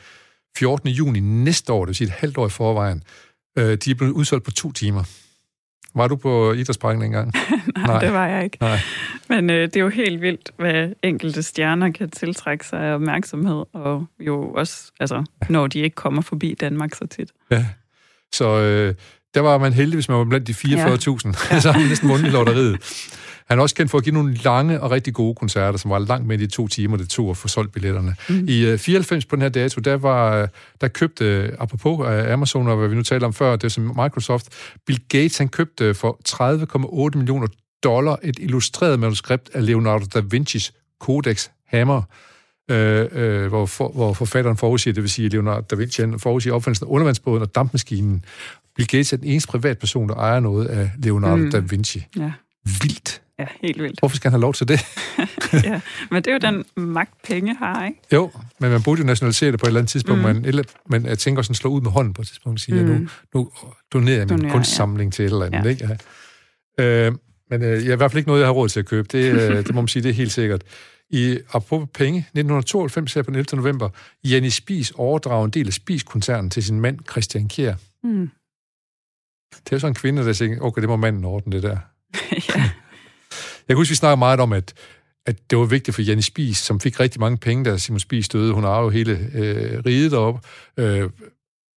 14. 0.58 0.88
juni 0.88 1.20
næste 1.20 1.72
år, 1.72 1.84
det 1.84 1.88
vil 1.88 1.94
sige 1.94 2.06
et 2.06 2.12
halvt 2.12 2.38
år 2.38 2.46
i 2.46 2.50
forvejen. 2.50 3.02
Øh, 3.58 3.78
de 3.84 3.90
er 3.90 3.94
blevet 3.94 4.12
udsolgt 4.12 4.44
på 4.44 4.50
to 4.50 4.72
timer. 4.72 5.04
Var 5.96 6.08
du 6.08 6.16
på 6.16 6.52
idrætsparken 6.52 7.02
engang? 7.02 7.32
Nej, 7.76 7.86
Nej, 7.86 8.00
det 8.00 8.12
var 8.12 8.26
jeg 8.26 8.44
ikke. 8.44 8.56
Nej. 8.60 8.78
Men 9.28 9.50
øh, 9.50 9.62
det 9.62 9.76
er 9.76 9.80
jo 9.80 9.88
helt 9.88 10.20
vildt, 10.20 10.50
hvad 10.58 10.88
enkelte 11.02 11.42
stjerner 11.42 11.90
kan 11.90 12.10
tiltrække 12.10 12.66
sig 12.66 12.80
af 12.80 12.94
opmærksomhed, 12.94 13.64
og 13.72 14.06
jo 14.20 14.52
også, 14.52 14.92
altså, 15.00 15.24
når 15.48 15.66
de 15.66 15.78
ikke 15.78 15.94
kommer 15.94 16.22
forbi 16.22 16.54
Danmark 16.60 16.94
så 16.94 17.06
tit. 17.06 17.30
Ja, 17.50 17.66
så 18.32 18.60
øh, 18.60 18.94
der 19.34 19.40
var 19.40 19.58
man 19.58 19.72
heldig, 19.72 19.96
hvis 19.96 20.08
man 20.08 20.18
var 20.18 20.24
blandt 20.24 20.46
de 20.46 20.52
44.000. 20.52 21.50
Ja. 21.50 21.60
så 21.60 21.72
har 21.72 21.78
man 21.80 21.88
næsten 21.88 22.08
vundet 22.08 22.26
i 22.26 22.30
lotteriet. 22.30 22.78
Han 23.48 23.58
er 23.58 23.62
også 23.62 23.74
kendt 23.74 23.90
for 23.90 23.98
at 23.98 24.04
give 24.04 24.14
nogle 24.14 24.34
lange 24.34 24.80
og 24.80 24.90
rigtig 24.90 25.14
gode 25.14 25.34
koncerter, 25.34 25.78
som 25.78 25.90
var 25.90 25.98
langt 25.98 26.26
med 26.26 26.38
de 26.38 26.46
to 26.46 26.68
timer, 26.68 26.96
det 26.96 27.08
tog 27.08 27.30
at 27.30 27.36
få 27.36 27.48
solgt 27.48 27.72
billetterne. 27.72 28.16
Mm. 28.28 28.44
I 28.48 28.72
uh, 28.72 28.78
94 28.78 29.24
på 29.24 29.36
den 29.36 29.42
her 29.42 29.48
dato, 29.48 29.80
der 29.80 29.96
var 29.96 30.48
der 30.80 30.88
købte, 30.88 31.50
uh, 31.52 31.62
apropos 31.62 31.98
uh, 31.98 32.32
Amazon 32.32 32.68
og 32.68 32.76
hvad 32.76 32.88
vi 32.88 32.94
nu 32.94 33.02
talte 33.02 33.24
om 33.24 33.32
før, 33.32 33.56
det 33.56 33.72
som 33.72 33.84
Microsoft, 33.84 34.48
Bill 34.86 35.00
Gates, 35.08 35.38
han 35.38 35.48
købte 35.48 35.94
for 35.94 36.20
30,8 37.12 37.18
millioner 37.18 37.46
dollar 37.84 38.18
et 38.22 38.38
illustreret 38.38 39.00
manuskript 39.00 39.50
af 39.54 39.66
Leonardo 39.66 40.04
da 40.14 40.20
Vinci's 40.34 40.70
Codex 41.00 41.48
Hammer, 41.66 42.02
øh, 42.70 43.08
øh, 43.12 43.46
hvor, 43.46 43.66
for, 43.66 43.88
hvor 43.88 44.12
forfatteren 44.12 44.56
forudsiger, 44.56 44.94
det 44.94 45.02
vil 45.02 45.10
sige 45.10 45.28
Leonardo 45.28 45.66
da 45.70 45.76
Vinci, 45.76 46.02
han 46.02 46.18
forudsiger 46.18 46.54
opfindelsen 46.54 46.86
af 46.86 46.90
undervandsbåden 46.90 47.42
og 47.42 47.54
dampmaskinen. 47.54 48.24
Bill 48.76 48.88
Gates 48.88 49.12
er 49.12 49.16
den 49.16 49.26
eneste 49.26 49.48
privatperson, 49.48 50.08
der 50.08 50.14
ejer 50.14 50.40
noget 50.40 50.66
af 50.66 50.90
Leonardo 50.98 51.36
mm. 51.36 51.50
da 51.50 51.58
Vinci. 51.58 52.06
Ja. 52.16 52.32
Vildt. 52.82 53.22
Ja, 53.38 53.46
helt 53.60 53.82
vildt. 53.82 53.98
Hvorfor 53.98 54.16
skal 54.16 54.30
han 54.30 54.40
have 54.40 54.42
lov 54.42 54.54
til 54.54 54.68
det? 54.68 54.80
ja, 55.64 55.80
men 56.10 56.22
det 56.24 56.26
er 56.26 56.32
jo 56.32 56.38
den 56.38 56.64
magt, 56.76 57.22
penge 57.24 57.54
har, 57.54 57.86
ikke? 57.86 57.98
Jo, 58.12 58.30
men 58.60 58.70
man 58.70 58.82
burde 58.82 59.00
jo 59.00 59.06
nationalisere 59.06 59.52
det 59.52 59.60
på 59.60 59.66
et 59.66 59.68
eller 59.68 59.80
andet 59.80 59.90
tidspunkt, 59.90 60.22
mm. 60.22 60.44
eller, 60.44 60.62
men 60.86 61.06
jeg 61.06 61.18
tænker 61.18 61.42
sådan 61.42 61.54
slå 61.54 61.70
ud 61.70 61.80
med 61.80 61.90
hånden 61.90 62.14
på 62.14 62.22
et 62.22 62.28
tidspunkt 62.28 62.56
og 62.56 62.60
sige, 62.60 62.82
mm. 62.82 62.88
nu, 62.88 63.08
nu 63.34 63.50
donerer 63.92 64.16
jeg 64.16 64.26
min 64.26 64.38
donerer, 64.38 64.52
kunstsamling 64.52 65.08
ja. 65.08 65.12
til 65.12 65.24
et 65.24 65.32
eller 65.32 65.46
andet, 65.46 65.64
ja. 65.64 65.68
ikke? 65.68 65.98
Ja. 66.78 67.06
Øh, 67.06 67.12
men 67.50 67.62
øh, 67.62 67.84
jeg 67.84 67.88
er 67.88 67.92
i 67.92 67.96
hvert 67.96 68.10
fald 68.10 68.18
ikke 68.18 68.28
noget, 68.28 68.40
jeg 68.40 68.48
har 68.48 68.52
råd 68.52 68.68
til 68.68 68.80
at 68.80 68.86
købe. 68.86 69.08
Det, 69.12 69.32
øh, 69.32 69.56
det 69.66 69.74
må 69.74 69.80
man 69.80 69.88
sige, 69.88 70.02
det 70.02 70.08
er 70.08 70.14
helt 70.14 70.32
sikkert. 70.32 70.62
I 71.10 71.38
apropos 71.52 71.88
penge, 71.94 72.18
1992 72.18 73.14
her 73.14 73.22
på 73.22 73.30
den 73.30 73.38
11. 73.38 73.56
november, 73.56 73.88
Janni 74.24 74.50
Spis 74.50 74.90
overdrager 74.90 75.44
en 75.44 75.50
del 75.50 75.66
af 75.66 75.72
Spis-koncernen 75.72 76.50
til 76.50 76.64
sin 76.64 76.80
mand, 76.80 76.98
Christian 77.10 77.48
Kjær. 77.48 77.74
Mm. 78.04 78.30
Det 79.50 79.72
er 79.72 79.76
jo 79.76 79.78
sådan 79.78 79.90
en 79.90 79.94
kvinde, 79.94 80.26
der 80.26 80.32
siger, 80.32 80.60
okay, 80.60 80.80
det 80.80 80.88
må 80.88 80.96
manden 80.96 81.24
ordne 81.24 81.52
det 81.52 81.62
der. 81.62 81.78
ja. 82.56 82.70
Jeg 83.68 83.74
kan 83.74 83.76
huske, 83.76 83.90
vi 83.90 83.96
snakker 83.96 84.16
meget 84.16 84.40
om, 84.40 84.52
at, 84.52 84.74
at 85.26 85.50
det 85.50 85.58
var 85.58 85.64
vigtigt 85.64 85.94
for 85.94 86.02
Janne 86.02 86.22
Spis, 86.22 86.58
som 86.58 86.80
fik 86.80 87.00
rigtig 87.00 87.20
mange 87.20 87.36
penge, 87.36 87.64
da 87.64 87.76
Simon 87.76 88.00
Spis 88.00 88.28
døde. 88.28 88.52
Hun 88.52 88.64
har 88.64 88.80
jo 88.80 88.88
hele 88.88 89.30
øh, 89.34 89.82
riget 89.86 90.10
deroppe. 90.10 90.40
Øh, 90.76 91.10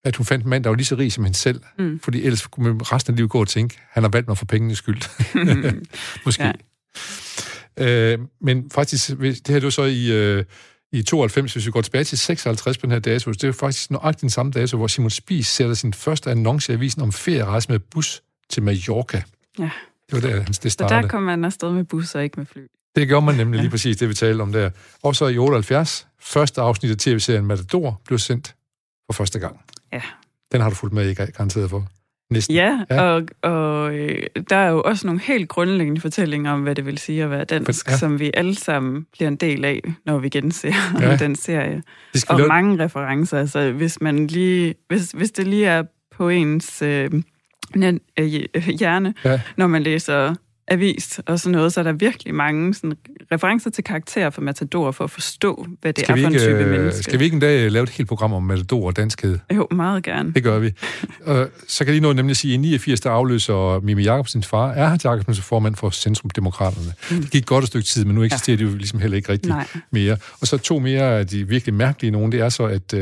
at 0.04 0.16
hun 0.16 0.26
fandt 0.26 0.44
en 0.44 0.50
mand, 0.50 0.64
der 0.64 0.70
var 0.70 0.76
lige 0.76 0.86
så 0.86 0.94
rig 0.94 1.12
som 1.12 1.24
hende 1.24 1.38
selv. 1.38 1.60
Mm. 1.78 2.00
Fordi 2.00 2.22
ellers 2.22 2.46
kunne 2.46 2.72
man 2.72 2.92
resten 2.92 3.12
af 3.12 3.16
livet 3.16 3.30
gå 3.30 3.40
og 3.40 3.48
tænke, 3.48 3.78
han 3.90 4.02
har 4.02 4.10
valgt 4.10 4.28
mig 4.28 4.38
for 4.38 4.44
pengenes 4.44 4.78
skyld. 4.78 5.02
Måske. 6.26 6.52
Ja. 7.78 8.12
Øh, 8.12 8.18
men 8.40 8.70
faktisk, 8.70 9.08
det 9.08 9.48
her 9.48 9.54
det 9.54 9.62
var 9.62 9.70
så 9.70 9.84
i, 9.84 10.12
øh, 10.12 10.44
i 10.92 11.02
92, 11.02 11.52
hvis 11.52 11.66
vi 11.66 11.70
går 11.70 11.80
tilbage 11.80 12.04
til 12.04 12.18
56 12.18 12.78
på 12.78 12.86
den 12.86 12.92
her 12.92 12.98
dato, 12.98 13.30
det 13.30 13.44
er 13.44 13.52
faktisk 13.52 13.90
nøjagtigt 13.90 14.20
den 14.20 14.30
samme 14.30 14.52
dato, 14.52 14.76
hvor 14.76 14.86
Simon 14.86 15.10
Spies 15.10 15.46
sætter 15.46 15.74
sin 15.74 15.94
første 15.94 16.30
annonce 16.30 16.72
i 16.72 16.74
avisen 16.74 17.02
om 17.02 17.12
ferierejse 17.12 17.72
med 17.72 17.78
bus 17.78 18.22
til 18.50 18.62
Mallorca. 18.62 19.22
Ja. 19.58 19.70
Det 20.10 20.22
var 20.22 20.28
der, 20.28 20.44
det 20.44 20.72
startede. 20.72 20.98
Så 20.98 21.02
der 21.02 21.08
kom 21.08 21.22
man 21.22 21.44
afsted 21.44 21.72
med 21.72 21.84
bus 21.84 22.14
og 22.14 22.24
ikke 22.24 22.40
med 22.40 22.46
fly. 22.46 22.60
Det 22.96 23.08
gjorde 23.08 23.26
man 23.26 23.34
nemlig 23.34 23.60
lige 23.60 23.70
præcis, 23.70 23.96
det 23.96 24.08
vi 24.08 24.14
talte 24.14 24.42
om 24.42 24.52
der. 24.52 24.70
Og 25.02 25.16
så 25.16 25.26
i 25.26 25.38
78, 25.38 26.06
første 26.20 26.60
afsnit 26.60 26.90
af 26.90 26.96
tv-serien 26.96 27.46
Matador 27.46 28.00
blev 28.06 28.18
sendt 28.18 28.54
for 29.06 29.12
første 29.12 29.38
gang. 29.38 29.60
Ja. 29.92 30.02
Den 30.52 30.60
har 30.60 30.68
du 30.68 30.74
fulgt 30.74 30.94
med 30.94 31.10
i, 31.10 31.14
garanteret 31.14 31.70
for. 31.70 31.88
Næsten. 32.30 32.56
Ja, 32.56 32.84
ja. 32.90 33.02
og, 33.02 33.22
og 33.42 33.94
øh, 33.94 34.22
der 34.50 34.56
er 34.56 34.68
jo 34.70 34.82
også 34.82 35.06
nogle 35.06 35.20
helt 35.20 35.48
grundlæggende 35.48 36.00
fortællinger 36.00 36.52
om, 36.52 36.62
hvad 36.62 36.74
det 36.74 36.86
vil 36.86 36.98
sige 36.98 37.22
at 37.22 37.30
være 37.30 37.44
dansk, 37.44 37.88
ja. 37.88 37.96
som 37.96 38.20
vi 38.20 38.30
alle 38.34 38.54
sammen 38.54 39.06
bliver 39.12 39.28
en 39.28 39.36
del 39.36 39.64
af, 39.64 39.80
når 40.06 40.18
vi 40.18 40.28
genser 40.28 40.72
ja. 41.00 41.16
den 41.26 41.36
serie. 41.36 41.82
Og 42.28 42.38
lave... 42.38 42.48
mange 42.48 42.84
referencer. 42.84 43.38
Altså, 43.38 43.72
hvis, 43.72 44.00
man 44.00 44.26
lige, 44.26 44.74
hvis, 44.88 45.10
hvis 45.10 45.30
det 45.30 45.46
lige 45.46 45.66
er 45.66 45.82
på 46.10 46.28
ens 46.28 46.82
øh 46.82 47.10
hjerne, 48.78 49.14
ja. 49.24 49.40
når 49.56 49.66
man 49.66 49.82
læser 49.82 50.34
avis 50.70 51.20
og 51.26 51.40
sådan 51.40 51.52
noget, 51.52 51.72
så 51.72 51.80
er 51.80 51.84
der 51.84 51.92
virkelig 51.92 52.34
mange 52.34 52.74
sådan, 52.74 52.96
referencer 53.32 53.70
til 53.70 53.84
karakterer 53.84 54.30
for 54.30 54.40
Matador 54.40 54.90
for 54.90 55.04
at 55.04 55.10
forstå, 55.10 55.66
hvad 55.80 55.92
det 55.92 56.04
skal 56.04 56.18
er 56.18 56.22
for 56.22 56.28
en 56.28 56.38
type 56.38 56.50
øh, 56.50 56.70
menneske. 56.70 57.02
Skal 57.02 57.18
vi 57.18 57.24
ikke 57.24 57.34
en 57.34 57.40
dag 57.40 57.70
lave 57.70 57.82
et 57.82 57.88
helt 57.88 58.08
program 58.08 58.32
om 58.32 58.42
Matador 58.42 58.86
og 58.86 58.96
danskhed? 58.96 59.38
Jo, 59.54 59.68
meget 59.70 60.02
gerne. 60.02 60.32
Det 60.32 60.42
gør 60.42 60.58
vi. 60.58 60.72
så 61.68 61.84
kan 61.84 61.94
lige 61.94 62.00
nå 62.00 62.12
nemlig 62.12 62.36
sige, 62.36 62.54
at 62.54 62.58
i 62.58 62.60
89, 62.60 63.00
der 63.00 63.10
afløser 63.10 63.80
Mimi 63.80 64.02
Jacobsens 64.02 64.46
far, 64.46 64.70
er 64.70 64.98
Jacobsen 65.04 65.34
formand 65.34 65.76
for 65.76 65.90
Centrumdemokraterne. 65.90 66.92
Mm. 67.10 67.22
Det 67.22 67.30
gik 67.30 67.46
godt 67.46 67.64
et 67.64 67.68
stykke 67.68 67.86
tid, 67.86 68.04
men 68.04 68.14
nu 68.14 68.22
eksisterer 68.22 68.56
ja. 68.56 68.64
de 68.64 68.70
jo 68.70 68.76
ligesom 68.76 69.00
heller 69.00 69.16
ikke 69.16 69.32
rigtig 69.32 69.50
Nej. 69.50 69.66
mere. 69.90 70.16
Og 70.40 70.46
så 70.46 70.58
to 70.58 70.78
mere 70.78 71.18
af 71.18 71.26
de 71.26 71.48
virkelig 71.48 71.74
mærkelige 71.74 72.10
nogen, 72.10 72.32
det 72.32 72.40
er 72.40 72.48
så, 72.48 72.64
at 72.64 72.94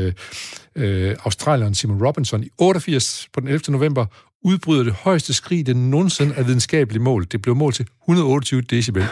uh, 0.75 1.25
Australieren 1.25 1.75
Simon 1.75 2.05
Robinson 2.05 2.43
i 2.43 2.49
88 2.57 3.27
på 3.33 3.39
den 3.39 3.47
11. 3.47 3.61
november 3.69 4.05
udbryder 4.43 4.83
det 4.83 4.93
højeste 4.93 5.33
skrig, 5.33 5.65
det 5.65 5.75
nogensinde 5.75 6.35
er 6.35 6.43
videnskabeligt 6.43 7.03
mål. 7.03 7.27
Det 7.31 7.41
blev 7.41 7.55
målt 7.55 7.75
til 7.75 7.87
128 8.03 8.61
decibel. 8.61 9.05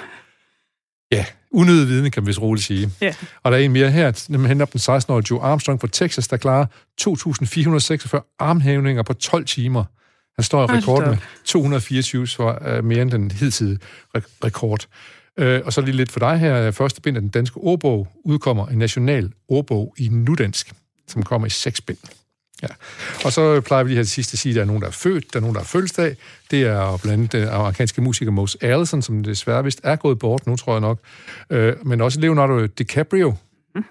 Ja, 1.12 1.26
unødig 1.52 1.88
viden, 1.88 2.12
kan 2.12 2.24
vi 2.24 2.28
vist 2.28 2.42
roligt 2.42 2.66
sige. 2.66 2.92
Yeah. 3.04 3.14
Og 3.44 3.52
der 3.52 3.58
er 3.58 3.62
en 3.62 3.72
mere 3.72 3.92
her, 3.92 4.26
nemlig 4.30 4.50
henter 4.50 4.66
den 4.66 4.80
16-årige 4.80 5.28
Joe 5.30 5.42
Armstrong 5.42 5.82
fra 5.82 5.88
Texas, 5.92 6.28
der 6.28 6.38
klarer 6.38 6.66
2.446 7.02 8.36
armhævninger 8.40 9.04
på 9.04 9.14
12 9.14 9.46
timer. 9.46 9.84
Han 10.36 10.44
står 10.44 10.64
i 10.64 10.78
rekord 10.78 11.08
med 11.08 11.18
224, 11.46 12.28
så 12.28 12.58
er 12.62 12.82
mere 12.82 13.02
end 13.02 13.12
den 13.12 13.32
hidtidige 13.32 13.80
rekord. 14.44 14.88
Uh, 15.42 15.46
og 15.66 15.74
så 15.74 15.82
lige 15.82 15.96
lidt 15.96 16.12
for 16.12 16.20
dig 16.20 16.40
her. 16.40 16.72
Første 16.72 17.02
bind 17.02 17.18
af 17.18 17.22
den 17.22 17.30
danske 17.30 17.58
ordbog 17.58 18.08
udkommer 18.26 18.68
en 18.68 18.78
national 18.78 19.32
ordbog 19.48 19.94
i 19.98 20.08
nudansk, 20.12 20.74
som 21.08 21.24
kommer 21.24 21.48
i 21.48 21.50
seks 21.50 21.82
bind. 21.82 21.98
Ja. 22.64 22.68
Og 23.26 23.34
så 23.34 23.62
plejer 23.62 23.84
vi 23.84 23.90
lige 23.90 23.98
her 23.98 24.04
til 24.04 24.12
sidst 24.12 24.34
at 24.34 24.40
sige, 24.40 24.52
at 24.52 24.56
der 24.56 24.62
er 24.62 24.66
nogen, 24.66 24.82
der 24.82 24.88
er 24.88 24.92
født, 24.92 25.34
der 25.34 25.40
er 25.40 25.42
nogen, 25.42 25.56
der 25.56 25.62
er 25.62 25.66
fødselsdag. 25.66 26.16
Det 26.52 26.64
er 26.64 27.00
blandt 27.04 27.14
andet 27.14 27.32
den 27.32 27.48
amerikanske 27.48 28.02
musiker 28.02 28.32
Mose 28.32 28.58
Allison, 28.62 29.02
som 29.02 29.24
desværre 29.24 29.64
vist 29.64 29.82
er 29.84 29.96
gået 29.96 30.20
bort 30.20 30.48
nu, 30.48 30.56
tror 30.56 30.74
jeg 30.74 30.82
nok. 30.82 31.00
Øh, 31.50 31.86
men 31.86 32.02
også 32.02 32.20
Leonardo 32.20 32.66
DiCaprio, 32.66 33.36
mm. 33.76 33.84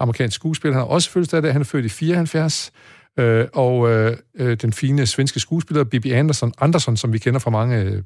amerikansk 0.00 0.34
skuespiller, 0.34 0.74
han 0.74 0.80
har 0.80 0.88
også 0.88 1.10
fødselsdag 1.10 1.42
der. 1.42 1.52
Han 1.52 1.60
er 1.60 1.64
født 1.64 1.84
i 1.84 1.88
74. 1.88 2.72
Øh, 3.18 3.46
og 3.52 3.90
øh, 3.90 4.16
øh, 4.34 4.56
den 4.56 4.72
fine 4.72 5.06
svenske 5.06 5.40
skuespiller 5.40 5.84
Bibi 5.84 6.10
Anderson, 6.10 6.52
Anderson, 6.60 6.96
som 6.96 7.12
vi 7.12 7.18
kender 7.18 7.40
fra 7.40 7.50
mange 7.50 7.76
øh, 7.76 8.02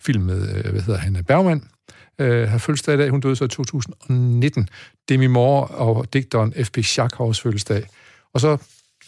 film 0.00 0.22
med, 0.22 0.56
øh, 0.56 0.72
hvad 0.72 0.82
hedder 0.82 1.00
han, 1.00 1.24
Bergman, 1.24 1.62
øh, 2.18 2.48
har 2.48 2.58
fødselsdag 2.58 2.94
i 2.94 2.98
dag. 2.98 3.10
Hun 3.10 3.20
døde 3.20 3.36
så 3.36 3.44
i 3.44 3.48
2019. 3.48 4.68
Demi 5.08 5.26
Moore 5.26 5.66
og 5.66 6.12
digteren 6.12 6.54
F.B. 6.64 6.78
Schack 6.78 7.16
har 7.16 7.24
også 7.24 7.42
fødselsdag. 7.42 7.86
Og 8.34 8.40
så 8.40 8.56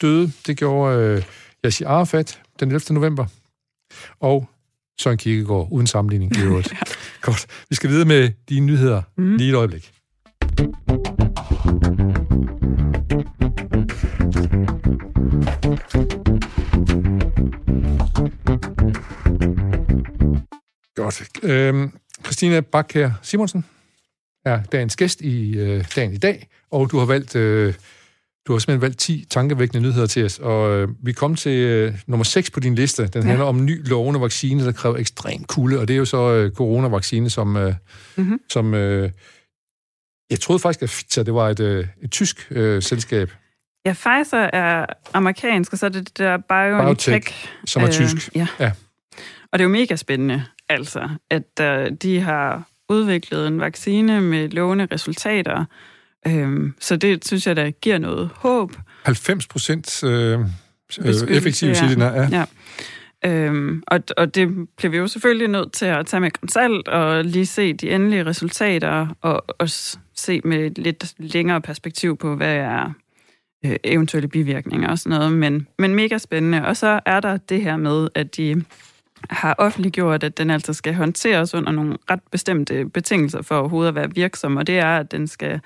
døde, 0.03 0.33
det 0.47 0.57
gjorde 0.57 0.99
øh, 0.99 1.23
Yassi 1.65 1.85
Arafat 1.85 2.41
den 2.61 2.69
11. 2.69 2.95
november, 2.95 3.27
og 4.21 4.49
Søren 5.01 5.19
Kierkegaard, 5.19 5.69
uden 5.71 5.87
sammenligning 5.87 6.37
i 6.37 6.41
øvrigt. 6.41 6.73
ja. 6.73 6.79
Godt. 7.21 7.47
Vi 7.69 7.75
skal 7.75 7.91
videre 7.91 8.05
med 8.05 8.31
de 8.49 8.61
nyheder 8.61 9.03
mm. 9.17 9.37
lige 9.37 9.51
et 9.51 9.55
øjeblik. 9.55 9.93
Godt. 20.95 21.23
Øhm, 21.43 21.93
Christina 22.25 22.61
Bakker 22.61 23.11
Simonsen 23.23 23.65
er 24.45 24.63
dagens 24.63 24.97
gæst 24.97 25.21
i 25.21 25.59
øh, 25.59 25.85
dagen 25.97 26.13
i 26.13 26.17
dag, 26.17 26.49
og 26.71 26.91
du 26.91 26.99
har 26.99 27.07
valgt 27.07 27.37
øh, 27.37 27.75
du 28.47 28.53
har 28.53 28.59
simpelthen 28.59 28.83
valgt 28.83 28.99
10 28.99 29.27
tankevækkende 29.31 29.89
nyheder 29.89 30.07
til 30.07 30.25
os, 30.25 30.39
og 30.39 30.71
øh, 30.71 30.89
vi 31.03 31.12
kom 31.12 31.35
til 31.35 31.59
øh, 31.59 31.95
nummer 32.07 32.25
6 32.25 32.51
på 32.51 32.61
din 32.61 32.75
liste. 32.75 33.07
Den 33.07 33.23
ja. 33.23 33.29
handler 33.29 33.45
om 33.45 33.64
ny 33.64 33.89
lovende 33.89 34.20
vaccine, 34.20 34.64
der 34.64 34.73
kræver 34.73 34.97
ekstrem 34.97 35.45
kulde, 35.45 35.79
og 35.81 35.89
det 35.89 35.95
er 35.95 35.99
jo 35.99 36.05
så 36.05 36.33
øh, 36.33 36.53
coronavaccine, 36.53 37.31
som... 37.31 37.57
Øh, 37.57 37.75
mm-hmm. 38.16 38.41
som 38.49 38.75
øh, 38.75 39.11
jeg 40.31 40.41
troede 40.41 40.59
faktisk, 40.59 40.83
at 40.83 40.89
Pfizer 40.89 41.23
det 41.23 41.35
var 41.35 41.49
et, 41.49 41.61
øh, 41.61 41.87
et 42.03 42.11
tysk 42.11 42.47
øh, 42.51 42.83
selskab. 42.83 43.33
Ja, 43.87 43.93
Pfizer 43.93 44.51
er 44.53 44.87
amerikansk, 45.14 45.73
og 45.73 45.79
så 45.79 45.87
er 45.87 45.91
det 45.91 46.09
det 46.09 46.18
der 46.18 46.37
BioNTech. 46.37 47.11
Biotech, 47.11 47.49
som 47.66 47.83
er 47.83 47.87
øh, 47.87 47.93
tysk. 47.93 48.31
Ja. 48.35 48.47
ja. 48.61 48.73
Og 49.53 49.59
det 49.59 49.61
er 49.61 49.68
jo 49.68 49.73
mega 49.73 49.97
spændende, 49.97 50.45
altså, 50.68 51.09
at 51.31 51.61
øh, 51.61 51.91
de 52.03 52.20
har 52.20 52.68
udviklet 52.89 53.47
en 53.47 53.61
vaccine 53.61 54.20
med 54.20 54.49
lovende 54.49 54.89
resultater, 54.93 55.64
Øhm, 56.27 56.74
så 56.81 56.97
det 56.97 57.27
synes 57.27 57.47
jeg, 57.47 57.57
der 57.57 57.70
giver 57.70 57.99
noget 57.99 58.31
håb. 58.35 58.72
90 59.03 59.47
procent 59.47 60.05
øh, 60.05 60.41
øh, 60.41 61.14
effektiv 61.29 61.68
ja. 61.68 61.74
siger 61.74 62.05
ja. 62.05 62.29
ja. 62.31 62.45
Øhm, 63.24 63.83
og, 63.87 64.01
og 64.16 64.35
det 64.35 64.68
bliver 64.77 64.91
vi 64.91 64.97
jo 64.97 65.07
selvfølgelig 65.07 65.49
nødt 65.49 65.72
til 65.72 65.87
at 65.87 66.07
tage 66.07 66.20
med 66.20 66.31
konsalt 66.31 66.89
og 66.89 67.24
lige 67.24 67.47
se 67.47 67.72
de 67.72 67.91
endelige 67.91 68.27
resultater 68.27 69.07
og 69.20 69.45
også 69.59 69.99
se 70.14 70.41
med 70.45 70.66
et 70.66 70.79
lidt 70.79 71.14
længere 71.18 71.61
perspektiv 71.61 72.16
på, 72.16 72.37
hvad 72.37 72.55
er 72.55 72.93
øh, 73.64 73.77
eventuelle 73.85 74.29
bivirkninger 74.29 74.89
og 74.89 74.99
sådan 74.99 75.18
noget. 75.18 75.33
Men, 75.33 75.66
men 75.79 75.95
mega 75.95 76.18
spændende. 76.18 76.66
Og 76.66 76.77
så 76.77 77.01
er 77.07 77.20
der 77.20 77.37
det 77.37 77.62
her 77.62 77.77
med, 77.77 78.09
at 78.14 78.37
de 78.37 78.64
har 79.31 79.55
offentliggjort, 79.59 80.22
at 80.22 80.39
den 80.39 80.51
altså 80.51 80.72
skal 80.72 80.95
håndteres 80.95 81.55
under 81.55 81.72
nogle 81.72 81.97
ret 82.11 82.20
bestemte 82.31 82.89
betingelser 82.89 83.43
for 83.43 83.59
overhovedet 83.59 83.89
at 83.89 83.95
være 83.95 84.14
virksom, 84.14 84.57
og 84.57 84.66
det 84.66 84.79
er, 84.79 84.97
at 84.97 85.12
den 85.12 85.27
skal 85.27 85.61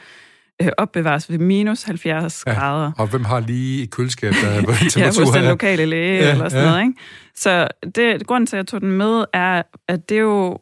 øh, 0.62 0.68
opbevares 0.78 1.30
ved 1.30 1.38
minus 1.38 1.82
70 1.82 2.44
ja, 2.46 2.52
grader. 2.52 2.92
Og 2.98 3.06
hvem 3.06 3.24
har 3.24 3.40
lige 3.40 3.82
et 3.82 3.90
køleskab, 3.90 4.32
der 4.42 4.48
er 4.48 4.60
temperatur? 4.60 5.00
ja, 5.00 5.06
hos 5.06 5.30
den 5.30 5.44
lokale 5.44 5.86
læge 5.86 6.24
ja, 6.24 6.32
eller 6.32 6.48
sådan 6.48 6.64
ja. 6.64 6.70
noget. 6.70 6.82
Ikke? 6.82 7.00
Så 7.34 7.68
det, 7.94 8.26
grunden 8.26 8.46
til, 8.46 8.56
at 8.56 8.58
jeg 8.58 8.66
tog 8.66 8.80
den 8.80 8.92
med, 8.92 9.24
er, 9.32 9.62
at 9.88 10.08
det 10.08 10.20
jo... 10.20 10.58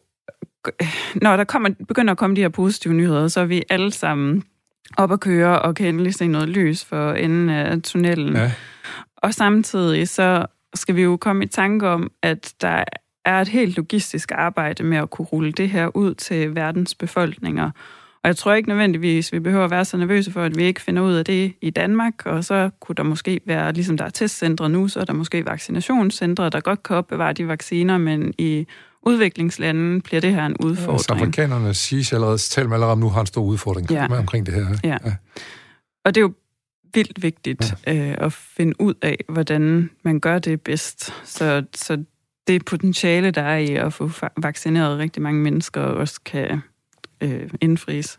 Når 1.14 1.36
der 1.36 1.44
kommer, 1.44 1.70
begynder 1.88 2.12
at 2.12 2.18
komme 2.18 2.36
de 2.36 2.40
her 2.40 2.48
positive 2.48 2.94
nyheder, 2.94 3.28
så 3.28 3.40
er 3.40 3.44
vi 3.44 3.62
alle 3.70 3.92
sammen 3.92 4.42
op 4.96 5.12
at 5.12 5.20
køre 5.20 5.62
og 5.62 5.74
kan 5.74 5.86
endelig 5.86 6.14
se 6.14 6.26
noget 6.26 6.48
lys 6.48 6.84
for 6.84 7.12
enden 7.12 7.48
af 7.48 7.82
tunnelen. 7.82 8.36
Ja. 8.36 8.52
Og 9.16 9.34
samtidig 9.34 10.08
så 10.08 10.46
skal 10.74 10.96
vi 10.96 11.02
jo 11.02 11.16
komme 11.16 11.44
i 11.44 11.48
tanke 11.48 11.88
om, 11.88 12.10
at 12.22 12.54
der 12.60 12.84
er 13.24 13.40
et 13.40 13.48
helt 13.48 13.76
logistisk 13.76 14.32
arbejde 14.34 14.82
med 14.82 14.98
at 14.98 15.10
kunne 15.10 15.26
rulle 15.26 15.52
det 15.52 15.70
her 15.70 15.96
ud 15.96 16.14
til 16.14 16.54
verdens 16.54 16.94
befolkninger. 16.94 17.70
Og 18.24 18.28
jeg 18.28 18.36
tror 18.36 18.54
ikke 18.54 18.68
nødvendigvis, 18.68 19.32
vi 19.32 19.40
behøver 19.40 19.64
at 19.64 19.70
være 19.70 19.84
så 19.84 19.96
nervøse 19.96 20.32
for, 20.32 20.42
at 20.42 20.58
vi 20.58 20.64
ikke 20.64 20.80
finder 20.80 21.02
ud 21.02 21.14
af 21.14 21.24
det 21.24 21.52
i 21.60 21.70
Danmark, 21.70 22.26
og 22.26 22.44
så 22.44 22.70
kunne 22.80 22.94
der 22.96 23.02
måske 23.02 23.40
være, 23.46 23.72
ligesom 23.72 23.96
der 23.96 24.04
er 24.04 24.10
testcentre 24.10 24.68
nu, 24.68 24.88
så 24.88 25.00
er 25.00 25.04
der 25.04 25.12
måske 25.12 25.46
vaccinationscentre, 25.46 26.50
der 26.50 26.60
godt 26.60 26.82
kan 26.82 26.96
opbevare 26.96 27.32
de 27.32 27.48
vacciner, 27.48 27.98
men 27.98 28.34
i 28.38 28.66
udviklingslande 29.02 30.00
bliver 30.00 30.20
det 30.20 30.34
her 30.34 30.46
en 30.46 30.56
udfordring. 30.56 30.98
Ja, 30.98 31.02
så 31.02 31.12
amerikanerne 31.12 31.74
siger 31.74 32.16
allerede, 32.16 32.38
taler 32.38 32.72
allerede 32.72 32.92
om 32.92 32.98
nu 32.98 33.08
har 33.08 33.20
en 33.20 33.26
stor 33.26 33.42
udfordring 33.42 33.90
ja. 33.90 34.18
omkring 34.18 34.46
det 34.46 34.54
her. 34.54 34.66
Ja. 34.84 34.96
ja. 35.04 35.12
Og 36.04 36.14
det 36.14 36.20
er 36.20 36.22
jo 36.22 36.32
vildt 36.94 37.22
vigtigt 37.22 37.74
ja. 37.86 38.10
øh, 38.10 38.14
at 38.18 38.32
finde 38.32 38.80
ud 38.80 38.94
af, 39.02 39.16
hvordan 39.28 39.90
man 40.04 40.20
gør 40.20 40.38
det 40.38 40.60
bedst. 40.60 41.14
Så, 41.24 41.64
så 41.74 42.04
det 42.46 42.64
potentiale, 42.64 43.30
der 43.30 43.42
er 43.42 43.58
i 43.58 43.74
at 43.74 43.92
få 43.92 44.10
vaccineret 44.36 44.98
rigtig 44.98 45.22
mange 45.22 45.40
mennesker, 45.40 45.80
også 45.80 46.20
kan 46.24 46.60
øh, 47.20 47.50
indfries. 47.60 48.18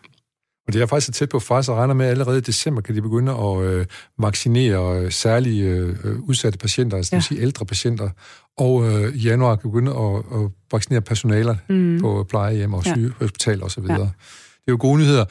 Og 0.67 0.73
det 0.73 0.81
er 0.81 0.85
faktisk 0.85 1.17
tæt 1.17 1.29
på 1.29 1.39
faktisk, 1.39 1.69
og 1.69 1.77
regner 1.77 1.93
med, 1.93 2.05
at 2.05 2.11
allerede 2.11 2.37
i 2.37 2.41
december 2.41 2.81
kan 2.81 2.95
de 2.95 3.01
begynde 3.01 3.31
at 3.31 3.61
øh, 3.61 3.85
vaccinere 4.19 4.99
øh, 4.99 5.11
særlige 5.11 5.65
øh, 5.65 6.19
udsatte 6.19 6.57
patienter, 6.57 6.97
altså 6.97 7.15
ja. 7.15 7.17
det 7.17 7.29
vil 7.29 7.37
sige 7.37 7.41
ældre 7.41 7.65
patienter, 7.65 8.09
og 8.57 8.87
øh, 8.87 9.15
i 9.15 9.17
januar 9.17 9.55
kan 9.55 9.71
begynde 9.71 9.91
at, 9.91 10.15
at 10.15 10.51
vaccinere 10.71 11.01
personaler 11.01 11.55
mm. 11.69 11.99
på 12.01 12.25
plejehjem 12.29 12.73
og 12.73 12.83
sygehospital 12.83 13.57
ja. 13.57 13.65
osv. 13.65 13.83
Ja. 13.89 13.93
Det 13.93 14.01
er 14.67 14.71
jo 14.71 14.77
gode 14.79 14.99
nyheder. 14.99 15.25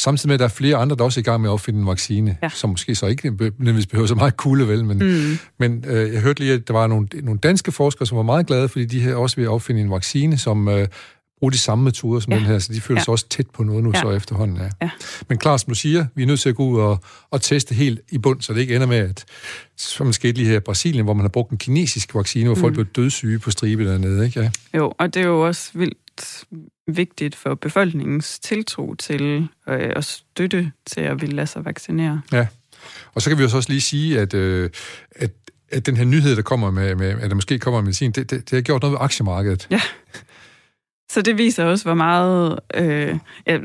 Samtidig 0.00 0.28
med, 0.28 0.34
at 0.34 0.40
der 0.40 0.44
er 0.44 0.50
flere 0.50 0.76
andre, 0.76 0.96
der 0.96 1.04
også 1.04 1.20
er 1.20 1.22
i 1.22 1.24
gang 1.24 1.40
med 1.40 1.50
at 1.50 1.52
opfinde 1.52 1.80
en 1.80 1.86
vaccine, 1.86 2.36
ja. 2.42 2.48
som 2.48 2.70
måske 2.70 2.94
så 2.94 3.06
ikke 3.06 3.30
nødvendigvis 3.30 3.86
behøver 3.86 4.06
så 4.06 4.14
meget 4.14 4.36
kulde, 4.36 4.68
vel, 4.68 4.84
men, 4.84 4.98
mm. 4.98 5.38
men 5.58 5.84
øh, 5.88 6.12
jeg 6.12 6.20
hørte 6.20 6.40
lige, 6.40 6.52
at 6.52 6.68
der 6.68 6.74
var 6.74 6.86
nogle, 6.86 7.08
nogle 7.22 7.40
danske 7.40 7.72
forskere, 7.72 8.06
som 8.06 8.16
var 8.16 8.22
meget 8.22 8.46
glade, 8.46 8.68
fordi 8.68 8.84
de 8.84 9.00
her 9.00 9.14
også 9.14 9.36
ved 9.36 9.44
at 9.44 9.50
opfinde 9.50 9.80
en 9.80 9.90
vaccine, 9.90 10.38
som 10.38 10.68
øh, 10.68 10.88
bruger 11.42 11.50
de 11.50 11.58
samme 11.58 11.84
metoder 11.84 12.20
som 12.20 12.32
ja. 12.32 12.38
den 12.38 12.46
her, 12.46 12.58
så 12.58 12.72
de 12.72 12.80
føler 12.80 13.00
ja. 13.00 13.04
sig 13.04 13.12
også 13.12 13.28
tæt 13.28 13.50
på 13.50 13.62
noget 13.62 13.84
nu 13.84 13.90
ja. 13.94 14.00
så 14.00 14.10
efterhånden. 14.10 14.56
Ja. 14.56 14.68
Ja. 14.82 14.90
Men 15.28 15.38
klart, 15.38 15.60
som 15.60 15.70
du 15.70 15.74
siger, 15.74 16.06
vi 16.14 16.22
er 16.22 16.26
nødt 16.26 16.40
til 16.40 16.48
at 16.48 16.54
gå 16.54 16.64
ud 16.64 16.80
og, 16.80 17.04
og 17.30 17.42
teste 17.42 17.74
helt 17.74 18.00
i 18.10 18.18
bund, 18.18 18.40
så 18.40 18.52
det 18.52 18.60
ikke 18.60 18.74
ender 18.74 18.86
med, 18.86 18.96
at 18.96 19.24
som 19.76 20.12
skete 20.12 20.32
lige 20.32 20.48
her 20.48 20.56
i 20.56 20.60
Brasilien, 20.60 21.04
hvor 21.04 21.14
man 21.14 21.24
har 21.24 21.28
brugt 21.28 21.50
en 21.50 21.58
kinesisk 21.58 22.14
vaccine, 22.14 22.44
hvor 22.44 22.54
mm. 22.54 22.60
folk 22.60 22.74
blev 22.74 22.86
dødssyge 22.86 23.38
på 23.38 23.50
stribe 23.50 23.84
dernede. 23.84 24.26
Ikke? 24.26 24.40
Ja. 24.40 24.50
Jo, 24.78 24.92
og 24.98 25.14
det 25.14 25.22
er 25.22 25.26
jo 25.26 25.46
også 25.46 25.70
vildt 25.74 26.44
vigtigt 26.86 27.36
for 27.36 27.54
befolkningens 27.54 28.38
tiltro 28.38 28.94
til 28.94 29.48
øh, 29.68 29.90
og 29.96 30.04
støtte 30.04 30.72
til 30.86 31.00
at 31.00 31.20
ville 31.20 31.36
lade 31.36 31.46
sig 31.46 31.64
vaccinere. 31.64 32.20
Ja, 32.32 32.46
og 33.14 33.22
så 33.22 33.30
kan 33.30 33.38
vi 33.38 33.44
også 33.44 33.66
lige 33.68 33.80
sige, 33.80 34.20
at, 34.20 34.34
øh, 34.34 34.70
at, 35.10 35.30
at 35.70 35.86
den 35.86 35.96
her 35.96 36.04
nyhed, 36.04 36.36
der 36.36 36.42
kommer 36.42 36.70
med, 36.70 36.94
med 36.94 37.08
at 37.08 37.30
der 37.30 37.34
måske 37.34 37.58
kommer 37.58 37.80
medicin, 37.80 38.10
det, 38.10 38.30
det, 38.30 38.50
det 38.50 38.56
har 38.56 38.60
gjort 38.60 38.82
noget 38.82 38.92
ved 38.92 38.98
aktiemarkedet. 39.00 39.66
Ja. 39.70 39.80
Så 41.12 41.22
det 41.22 41.38
viser 41.38 41.64
også, 41.64 41.84
hvor 41.84 41.94
meget 41.94 42.58
øh, 42.74 43.16
ja, 43.46 43.58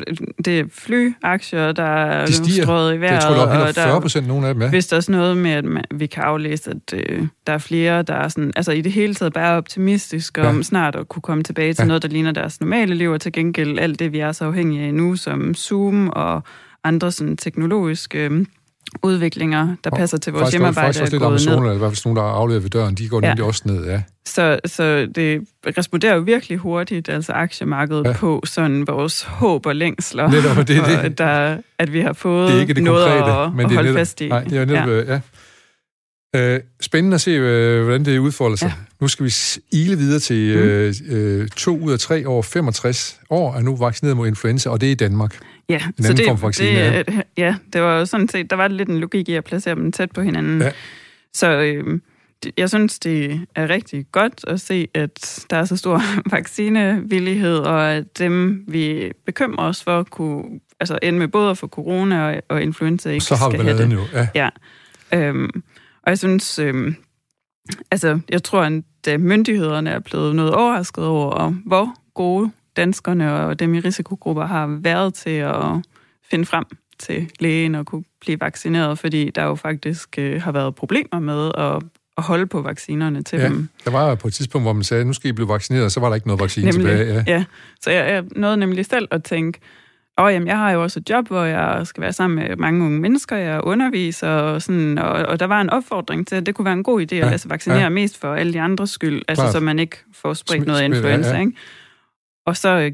det 0.45 0.59
er 0.59 0.63
flyaktier, 0.71 1.71
der 1.71 1.83
er 1.83 2.25
strøget 2.25 2.95
i 2.95 3.01
vejret. 3.01 3.13
Jeg 3.13 3.21
tror, 3.21 3.35
der 3.35 3.81
er 3.81 3.87
40 3.87 4.01
procent 4.01 4.27
nogle 4.27 4.47
af 4.47 4.53
dem, 4.53 4.63
ja. 4.63 4.69
Hvis 4.69 4.87
der 4.87 4.95
er 4.95 4.97
også 4.97 5.11
noget 5.11 5.37
med, 5.37 5.51
at 5.51 5.65
man, 5.65 5.83
vi 5.91 6.05
kan 6.05 6.23
aflæse, 6.23 6.71
at 6.71 6.93
øh, 6.93 7.27
der 7.47 7.53
er 7.53 7.57
flere, 7.57 8.01
der 8.01 8.13
er 8.13 8.27
sådan, 8.27 8.51
altså 8.55 8.71
i 8.71 8.81
det 8.81 8.91
hele 8.91 9.15
taget 9.15 9.33
bare 9.33 9.57
optimistisk 9.57 10.37
om 10.37 10.55
ja. 10.55 10.63
snart 10.63 10.95
at 10.95 11.07
kunne 11.07 11.21
komme 11.21 11.43
tilbage 11.43 11.73
til 11.73 11.83
ja. 11.83 11.87
noget, 11.87 12.01
der 12.01 12.09
ligner 12.09 12.31
deres 12.31 12.61
normale 12.61 12.95
liv, 12.95 13.11
og 13.11 13.21
til 13.21 13.31
gengæld 13.31 13.79
alt 13.79 13.99
det, 13.99 14.13
vi 14.13 14.19
er 14.19 14.31
så 14.31 14.45
afhængige 14.45 14.87
af 14.87 14.93
nu, 14.93 15.15
som 15.15 15.53
Zoom 15.53 16.09
og 16.09 16.43
andre 16.83 17.11
sådan 17.11 17.37
teknologiske 17.37 18.25
øh, 18.25 18.45
udviklinger, 19.03 19.75
der 19.83 19.89
og 19.89 19.97
passer 19.97 20.17
til 20.17 20.33
vores 20.33 20.51
hjemmearbejde, 20.51 20.85
faktisk 20.85 21.21
også 21.21 21.49
lidt 21.49 21.59
eller 21.59 21.73
i 21.73 21.77
hvert 21.77 21.91
fald 21.91 22.05
nogle, 22.05 22.21
der 22.21 22.27
er 22.27 22.31
afleveret 22.31 22.63
ved 22.63 22.69
døren, 22.69 22.95
de 22.95 23.09
går 23.09 23.19
ja. 23.23 23.27
nemlig 23.27 23.45
også 23.45 23.61
ned, 23.65 23.85
ja. 23.85 24.01
Så, 24.25 24.59
så 24.65 25.07
det 25.15 25.41
responderer 25.77 26.15
jo 26.15 26.21
virkelig 26.21 26.57
hurtigt, 26.57 27.09
altså 27.09 27.33
aktiemarkedet, 27.33 28.05
ja. 28.05 28.13
på 28.13 28.41
sådan 28.45 28.87
vores 28.87 29.23
håb 29.23 29.65
og 29.65 29.75
længsler, 29.75 30.31
netop, 30.31 30.57
det, 30.57 30.67
det. 30.67 30.97
At, 30.97 31.17
der, 31.17 31.57
at 31.79 31.93
vi 31.93 32.01
har 32.01 32.13
fået 32.13 32.49
det 32.49 32.57
er 32.57 32.61
ikke 32.61 32.73
det 32.73 32.83
noget 32.83 33.07
konkrete, 33.07 33.31
at, 33.31 33.51
men 33.53 33.59
at 33.59 33.69
det 33.69 33.75
holde 33.75 33.89
netop, 33.89 33.99
fast 33.99 34.21
i. 34.21 34.29
Nej, 34.29 34.43
det 34.43 34.57
er 34.57 34.65
netop, 34.65 34.89
ja. 34.89 35.13
ja. 35.13 35.19
Øh, 36.35 36.59
spændende 36.81 37.15
at 37.15 37.21
se, 37.21 37.31
øh, 37.31 37.83
hvordan 37.83 38.05
det 38.05 38.17
udfolder 38.17 38.57
sig. 38.57 38.67
Ja. 38.67 38.73
Nu 39.01 39.07
skal 39.07 39.25
vi 39.25 39.33
ile 39.71 39.97
videre 39.97 40.19
til 40.19 40.57
mm. 40.57 40.63
øh, 40.63 40.93
øh, 41.09 41.47
to 41.47 41.77
ud 41.77 41.91
af 41.91 41.99
tre 41.99 42.25
over 42.25 42.41
65 42.41 43.19
år 43.29 43.55
er 43.55 43.61
nu 43.61 43.75
vaccineret 43.75 44.17
mod 44.17 44.27
influenza, 44.27 44.69
og 44.69 44.81
det 44.81 44.87
er 44.87 44.91
i 44.91 44.95
Danmark. 44.95 45.39
Ja, 45.69 45.81
en 45.97 46.03
så 46.03 46.13
det, 46.13 46.25
form 46.27 46.37
for 46.37 46.47
vaccine, 46.47 46.69
det, 46.69 47.05
ja. 47.07 47.21
ja, 47.37 47.55
det 47.73 47.81
var 47.81 47.99
jo 47.99 48.05
sådan 48.05 48.27
set, 48.27 48.49
der 48.49 48.55
var 48.55 48.67
lidt 48.67 48.89
en 48.89 48.99
logik 48.99 49.29
i 49.29 49.33
at 49.33 49.43
placere 49.43 49.75
dem 49.75 49.91
tæt 49.91 50.11
på 50.11 50.21
hinanden. 50.21 50.61
Ja. 50.61 50.71
Så 51.33 51.47
øh, 51.47 51.99
jeg 52.57 52.69
synes, 52.69 52.99
det 52.99 53.41
er 53.55 53.69
rigtig 53.69 54.05
godt 54.11 54.45
at 54.47 54.61
se, 54.61 54.87
at 54.93 55.45
der 55.49 55.57
er 55.57 55.65
så 55.65 55.77
stor 55.77 56.01
vaccinevillighed, 56.35 57.57
og 57.57 57.91
at 57.91 58.19
dem, 58.19 58.63
vi 58.67 59.11
bekymrer 59.25 59.67
os 59.67 59.83
for, 59.83 60.03
kunne 60.03 60.59
altså 60.79 60.99
ende 61.01 61.19
med 61.19 61.27
både 61.27 61.49
at 61.49 61.57
få 61.57 61.67
corona 61.67 62.27
og, 62.27 62.41
og 62.49 62.61
influenza 62.61 63.09
ikke 63.09 63.25
så 63.25 63.35
har 63.35 63.49
vi 63.49 63.57
skal 63.57 63.65
have 63.65 63.83
det. 63.83 63.93
Jo. 63.93 64.01
Ja. 64.13 64.27
ja. 64.35 64.49
Øhm, 65.13 65.63
og 66.03 66.09
jeg 66.09 66.17
synes, 66.17 66.59
øhm, 66.59 66.95
altså 67.91 68.19
jeg 68.29 68.43
tror, 68.43 68.61
at 69.07 69.19
myndighederne 69.19 69.89
er 69.89 69.99
blevet 69.99 70.35
noget 70.35 70.53
overrasket 70.53 71.05
over, 71.05 71.53
hvor 71.65 71.95
gode 72.13 72.51
danskerne 72.77 73.33
og 73.33 73.59
dem 73.59 73.73
i 73.73 73.79
risikogrupper 73.79 74.45
har 74.45 74.67
været 74.67 75.13
til 75.13 75.29
at 75.29 75.55
finde 76.29 76.45
frem 76.45 76.65
til 76.99 77.29
lægen 77.39 77.75
og 77.75 77.85
kunne 77.85 78.03
blive 78.21 78.39
vaccineret, 78.39 78.99
fordi 78.99 79.29
der 79.29 79.43
jo 79.43 79.55
faktisk 79.55 80.15
øh, 80.17 80.41
har 80.41 80.51
været 80.51 80.75
problemer 80.75 81.19
med 81.19 81.51
at, 81.57 81.83
at 82.17 82.23
holde 82.23 82.45
på 82.47 82.61
vaccinerne 82.61 83.23
til 83.23 83.39
ja, 83.39 83.47
dem. 83.47 83.69
Der 83.85 83.91
var 83.91 84.15
på 84.15 84.27
et 84.27 84.33
tidspunkt, 84.33 84.65
hvor 84.65 84.73
man 84.73 84.83
sagde, 84.83 85.05
nu 85.05 85.13
skal 85.13 85.29
I 85.29 85.33
blive 85.33 85.49
vaccineret, 85.49 85.85
og 85.85 85.91
så 85.91 85.99
var 85.99 86.07
der 86.07 86.15
ikke 86.15 86.27
noget 86.27 86.41
vaccine 86.41 86.71
nemlig, 86.71 86.97
tilbage. 86.97 87.13
Ja. 87.13 87.23
ja, 87.27 87.43
så 87.81 87.91
jeg, 87.91 88.09
jeg 88.09 88.23
nåede 88.35 88.57
nemlig 88.57 88.85
selv 88.85 89.07
at 89.11 89.23
tænke, 89.23 89.59
og 90.17 90.33
jamen, 90.33 90.47
jeg 90.47 90.57
har 90.57 90.71
jo 90.71 90.83
også 90.83 90.99
et 90.99 91.09
job, 91.09 91.27
hvor 91.27 91.43
jeg 91.43 91.87
skal 91.87 92.01
være 92.01 92.13
sammen 92.13 92.47
med 92.47 92.55
mange 92.55 92.85
unge 92.85 92.99
mennesker, 92.99 93.35
jeg 93.35 93.61
underviser, 93.63 94.29
og, 94.29 94.61
sådan, 94.61 94.97
og, 94.97 95.11
og 95.11 95.39
der 95.39 95.45
var 95.45 95.61
en 95.61 95.69
opfordring 95.69 96.27
til, 96.27 96.35
at 96.35 96.45
det 96.45 96.55
kunne 96.55 96.65
være 96.65 96.73
en 96.73 96.83
god 96.83 97.01
idé 97.01 97.15
at 97.15 97.25
lade 97.25 97.37
sig 97.37 97.51
vaccinere 97.51 97.79
ja. 97.79 97.89
mest 97.89 98.17
for 98.17 98.33
alle 98.33 98.53
de 98.53 98.61
andres 98.61 98.89
skyld, 98.89 99.21
altså 99.27 99.51
så 99.51 99.59
man 99.59 99.79
ikke 99.79 99.97
får 100.13 100.33
spredt 100.33 100.67
noget 100.67 100.83
influenza. 100.83 101.29
Ja, 101.29 101.35
ja. 101.35 101.41
Ikke? 101.41 101.53
Og 102.47 102.57
så 102.57 102.69
øh, 102.69 102.91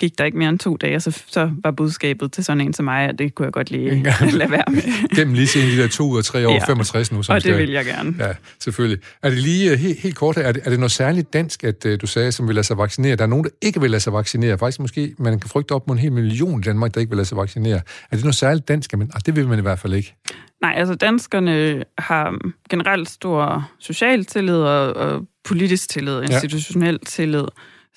gik 0.00 0.18
der 0.18 0.24
ikke 0.24 0.38
mere 0.38 0.48
end 0.48 0.58
to 0.58 0.76
dage, 0.76 0.96
og 0.96 1.02
så, 1.02 1.22
så 1.26 1.50
var 1.62 1.70
budskabet 1.70 2.32
til 2.32 2.44
sådan 2.44 2.60
en 2.60 2.72
som 2.72 2.84
mig, 2.84 3.08
at 3.08 3.18
det 3.18 3.34
kunne 3.34 3.46
jeg 3.46 3.52
godt 3.52 3.70
lige 3.70 4.02
lade 4.32 4.50
være 4.50 4.64
med. 4.68 4.82
Gennem 5.16 5.34
lige 5.34 5.46
siden 5.46 5.70
de 5.70 5.82
der 5.82 5.88
to 5.88 6.10
ud 6.10 6.18
af 6.18 6.24
tre 6.24 6.48
år, 6.48 6.52
ja. 6.52 6.66
65 6.66 7.12
nu. 7.12 7.22
Som 7.22 7.32
og 7.32 7.36
det 7.36 7.42
skal, 7.42 7.58
vil 7.58 7.70
jeg 7.70 7.84
gerne. 7.84 8.14
Ja, 8.18 8.32
selvfølgelig. 8.60 9.02
Er 9.22 9.30
det 9.30 9.38
lige 9.38 9.72
uh, 9.72 9.78
helt, 9.78 10.00
helt 10.00 10.16
kort 10.16 10.36
er 10.36 10.52
det, 10.52 10.62
er 10.64 10.70
det 10.70 10.78
noget 10.78 10.92
særligt 10.92 11.32
dansk, 11.32 11.64
at 11.64 11.86
uh, 11.86 11.92
du 12.00 12.06
sagde, 12.06 12.32
som 12.32 12.46
vil 12.46 12.54
lade 12.54 12.66
sig 12.66 12.78
vaccinere? 12.78 13.16
Der 13.16 13.24
er 13.24 13.28
nogen, 13.28 13.44
der 13.44 13.50
ikke 13.62 13.80
vil 13.80 13.90
lade 13.90 14.00
sig 14.00 14.12
vaccinere. 14.12 14.58
Faktisk 14.58 14.80
måske, 14.80 15.14
man 15.18 15.40
kan 15.40 15.50
frygte 15.50 15.72
op 15.72 15.88
mod 15.88 15.96
en 15.96 16.00
hel 16.02 16.12
million 16.12 16.60
i 16.60 16.62
Danmark, 16.62 16.94
der 16.94 17.00
ikke 17.00 17.10
vil 17.10 17.16
lade 17.16 17.28
sig 17.28 17.38
vaccinere. 17.38 17.80
Er 18.10 18.16
det 18.16 18.24
noget 18.24 18.34
særligt 18.34 18.68
dansk? 18.68 18.96
Men 18.96 19.10
ah, 19.14 19.20
det 19.26 19.36
vil 19.36 19.48
man 19.48 19.58
i 19.58 19.62
hvert 19.62 19.78
fald 19.78 19.94
ikke. 19.94 20.14
Nej, 20.62 20.74
altså 20.76 20.94
danskerne 20.94 21.84
har 21.98 22.38
generelt 22.70 23.10
stor 23.10 23.70
social 23.78 24.24
tillid 24.24 24.56
og, 24.56 24.96
og 24.96 25.22
politisk 25.44 25.88
tillid, 25.88 26.22
institutionel 26.22 26.98
ja. 27.02 27.06
tillid. 27.06 27.44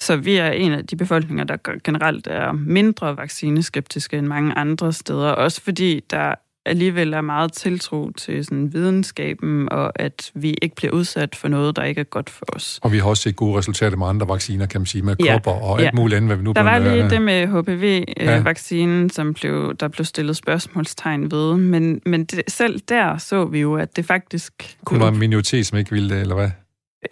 Så 0.01 0.17
vi 0.17 0.35
er 0.35 0.51
en 0.51 0.71
af 0.71 0.87
de 0.87 0.95
befolkninger, 0.95 1.43
der 1.43 1.57
generelt 1.83 2.27
er 2.27 2.51
mindre 2.51 3.17
vaccineskeptiske 3.17 4.17
end 4.17 4.27
mange 4.27 4.53
andre 4.53 4.93
steder, 4.93 5.29
også 5.29 5.61
fordi 5.61 6.01
der 6.09 6.35
alligevel 6.65 7.13
er 7.13 7.21
meget 7.21 7.53
tiltro 7.53 8.11
til 8.11 8.45
sådan 8.45 8.73
videnskaben, 8.73 9.71
og 9.71 10.01
at 10.01 10.31
vi 10.33 10.55
ikke 10.61 10.75
bliver 10.75 10.93
udsat 10.93 11.35
for 11.35 11.47
noget, 11.47 11.75
der 11.75 11.83
ikke 11.83 12.01
er 12.01 12.05
godt 12.05 12.29
for 12.29 12.45
os. 12.55 12.79
Og 12.83 12.91
vi 12.91 12.97
har 12.97 13.05
også 13.05 13.23
set 13.23 13.35
gode 13.35 13.57
resultater 13.57 13.97
med 13.97 14.07
andre 14.07 14.27
vacciner, 14.27 14.65
kan 14.65 14.81
man 14.81 14.85
sige, 14.85 15.01
med 15.01 15.15
ja. 15.25 15.33
kopper 15.33 15.51
og 15.51 15.77
alt 15.77 15.85
ja. 15.85 15.89
muligt 15.93 16.17
andet, 16.17 16.29
hvad 16.29 16.37
vi 16.37 16.43
nu 16.43 16.51
Der 16.51 16.61
var 16.61 16.79
lige 16.79 17.09
det 17.09 17.21
med 17.21 17.47
HPV-vaccinen, 17.47 19.03
ja. 19.03 19.09
som 19.09 19.33
blev, 19.33 19.75
der 19.75 19.87
blev 19.87 20.05
stillet 20.05 20.35
spørgsmålstegn 20.35 21.31
ved, 21.31 21.57
men, 21.57 22.01
men 22.05 22.25
det, 22.25 22.43
selv 22.47 22.79
der 22.79 23.17
så 23.17 23.45
vi 23.45 23.59
jo, 23.59 23.75
at 23.75 23.95
det 23.95 24.05
faktisk... 24.05 24.77
Kunne 24.85 24.99
være 24.99 25.09
en 25.09 25.19
minoritet, 25.19 25.65
som 25.65 25.77
ikke 25.77 25.91
ville 25.91 26.09
det, 26.09 26.21
eller 26.21 26.35
hvad? 26.35 26.49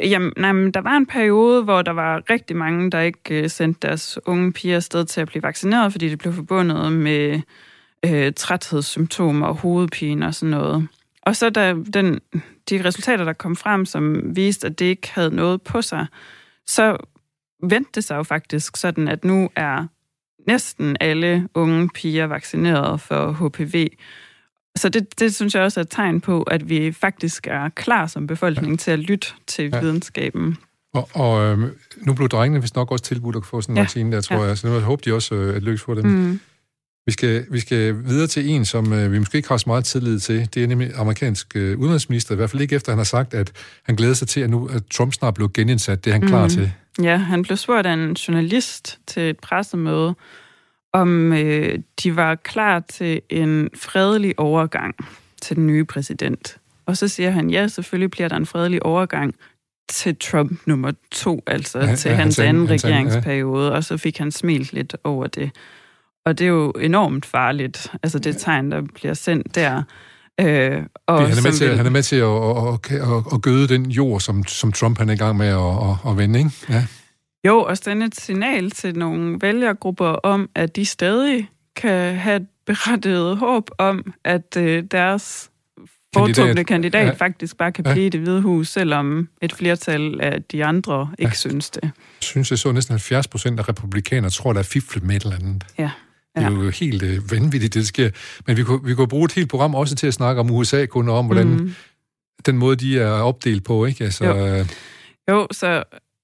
Jamen, 0.03 0.33
jamen, 0.37 0.63
men 0.63 0.73
der 0.73 0.81
var 0.81 0.97
en 0.97 1.05
periode, 1.05 1.63
hvor 1.63 1.81
der 1.81 1.91
var 1.91 2.23
rigtig 2.29 2.55
mange, 2.55 2.91
der 2.91 3.01
ikke 3.01 3.43
øh, 3.43 3.49
sendte 3.49 3.87
deres 3.87 4.19
unge 4.25 4.53
piger 4.53 4.75
afsted 4.75 5.05
til 5.05 5.21
at 5.21 5.27
blive 5.27 5.43
vaccineret, 5.43 5.91
fordi 5.91 6.09
det 6.09 6.19
blev 6.19 6.33
forbundet 6.33 6.93
med 6.93 7.41
øh, 8.05 8.33
træthedssymptomer 8.33 9.47
og 9.47 9.55
hovedpine 9.55 10.25
og 10.25 10.35
sådan 10.35 10.51
noget. 10.51 10.87
Og 11.21 11.35
så 11.35 11.49
da 11.49 11.73
den, 11.93 12.19
de 12.69 12.85
resultater, 12.85 13.23
der 13.25 13.33
kom 13.33 13.55
frem, 13.55 13.85
som 13.85 14.35
viste, 14.35 14.67
at 14.67 14.79
det 14.79 14.85
ikke 14.85 15.11
havde 15.13 15.35
noget 15.35 15.61
på 15.61 15.81
sig, 15.81 16.05
så 16.65 16.97
vendte 17.63 17.91
det 17.95 18.03
sig 18.03 18.15
jo 18.15 18.23
faktisk 18.23 18.77
sådan, 18.77 19.07
at 19.07 19.23
nu 19.23 19.49
er 19.55 19.87
næsten 20.47 20.97
alle 20.99 21.49
unge 21.53 21.89
piger 21.89 22.25
vaccineret 22.25 23.01
for 23.01 23.31
HPV. 23.31 23.87
Så 24.77 24.89
det, 24.89 25.19
det 25.19 25.35
synes 25.35 25.55
jeg 25.55 25.63
også 25.63 25.79
er 25.79 25.81
et 25.81 25.89
tegn 25.89 26.21
på, 26.21 26.43
at 26.43 26.69
vi 26.69 26.91
faktisk 26.91 27.47
er 27.47 27.69
klar 27.69 28.07
som 28.07 28.27
befolkning 28.27 28.73
ja. 28.73 28.77
til 28.77 28.91
at 28.91 28.99
lytte 28.99 29.27
til 29.47 29.69
ja. 29.73 29.79
videnskaben. 29.79 30.57
Og, 30.93 31.09
og 31.13 31.45
øh, 31.45 31.69
nu 31.97 32.13
blev 32.13 32.29
drengene 32.29 32.61
vist 32.61 32.75
nok 32.75 32.91
også 32.91 33.03
tilbudt 33.05 33.35
at 33.35 33.45
få 33.45 33.61
sådan 33.61 33.73
en 33.73 33.77
ja. 33.77 33.81
vaccine 33.81 34.15
der, 34.15 34.21
tror 34.21 34.35
ja. 34.35 34.43
jeg. 34.43 34.57
Så 34.57 34.67
jeg 34.67 34.81
håber 34.81 35.01
de 35.01 35.13
også 35.13 35.35
øh, 35.35 35.55
at 35.55 35.63
lykkes 35.63 35.81
for 35.81 35.93
dem. 35.93 36.05
Mm. 36.05 36.39
Vi 37.05 37.11
skal, 37.11 37.45
vi 37.51 37.59
skal 37.59 37.95
videre 38.05 38.27
til 38.27 38.49
en, 38.49 38.65
som 38.65 38.93
øh, 38.93 39.11
vi 39.11 39.19
måske 39.19 39.35
ikke 39.35 39.49
har 39.49 39.57
så 39.57 39.63
meget 39.67 39.85
tillid 39.85 40.19
til. 40.19 40.49
Det 40.53 40.63
er 40.63 40.67
nemlig 40.67 40.91
amerikansk 40.95 41.55
øh, 41.55 41.79
udenrigsminister, 41.79 42.33
i 42.33 42.35
hvert 42.35 42.49
fald 42.49 42.61
ikke 42.61 42.75
efter, 42.75 42.91
han 42.91 42.99
har 42.99 43.03
sagt, 43.03 43.33
at 43.33 43.51
han 43.83 43.95
glæder 43.95 44.13
sig 44.13 44.27
til, 44.27 44.41
at 44.41 44.49
nu 44.49 44.67
at 44.67 44.83
Trump 44.93 45.13
snart 45.13 45.33
blev 45.33 45.51
genindsat. 45.53 46.05
Det 46.05 46.11
er 46.11 46.13
han 46.13 46.21
mm. 46.21 46.27
klar 46.27 46.47
til. 46.47 46.71
Ja, 47.01 47.17
han 47.17 47.41
blev 47.41 47.57
spurgt 47.57 47.87
af 47.87 47.93
en 47.93 48.13
journalist 48.13 48.99
til 49.07 49.23
et 49.23 49.39
pressemøde, 49.39 50.15
om 51.01 51.33
øh, 51.33 51.79
de 52.03 52.15
var 52.15 52.35
klar 52.35 52.79
til 52.79 53.21
en 53.29 53.69
fredelig 53.75 54.39
overgang 54.39 54.95
til 55.41 55.55
den 55.55 55.67
nye 55.67 55.85
præsident. 55.85 56.57
Og 56.85 56.97
så 56.97 57.07
siger 57.07 57.31
han, 57.31 57.49
ja, 57.49 57.67
selvfølgelig 57.67 58.11
bliver 58.11 58.27
der 58.27 58.35
en 58.35 58.45
fredelig 58.45 58.83
overgang 58.83 59.35
til 59.89 60.15
Trump 60.19 60.59
nummer 60.65 60.91
to, 61.11 61.43
altså 61.47 61.79
ja, 61.79 61.95
til 61.95 62.09
ja, 62.09 62.15
hans 62.15 62.39
anden 62.39 62.67
hans 62.67 62.83
regeringsperiode, 62.83 63.67
ja. 63.67 63.75
og 63.75 63.83
så 63.83 63.97
fik 63.97 64.17
han 64.17 64.31
smilt 64.31 64.73
lidt 64.73 64.95
over 65.03 65.27
det. 65.27 65.51
Og 66.25 66.39
det 66.39 66.45
er 66.45 66.49
jo 66.49 66.71
enormt 66.71 67.25
farligt, 67.25 67.91
altså 68.03 68.19
det 68.19 68.37
tegn, 68.37 68.71
der 68.71 68.81
bliver 68.81 69.13
sendt 69.13 69.55
der. 69.55 69.83
Øh, 70.41 70.83
og 71.07 71.27
han, 71.27 71.37
er 71.37 71.41
med 71.43 71.51
til, 71.51 71.69
vil... 71.69 71.77
han 71.77 71.85
er 71.85 71.89
med 71.89 72.03
til 72.03 72.15
at, 72.15 72.27
at, 72.27 73.01
at, 73.01 73.33
at 73.33 73.41
gøde 73.41 73.67
den 73.67 73.91
jord, 73.91 74.19
som, 74.19 74.45
som 74.45 74.71
Trump 74.71 74.97
han 74.97 75.09
er 75.09 75.13
i 75.13 75.17
gang 75.17 75.37
med 75.37 75.47
at, 75.47 75.55
at, 75.55 76.11
at 76.11 76.17
vende, 76.17 76.39
ikke? 76.39 76.51
Ja. 76.69 76.85
Jo, 77.47 77.63
og 77.63 77.77
sende 77.77 78.05
et 78.05 78.15
signal 78.15 78.71
til 78.71 78.97
nogle 78.97 79.37
vælgergrupper 79.41 80.05
om, 80.05 80.49
at 80.55 80.75
de 80.75 80.85
stadig 80.85 81.49
kan 81.75 82.15
have 82.15 82.35
et 82.35 82.47
berettiget 82.65 83.37
håb 83.37 83.69
om, 83.77 84.13
at 84.23 84.57
øh, 84.57 84.83
deres 84.91 85.49
foretrukne 86.13 86.63
kandidat 86.63 87.05
ja. 87.05 87.11
faktisk 87.11 87.57
bare 87.57 87.71
kan 87.71 87.83
blive 87.83 88.03
ja. 88.03 88.09
det 88.09 88.19
hvide 88.19 88.41
hus, 88.41 88.69
selvom 88.69 89.29
et 89.41 89.53
flertal 89.53 90.21
af 90.21 90.43
de 90.43 90.65
andre 90.65 91.09
ikke 91.19 91.29
ja. 91.29 91.33
synes 91.33 91.69
det. 91.69 91.83
Jeg 91.83 91.91
synes, 92.21 92.51
jeg 92.51 92.59
så 92.59 92.71
næsten 92.71 92.93
70 92.93 93.27
procent 93.27 93.59
af 93.59 93.69
republikanere 93.69 94.29
tror, 94.29 94.53
der 94.53 94.59
er 94.59 94.63
fiflet 94.63 95.03
med 95.03 95.15
et 95.15 95.23
eller 95.23 95.35
andet. 95.35 95.63
Ja. 95.77 95.91
Det 96.35 96.45
er 96.45 96.51
jo 96.51 96.69
helt 96.69 97.03
øh, 97.03 97.31
vanvittigt, 97.31 97.73
det 97.73 97.87
sker. 97.87 98.09
Men 98.47 98.57
vi 98.57 98.63
kunne, 98.63 98.83
vi 98.83 98.95
kunne 98.95 99.07
bruge 99.07 99.25
et 99.25 99.33
helt 99.33 99.49
program 99.49 99.75
også 99.75 99.95
til 99.95 100.07
at 100.07 100.13
snakke 100.13 100.39
om 100.39 100.51
USA, 100.51 100.85
kun 100.85 101.09
om, 101.09 101.25
hvordan 101.25 101.47
mm. 101.47 101.75
den 102.45 102.57
måde, 102.57 102.75
de 102.75 102.99
er 102.99 103.09
opdelt 103.09 103.63
på, 103.63 103.85
ikke? 103.85 104.03
Altså, 104.03 104.25
jo. 104.25 104.47
Øh, 104.47 104.65
jo, 105.29 105.47
så 105.51 105.83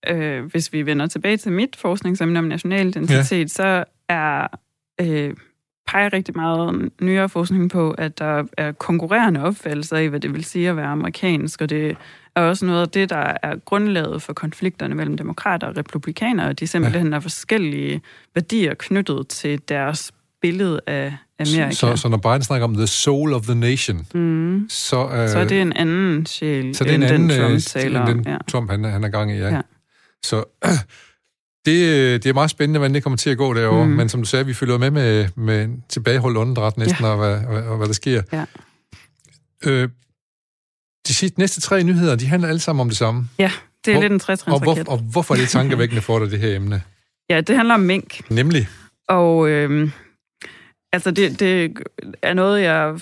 øh, 0.09 0.45
hvis 0.45 0.73
vi 0.73 0.85
vender 0.85 1.07
tilbage 1.07 1.37
til 1.37 1.51
mit 1.51 1.75
forskningsemne 1.75 2.39
om 2.39 2.45
national 2.45 2.87
identitet, 2.87 3.39
ja. 3.39 3.47
så 3.47 3.83
er 4.09 4.47
øh, 5.01 5.33
peger 5.87 6.13
rigtig 6.13 6.35
meget 6.35 6.89
nyere 7.01 7.29
forskning 7.29 7.69
på, 7.69 7.91
at 7.91 8.19
der 8.19 8.43
er 8.57 8.71
konkurrerende 8.71 9.43
opfattelser 9.43 9.97
af, 9.97 10.09
hvad 10.09 10.19
det 10.19 10.33
vil 10.33 10.43
sige 10.43 10.69
at 10.69 10.77
være 10.77 10.85
amerikansk, 10.85 11.61
og 11.61 11.69
det 11.69 11.97
er 12.35 12.41
også 12.41 12.65
noget 12.65 12.81
af 12.81 12.89
det, 12.89 13.09
der 13.09 13.33
er 13.43 13.55
grundlaget 13.65 14.21
for 14.21 14.33
konflikterne 14.33 14.95
mellem 14.95 15.17
demokrater 15.17 15.67
og 15.67 15.77
republikanere. 15.77 16.53
De 16.53 16.67
simpelthen 16.67 17.07
ja. 17.07 17.13
har 17.13 17.19
forskellige 17.19 18.01
værdier 18.35 18.73
knyttet 18.73 19.27
til 19.27 19.61
deres 19.69 20.11
billede 20.41 20.81
af 20.87 21.13
Amerika. 21.39 21.71
Så, 21.71 21.95
så 21.95 22.09
når 22.09 22.17
Biden 22.17 22.41
snakker 22.41 22.67
om 22.67 22.73
the 22.73 22.87
soul 22.87 23.33
of 23.33 23.41
the 23.41 23.55
nation, 23.55 24.07
mm. 24.13 24.65
så, 24.69 25.09
øh, 25.13 25.29
så 25.29 25.39
er 25.39 25.45
det 25.45 25.61
en 25.61 25.73
anden 25.73 26.25
sjæl, 26.25 26.75
så 26.75 26.83
det 26.83 26.91
er 26.91 26.95
en 26.95 27.03
anden, 27.03 27.29
den 27.29 27.39
Trump 27.39 27.59
taler 27.59 27.99
om. 27.99 28.07
Den 28.07 28.23
ja. 28.27 28.37
Trump 28.47 28.71
han, 28.71 28.83
han 28.83 29.03
er 29.03 29.09
gang 29.09 29.31
i, 29.31 29.35
ja. 29.35 29.49
ja. 29.49 29.61
Så 30.23 30.43
det, 31.65 32.23
det 32.23 32.29
er 32.29 32.33
meget 32.33 32.49
spændende, 32.49 32.77
hvordan 32.77 32.93
det 32.93 33.03
kommer 33.03 33.17
til 33.17 33.29
at 33.29 33.37
gå 33.37 33.53
derovre. 33.53 33.85
Mm. 33.85 33.91
Men 33.91 34.09
som 34.09 34.21
du 34.21 34.27
sagde, 34.27 34.45
vi 34.45 34.53
følger 34.53 34.77
med 34.77 34.91
med, 34.91 35.27
med 35.35 35.69
tilbageholdt 35.89 36.37
åndedræt 36.37 36.77
næsten, 36.77 37.05
ja. 37.05 37.11
og, 37.11 37.17
hvad, 37.17 37.45
og, 37.45 37.71
og 37.71 37.77
hvad 37.77 37.87
der 37.87 37.93
sker. 37.93 38.21
Ja. 38.31 38.45
Øh, 39.65 39.89
de 41.07 41.13
sidste, 41.13 41.39
næste 41.39 41.61
tre 41.61 41.83
nyheder, 41.83 42.15
de 42.15 42.27
handler 42.27 42.49
alle 42.49 42.59
sammen 42.59 42.81
om 42.81 42.89
det 42.89 42.97
samme. 42.97 43.29
Ja, 43.39 43.51
det 43.85 43.91
er 43.91 43.95
hvor, 43.95 44.01
lidt 44.01 44.13
en 44.13 44.19
trætrinsraket. 44.19 44.67
Og, 44.67 44.83
hvor, 44.83 44.93
og 44.93 44.97
hvorfor 44.97 45.33
er 45.33 45.37
det 45.37 45.49
tankevækkende 45.59 46.01
for 46.01 46.19
dig, 46.19 46.31
det 46.31 46.39
her 46.39 46.55
emne? 46.55 46.81
Ja, 47.29 47.41
det 47.41 47.55
handler 47.55 47.73
om 47.73 47.79
mink. 47.79 48.31
Nemlig? 48.31 48.67
Og 49.07 49.49
øh, 49.49 49.89
altså, 50.93 51.11
det, 51.11 51.39
det 51.39 51.77
er 52.21 52.33
noget, 52.33 52.61
jeg 52.61 52.99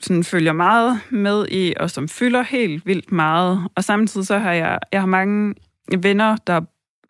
sådan 0.00 0.24
følger 0.24 0.52
meget 0.52 1.00
med 1.10 1.46
i, 1.48 1.74
og 1.80 1.90
som 1.90 2.08
fylder 2.08 2.42
helt 2.42 2.86
vildt 2.86 3.12
meget. 3.12 3.68
Og 3.74 3.84
samtidig 3.84 4.26
så 4.26 4.38
har 4.38 4.52
jeg, 4.52 4.78
jeg 4.92 5.00
har 5.00 5.06
mange 5.06 5.54
venner, 5.98 6.36
der 6.46 6.60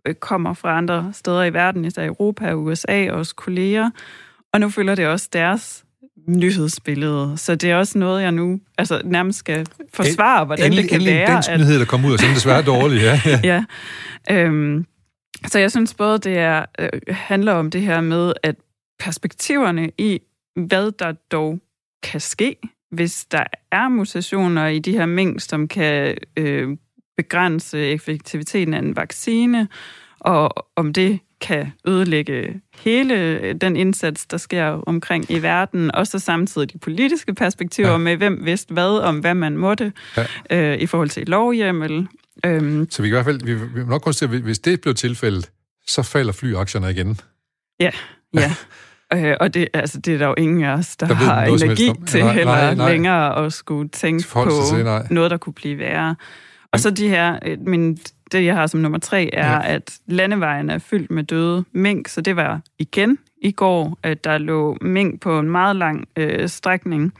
øh, 0.06 0.14
kommer 0.14 0.54
fra 0.54 0.76
andre 0.76 1.10
steder 1.12 1.44
i 1.44 1.52
verden, 1.52 1.84
især 1.84 2.06
Europa 2.06 2.52
og 2.52 2.62
USA, 2.62 3.10
og 3.10 3.18
også 3.18 3.34
kolleger. 3.34 3.90
Og 4.52 4.60
nu 4.60 4.70
følger 4.70 4.94
det 4.94 5.06
også 5.06 5.28
deres 5.32 5.84
nyhedsbillede. 6.28 7.32
Så 7.36 7.54
det 7.54 7.70
er 7.70 7.76
også 7.76 7.98
noget, 7.98 8.22
jeg 8.22 8.32
nu 8.32 8.60
altså, 8.78 9.00
nærmest 9.04 9.38
skal 9.38 9.66
forsvare, 9.94 10.44
hvordan 10.44 10.64
endelig, 10.64 10.82
det 10.82 10.90
kan 10.90 11.00
endelig 11.00 11.14
være. 11.14 11.36
Endelig 11.36 11.54
en 11.54 11.60
nyhed, 11.60 11.78
der 11.78 11.84
kommer 11.84 12.08
ud, 12.08 12.12
og 12.12 12.18
desværre 12.18 12.58
er 12.58 12.62
dårlig. 12.62 13.00
Ja, 13.00 13.20
ja. 13.26 13.40
ja. 13.52 13.64
Øhm, 14.30 14.86
så 15.46 15.58
jeg 15.58 15.70
synes 15.70 15.94
både, 15.94 16.18
det 16.18 16.38
er, 16.38 16.64
øh, 16.78 16.88
handler 17.08 17.52
om 17.52 17.70
det 17.70 17.82
her 17.82 18.00
med, 18.00 18.32
at 18.42 18.56
perspektiverne 18.98 19.90
i, 19.98 20.20
hvad 20.56 20.92
der 20.98 21.12
dog 21.12 21.58
kan 22.02 22.20
ske, 22.20 22.56
hvis 22.90 23.24
der 23.24 23.44
er 23.72 23.88
mutationer 23.88 24.66
i 24.66 24.78
de 24.78 24.92
her 24.92 25.06
mink, 25.06 25.40
som 25.40 25.68
kan 25.68 26.16
øh, 26.36 26.76
begrænse 27.16 27.78
effektiviteten 27.78 28.74
af 28.74 28.78
en 28.78 28.96
vaccine, 28.96 29.68
og 30.20 30.66
om 30.76 30.92
det 30.92 31.18
kan 31.40 31.72
ødelægge 31.86 32.60
hele 32.78 33.52
den 33.52 33.76
indsats, 33.76 34.26
der 34.26 34.36
sker 34.36 34.64
omkring 34.66 35.30
i 35.30 35.42
verden, 35.42 35.94
og 35.94 36.06
så 36.06 36.18
samtidig 36.18 36.72
de 36.72 36.78
politiske 36.78 37.34
perspektiver 37.34 37.90
ja. 37.90 37.96
med, 37.96 38.16
hvem 38.16 38.44
vidste 38.44 38.74
hvad 38.74 38.98
om, 38.98 39.18
hvad 39.18 39.34
man 39.34 39.56
måtte 39.56 39.92
ja. 40.16 40.26
øh, 40.50 40.78
i 40.78 40.86
forhold 40.86 41.08
til 41.08 41.26
lovhjemmel. 41.26 42.08
Øhm. 42.46 42.90
Så 42.90 43.02
vi 43.02 43.08
kan 43.08 43.12
i 43.12 43.16
hvert 43.16 43.24
fald, 43.24 43.40
vi, 43.44 43.54
vi 43.54 43.84
nok 43.84 44.02
konstatere, 44.02 44.36
at 44.36 44.42
hvis 44.42 44.58
det 44.58 44.80
blev 44.80 44.94
tilfældet, 44.94 45.50
så 45.86 46.02
falder 46.02 46.32
flyaktierne 46.32 46.90
igen. 46.90 47.20
Ja, 47.80 47.90
ja. 48.34 48.54
Øh, 49.12 49.36
og 49.40 49.54
det, 49.54 49.68
altså, 49.74 50.00
det 50.00 50.14
er 50.14 50.18
der 50.18 50.26
jo 50.26 50.34
ingen 50.38 50.64
af 50.64 50.72
os, 50.72 50.96
der, 50.96 51.06
der 51.06 51.14
har 51.14 51.44
energi 51.44 51.90
til 52.06 52.20
nej, 52.24 52.32
heller 52.32 52.52
nej, 52.52 52.74
nej. 52.74 52.92
længere 52.92 53.44
at 53.44 53.52
skulle 53.52 53.88
tænke 53.88 54.28
på 54.32 54.50
sig, 54.70 55.06
noget, 55.10 55.30
der 55.30 55.36
kunne 55.36 55.52
blive 55.52 55.78
værre. 55.78 56.16
Og 56.76 56.80
så 56.80 56.90
de 56.90 57.08
her, 57.08 57.38
øh, 57.42 57.58
min, 57.66 57.98
det 58.32 58.44
jeg 58.44 58.54
har 58.54 58.66
som 58.66 58.80
nummer 58.80 58.98
tre, 58.98 59.30
er, 59.34 59.52
ja. 59.52 59.74
at 59.74 59.98
landevejen 60.06 60.70
er 60.70 60.78
fyldt 60.78 61.10
med 61.10 61.24
døde 61.24 61.64
mink, 61.72 62.08
så 62.08 62.20
det 62.20 62.36
var 62.36 62.60
igen 62.78 63.18
i 63.42 63.50
går, 63.52 63.98
at 64.02 64.24
der 64.24 64.38
lå 64.38 64.76
mink 64.80 65.20
på 65.20 65.38
en 65.38 65.50
meget 65.50 65.76
lang 65.76 66.08
øh, 66.16 66.48
strækning, 66.48 67.12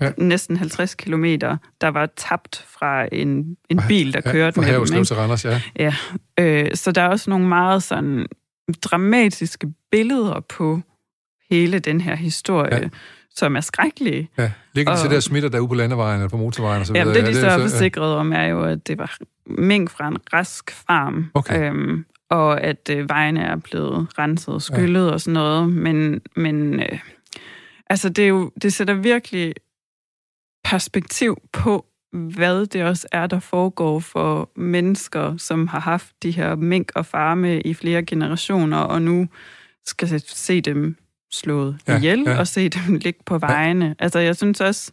ja. 0.00 0.12
næsten 0.18 0.56
50 0.56 0.94
kilometer, 0.94 1.56
der 1.80 1.88
var 1.88 2.06
tabt 2.16 2.64
fra 2.68 3.08
en, 3.12 3.56
en 3.68 3.80
bil, 3.88 4.12
der 4.12 4.20
kørte 4.20 4.60
ja, 4.60 4.78
med 4.78 4.86
dem. 4.86 5.04
Til 5.04 5.16
Randers, 5.16 5.44
ja. 5.44 5.60
ja 5.78 5.94
øh, 6.40 6.74
så 6.74 6.92
der 6.92 7.02
er 7.02 7.08
også 7.08 7.30
nogle 7.30 7.48
meget 7.48 7.82
sådan 7.82 8.26
dramatiske 8.82 9.66
billeder 9.90 10.40
på 10.48 10.80
hele 11.50 11.78
den 11.78 12.00
her 12.00 12.14
historie. 12.14 12.74
Ja 12.76 12.88
som 13.36 13.56
er 13.56 13.60
skrækkelige. 13.60 14.30
Ja, 14.38 14.52
ligger 14.72 14.94
de 14.94 15.00
til 15.00 15.10
der 15.10 15.20
smitter 15.20 15.48
der 15.48 15.60
ude 15.60 15.68
på 15.68 15.74
landevejen 15.74 16.20
eller 16.20 16.28
på 16.28 16.36
motorvejen? 16.36 16.80
Og 16.80 16.86
så 16.86 16.92
videre. 16.92 17.14
det, 17.14 17.26
de 17.26 17.34
så 17.34 17.46
er 17.46 17.58
forsikret 17.58 18.14
om, 18.14 18.32
er 18.32 18.44
jo, 18.44 18.64
at 18.64 18.88
det 18.88 18.98
var 18.98 19.16
mink 19.46 19.90
fra 19.90 20.08
en 20.08 20.16
rask 20.32 20.70
farm. 20.70 21.30
Okay. 21.34 21.70
Øhm, 21.70 22.04
og 22.30 22.60
at 22.60 22.90
øh, 22.90 23.08
vejene 23.08 23.40
er 23.40 23.56
blevet 23.56 24.18
renset 24.18 24.54
og 24.54 24.62
skyllet 24.62 25.06
ja. 25.06 25.12
og 25.12 25.20
sådan 25.20 25.34
noget. 25.34 25.72
Men, 25.72 26.20
men 26.36 26.80
øh, 26.80 26.98
altså, 27.90 28.08
det, 28.08 28.24
er 28.24 28.28
jo, 28.28 28.50
det 28.62 28.72
sætter 28.72 28.94
virkelig 28.94 29.54
perspektiv 30.64 31.36
på, 31.52 31.86
hvad 32.12 32.66
det 32.66 32.84
også 32.84 33.08
er, 33.12 33.26
der 33.26 33.40
foregår 33.40 34.00
for 34.00 34.50
mennesker, 34.56 35.36
som 35.36 35.68
har 35.68 35.80
haft 35.80 36.12
de 36.22 36.30
her 36.30 36.54
mink 36.54 36.92
og 36.94 37.06
farme 37.06 37.60
i 37.60 37.74
flere 37.74 38.02
generationer, 38.02 38.78
og 38.78 39.02
nu 39.02 39.28
skal 39.86 40.20
se 40.20 40.60
dem 40.60 40.96
slået 41.34 41.78
ja, 41.88 41.96
ihjel, 41.96 42.22
ja. 42.26 42.38
og 42.38 42.46
se 42.46 42.68
dem 42.68 42.94
ligge 42.94 43.20
på 43.26 43.38
vejene. 43.38 43.86
Ja. 43.86 43.94
Altså, 43.98 44.18
jeg 44.18 44.36
synes 44.36 44.60
også, 44.60 44.92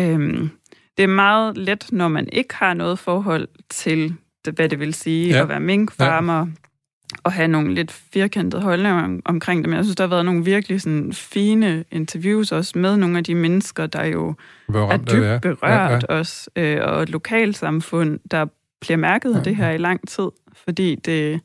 øhm, 0.00 0.50
det 0.96 1.02
er 1.02 1.06
meget 1.06 1.58
let, 1.58 1.86
når 1.92 2.08
man 2.08 2.28
ikke 2.32 2.54
har 2.54 2.74
noget 2.74 2.98
forhold 2.98 3.48
til, 3.68 4.14
hvad 4.54 4.68
det 4.68 4.80
vil 4.80 4.94
sige 4.94 5.28
ja. 5.28 5.42
at 5.42 5.48
være 5.48 5.60
minkfarmer, 5.60 6.38
ja. 6.38 6.46
og 7.24 7.32
have 7.32 7.48
nogle 7.48 7.74
lidt 7.74 7.92
firkantede 7.92 8.62
holdninger 8.62 9.02
om, 9.04 9.22
omkring 9.24 9.62
det. 9.62 9.68
Men 9.68 9.76
jeg 9.76 9.84
synes, 9.84 9.96
der 9.96 10.04
har 10.04 10.08
været 10.08 10.24
nogle 10.24 10.44
virkelig 10.44 10.80
sådan 10.80 11.12
fine 11.12 11.84
interviews 11.90 12.52
også 12.52 12.78
med 12.78 12.96
nogle 12.96 13.18
af 13.18 13.24
de 13.24 13.34
mennesker, 13.34 13.86
der 13.86 14.04
jo 14.04 14.34
er 14.68 14.96
dybt 14.96 15.24
ja. 15.24 15.38
berørt 15.38 15.62
ja, 15.62 15.92
ja. 15.92 15.98
også, 16.08 16.50
øh, 16.56 16.78
og 16.82 17.02
et 17.02 17.10
lokalsamfund, 17.10 18.18
der 18.30 18.46
bliver 18.80 18.96
mærket 18.96 19.36
af 19.36 19.44
det 19.44 19.56
her 19.56 19.70
i 19.70 19.78
lang 19.78 20.08
tid, 20.08 20.28
fordi 20.64 20.94
det 20.94 21.40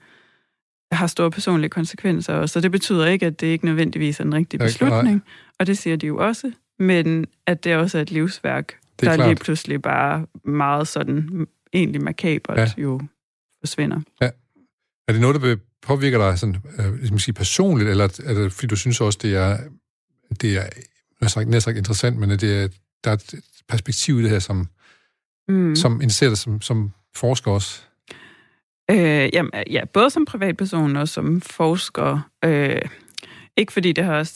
har 0.95 1.07
store 1.07 1.31
personlige 1.31 1.69
konsekvenser 1.69 2.33
også. 2.33 2.53
Så 2.53 2.59
det 2.59 2.71
betyder 2.71 3.05
ikke, 3.05 3.25
at 3.25 3.41
det 3.41 3.47
ikke 3.47 3.65
nødvendigvis 3.65 4.19
er 4.19 4.23
en 4.23 4.33
rigtig 4.33 4.59
beslutning, 4.59 5.23
og 5.59 5.67
det 5.67 5.77
siger 5.77 5.95
de 5.95 6.07
jo 6.07 6.17
også, 6.17 6.51
men 6.79 7.25
at 7.47 7.63
det 7.63 7.75
også 7.75 7.97
er 7.97 8.01
et 8.01 8.11
livsværk, 8.11 8.67
det 8.99 9.07
er 9.07 9.11
der 9.11 9.15
klart. 9.15 9.29
lige 9.29 9.43
pludselig 9.43 9.81
bare 9.81 10.25
meget 10.45 10.87
sådan 10.87 11.47
egentlig 11.73 12.01
makabert 12.01 12.57
ja. 12.57 12.71
jo 12.77 13.01
forsvinder. 13.59 14.01
Ja. 14.21 14.29
Er 15.07 15.11
det 15.11 15.21
noget, 15.21 15.41
der 15.41 15.55
påvirker 15.81 16.17
dig 16.17 16.39
sådan, 16.39 16.55
øh, 16.79 17.19
sige 17.19 17.33
personligt, 17.33 17.89
eller 17.89 18.03
er 18.03 18.33
det, 18.33 18.53
fordi 18.53 18.67
du 18.67 18.75
synes 18.75 19.01
også, 19.01 19.19
det 19.21 19.35
er, 19.35 19.57
det 20.41 20.57
er 20.57 20.63
næsten 21.21 21.51
sagt, 21.51 21.63
sagt 21.63 21.77
interessant, 21.77 22.17
men 22.17 22.29
det 22.29 22.63
er, 22.63 22.67
der 23.03 23.11
er 23.11 23.15
et 23.15 23.35
perspektiv 23.69 24.19
i 24.19 24.23
det 24.23 24.29
her, 24.29 24.39
som, 24.39 24.67
mm. 25.47 25.75
som 25.75 25.93
interesserer 26.01 26.29
dig 26.29 26.37
som, 26.37 26.61
som 26.61 26.91
forsker 27.15 27.51
også? 27.51 27.81
Øh, 28.91 29.29
jamen, 29.33 29.51
ja, 29.71 29.86
både 29.93 30.09
som 30.09 30.25
privatperson 30.25 30.95
og 30.95 31.07
som 31.07 31.41
forsker. 31.41 32.19
Øh, 32.45 32.81
ikke 33.57 33.73
fordi 33.73 33.91
det 33.91 34.03
har 34.03 34.31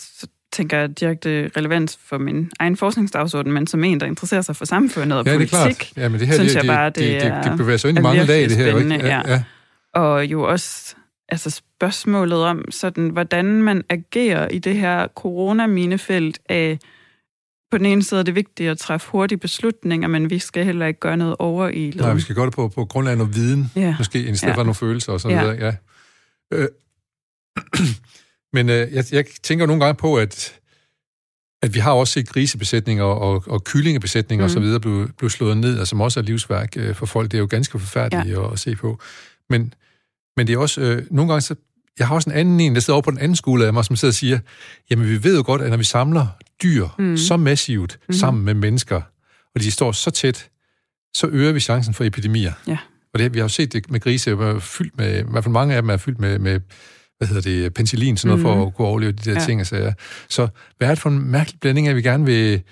tænker 0.52 0.78
jeg, 0.78 1.00
direkte 1.00 1.52
relevans 1.58 2.00
for 2.06 2.18
min 2.18 2.52
egen 2.60 2.78
forskningsdagsorden, 2.78 3.52
men 3.52 3.68
som 3.68 3.84
en, 3.84 4.00
der 4.00 4.06
interesserer 4.06 4.42
sig 4.42 4.56
for 4.56 4.66
samfundet 4.66 5.20
og 5.20 5.26
ja, 5.26 5.34
politik, 5.34 5.52
det 5.52 5.60
er 5.60 5.74
klart. 5.74 5.98
Ja, 5.98 6.10
men 6.10 6.20
det 6.20 6.28
her, 6.28 6.34
synes 6.34 6.52
det, 6.54 6.60
jeg 6.60 6.68
bare, 6.68 6.86
det, 6.86 6.96
det, 6.96 7.22
det, 7.22 7.44
det 7.44 7.58
bevæger 7.58 7.78
sig 7.78 7.90
ind 7.90 8.00
i 8.00 8.02
mange 8.02 8.26
lag, 8.26 8.44
det 8.44 8.58
her. 8.58 8.78
Ikke? 8.78 8.96
Ja, 8.96 9.22
ja. 9.28 9.44
Og 9.94 10.26
jo 10.26 10.42
også 10.44 10.96
altså 11.30 11.50
spørgsmålet 11.50 12.44
om, 12.44 12.72
sådan, 12.72 13.10
hvordan 13.10 13.46
man 13.46 13.84
agerer 13.90 14.48
i 14.48 14.60
det 14.60 14.76
her 14.76 15.08
coronaminefelt 15.08 16.40
af, 16.50 16.80
på 17.72 17.78
den 17.78 17.86
ene 17.86 18.04
side 18.04 18.20
er 18.20 18.24
det 18.24 18.36
vigtigt 18.36 18.70
at 18.70 18.78
træffe 18.78 19.08
hurtige 19.12 19.38
beslutninger, 19.38 20.08
men 20.08 20.30
vi 20.30 20.40
skal 20.40 20.66
heller 20.66 20.86
ikke 20.86 21.00
gøre 21.00 21.18
noget 21.18 21.36
over 21.40 21.68
i 21.68 21.94
Nej, 21.96 22.14
vi 22.14 22.22
skal 22.22 22.36
gøre 22.36 22.46
det 22.46 22.54
på, 22.54 22.68
på 22.68 22.86
grundlag 22.86 23.12
af 23.12 23.18
noget 23.18 23.36
viden, 23.36 23.72
ja. 23.76 23.96
måske, 23.98 24.20
i 24.20 24.36
stedet 24.36 24.52
ja. 24.52 24.58
for 24.58 24.64
nogle 24.64 24.76
følelser 24.76 25.14
og 25.14 25.22
sådan 25.22 25.38
ja. 25.38 25.44
videre. 25.44 25.66
Ja. 25.66 25.76
Øh, 26.58 26.68
men 28.56 28.70
øh, 28.70 28.94
jeg, 28.94 29.06
jeg 29.12 29.26
tænker 29.44 29.66
nogle 29.66 29.86
gange 29.86 29.98
på, 29.98 30.18
at, 30.18 30.60
at 31.62 31.74
vi 31.74 31.80
har 31.80 31.92
også 31.92 32.14
set 32.14 32.30
grisebesætninger 32.30 33.04
og, 33.04 33.44
og 33.48 33.64
kyllingebesætninger 33.64 34.48
mm. 34.48 34.52
osv. 34.52 34.80
Blive, 34.80 35.08
blive 35.18 35.30
slået 35.30 35.58
ned, 35.58 35.80
og 35.80 35.88
som 35.88 36.02
også 36.02 36.20
er 36.20 36.24
livsværk 36.24 36.74
øh, 36.78 36.96
for 36.96 37.06
folk. 37.06 37.32
Det 37.32 37.38
er 37.38 37.42
jo 37.42 37.48
ganske 37.50 37.80
forfærdeligt 37.80 38.38
ja. 38.38 38.46
at, 38.46 38.54
at 38.54 38.60
se 38.60 38.76
på. 38.76 39.00
Men, 39.50 39.74
men 40.38 40.48
det 40.48 40.54
er 40.54 40.58
også, 40.58 40.82
øh, 40.82 41.06
nogle 41.12 41.32
gange 41.32 41.42
så, 41.42 41.56
jeg 42.00 42.08
har 42.08 42.16
også 42.16 42.30
en 42.30 42.36
anden 42.36 42.60
en, 42.60 42.76
der 42.76 42.82
sidder 42.82 42.96
over 42.96 43.02
på 43.02 43.12
den 43.12 43.20
anden 43.20 43.36
skole 43.36 43.66
af 43.66 43.74
mig, 43.74 43.86
som 43.86 43.96
sidder 43.96 44.12
og 44.12 44.16
siger, 44.16 44.40
jamen 44.90 45.10
vi 45.10 45.24
ved 45.24 45.38
jo 45.38 45.44
godt, 45.46 45.62
at 45.62 45.70
når 45.70 45.78
vi 45.78 45.84
samler 45.84 46.28
dyr 46.64 46.88
mm. 47.00 47.18
så 47.18 47.38
massivt 47.38 48.00
mm. 48.08 48.14
sammen 48.14 48.46
med 48.46 48.54
mennesker, 48.54 49.02
og 49.56 49.62
de 49.62 49.72
står 49.72 49.92
så 49.92 50.12
tæt, 50.12 50.50
så 51.14 51.28
øger 51.28 51.52
vi 51.52 51.60
chancen 51.60 51.94
for 51.94 52.04
epidemier. 52.04 52.54
Ja. 52.68 52.78
Og 53.14 53.20
det, 53.20 53.34
vi 53.34 53.40
har 53.40 53.44
jo 53.44 53.50
set 53.50 53.74
det 53.74 53.92
med 53.92 54.00
grise, 54.00 54.32
er 54.32 54.60
fyldt 54.60 54.98
med, 54.98 55.20
i 55.20 55.24
hvert 55.32 55.44
fald 55.44 55.54
mange 55.54 55.76
af 55.76 55.82
dem 55.82 55.90
er 55.90 55.98
fyldt 55.98 56.20
med, 56.20 56.40
med 56.40 56.60
hvad 57.18 57.28
hedder 57.28 57.42
det, 57.42 57.74
penicillin, 57.74 58.18
sådan 58.18 58.28
noget, 58.28 58.40
mm. 58.40 58.44
for 58.44 58.56
mhm. 58.56 58.68
at 58.68 58.76
kunne 58.76 58.88
overleve 58.88 59.12
de 59.12 59.30
der 59.30 59.40
ja. 59.40 59.46
ting 59.46 59.62
og 59.62 59.68
sager. 59.68 59.94
Så 60.30 60.48
hvad 60.78 60.88
er 60.88 60.92
det 60.92 61.00
for 61.00 61.10
en 61.10 61.32
mærkelig 61.32 61.60
blanding 61.60 61.88
at 61.88 61.96
vi 61.96 62.02
gerne 62.02 62.26
vil 62.26 62.64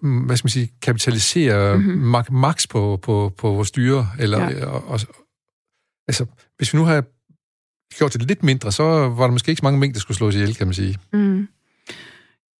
hvad 0.00 0.36
skal 0.36 0.46
man 0.46 0.50
sige, 0.50 0.72
kapitalisere 0.82 1.76
mm-hmm. 1.76 2.24
max 2.30 2.68
på, 2.68 2.98
på, 3.02 3.34
på 3.38 3.50
vores 3.50 3.70
dyre, 3.70 4.08
eller, 4.18 4.50
ja. 4.50 4.66
og, 4.66 4.88
og, 4.88 5.00
altså, 6.08 6.26
hvis 6.56 6.72
vi 6.72 6.78
nu 6.78 6.84
har 6.84 7.04
gjort 7.98 8.12
det 8.12 8.22
lidt 8.22 8.42
mindre, 8.42 8.72
så 8.72 8.82
var 9.08 9.24
der 9.24 9.30
måske 9.30 9.50
ikke 9.50 9.60
så 9.60 9.64
mange 9.64 9.80
mængder, 9.80 9.94
der 9.94 10.00
skulle 10.00 10.16
slås 10.16 10.34
ihjel, 10.34 10.54
kan 10.54 10.66
man 10.66 10.74
sige. 10.74 10.98
Mm. 11.12 11.48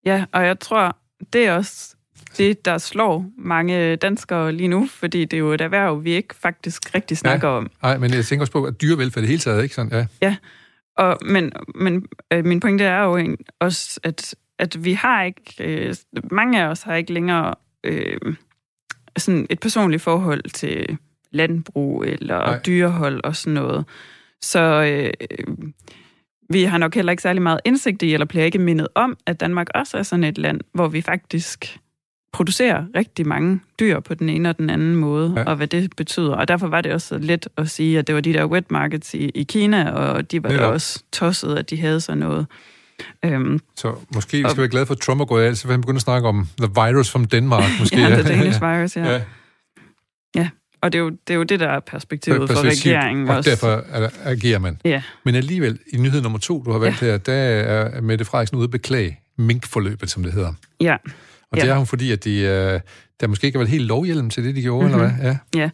Ja, 0.04 0.24
og 0.32 0.46
jeg 0.46 0.60
tror, 0.60 0.96
det 1.32 1.46
er 1.46 1.52
også 1.52 1.96
det, 2.36 2.64
der 2.64 2.78
slår 2.78 3.26
mange 3.38 3.96
danskere 3.96 4.52
lige 4.52 4.68
nu, 4.68 4.86
fordi 4.86 5.24
det 5.24 5.36
er 5.36 5.38
jo 5.38 5.52
et 5.52 5.60
erhverv, 5.60 6.04
vi 6.04 6.10
ikke 6.10 6.34
faktisk 6.34 6.94
rigtig 6.94 7.18
snakker 7.18 7.48
ja. 7.48 7.54
om. 7.54 7.70
Nej, 7.82 7.98
men 7.98 8.14
jeg 8.14 8.24
tænker 8.24 8.42
også 8.42 8.52
på, 8.52 8.64
at 8.64 8.80
dyrevelfærd 8.80 9.22
det 9.22 9.28
hele 9.28 9.40
taget, 9.40 9.62
ikke 9.62 9.74
sådan? 9.74 9.92
Ja, 9.92 10.06
ja. 10.22 10.36
Og, 10.96 11.18
men, 11.24 11.52
men 11.74 12.06
øh, 12.32 12.44
min 12.44 12.60
pointe 12.60 12.84
er 12.84 13.02
jo 13.02 13.36
også, 13.60 14.00
at, 14.02 14.34
at 14.58 14.84
vi 14.84 14.92
har 14.92 15.22
ikke, 15.22 15.54
øh, 15.60 15.94
mange 16.30 16.62
af 16.62 16.66
os 16.66 16.82
har 16.82 16.94
ikke 16.94 17.12
længere 17.12 17.54
øh, 17.84 18.18
sådan 19.16 19.46
et 19.50 19.60
personligt 19.60 20.02
forhold 20.02 20.50
til 20.50 20.98
landbrug 21.30 22.04
eller 22.04 22.38
Nej. 22.38 22.60
dyrehold 22.66 23.20
og 23.24 23.36
sådan 23.36 23.54
noget. 23.54 23.84
Så 24.42 24.60
øh, 24.60 25.12
vi 26.48 26.64
har 26.64 26.78
nok 26.78 26.94
heller 26.94 27.10
ikke 27.10 27.22
særlig 27.22 27.42
meget 27.42 27.60
indsigt 27.64 28.02
i, 28.02 28.12
eller 28.12 28.26
bliver 28.26 28.44
ikke 28.44 28.58
mindet 28.58 28.88
om, 28.94 29.16
at 29.26 29.40
Danmark 29.40 29.66
også 29.74 29.98
er 29.98 30.02
sådan 30.02 30.24
et 30.24 30.38
land, 30.38 30.60
hvor 30.72 30.88
vi 30.88 31.00
faktisk 31.00 31.78
producerer 32.32 32.84
rigtig 32.96 33.26
mange 33.26 33.60
dyr 33.80 34.00
på 34.00 34.14
den 34.14 34.28
ene 34.28 34.48
og 34.48 34.58
den 34.58 34.70
anden 34.70 34.96
måde, 34.96 35.34
ja. 35.36 35.42
og 35.42 35.56
hvad 35.56 35.66
det 35.66 35.96
betyder. 35.96 36.34
Og 36.34 36.48
derfor 36.48 36.66
var 36.66 36.80
det 36.80 36.92
også 36.92 37.18
let 37.18 37.48
at 37.56 37.70
sige, 37.70 37.98
at 37.98 38.06
det 38.06 38.14
var 38.14 38.20
de 38.20 38.32
der 38.32 38.44
wet 38.44 38.70
markets 38.70 39.14
i, 39.14 39.28
i 39.28 39.42
Kina, 39.42 39.90
og 39.90 40.30
de 40.30 40.42
var 40.42 40.52
ja. 40.52 40.66
også 40.66 41.02
tosset, 41.12 41.56
at 41.56 41.70
de 41.70 41.80
havde 41.80 42.00
sådan 42.00 42.18
noget. 42.18 42.46
Øhm, 43.24 43.60
så 43.76 43.94
måske 44.14 44.36
vi 44.36 44.42
skal 44.42 44.50
og, 44.50 44.56
være 44.58 44.68
glade 44.68 44.86
for, 44.86 44.94
at 44.94 45.00
Trump 45.00 45.20
er 45.20 45.24
gået 45.24 45.44
af, 45.44 45.56
så 45.56 45.66
vil 45.66 45.72
han 45.72 45.80
begynde 45.80 45.96
at 45.96 46.02
snakke 46.02 46.28
om 46.28 46.48
the 46.60 46.70
virus 46.74 47.10
from 47.10 47.24
Denmark. 47.24 47.70
Måske. 47.78 48.00
ja, 48.00 48.08
the 48.08 48.22
Danish 48.34 48.60
virus, 48.60 48.96
ja. 48.96 49.12
ja. 49.12 49.20
Og 50.80 50.92
det 50.92 50.98
er, 50.98 51.02
jo, 51.02 51.10
det 51.10 51.30
er 51.30 51.34
jo 51.34 51.42
det, 51.42 51.60
der 51.60 51.68
er 51.68 51.80
perspektivet 51.80 52.50
for 52.50 52.64
regeringen 52.64 53.28
og 53.28 53.36
også. 53.36 53.50
derfor 53.50 53.84
agerer 54.24 54.58
man. 54.58 54.80
Ja. 54.84 55.02
Men 55.24 55.34
alligevel, 55.34 55.78
i 55.92 55.96
nyhed 55.96 56.22
nummer 56.22 56.38
to, 56.38 56.62
du 56.62 56.72
har 56.72 56.78
valgt 56.78 57.02
ja. 57.02 57.06
her, 57.06 57.18
der 57.18 57.32
er 57.32 58.00
Mette 58.00 58.24
Frederiksen 58.24 58.56
ude 58.56 58.64
at 58.64 58.70
beklage 58.70 59.20
minkforløbet, 59.36 60.10
som 60.10 60.22
det 60.22 60.32
hedder. 60.32 60.52
Ja. 60.80 60.96
Og 61.50 61.58
ja. 61.58 61.62
det 61.62 61.70
er 61.70 61.76
hun 61.76 61.86
fordi, 61.86 62.12
at 62.12 62.24
de, 62.24 62.30
uh, 62.30 62.80
der 63.20 63.26
måske 63.26 63.46
ikke 63.46 63.58
har 63.58 63.60
været 63.60 63.70
helt 63.70 63.84
lovhjelm 63.84 64.30
til 64.30 64.44
det, 64.44 64.56
de 64.56 64.62
gjorde, 64.62 64.88
mm-hmm. 64.88 65.02
eller 65.02 65.16
hvad? 65.16 65.36
Ja. 65.54 65.60
ja. 65.60 65.70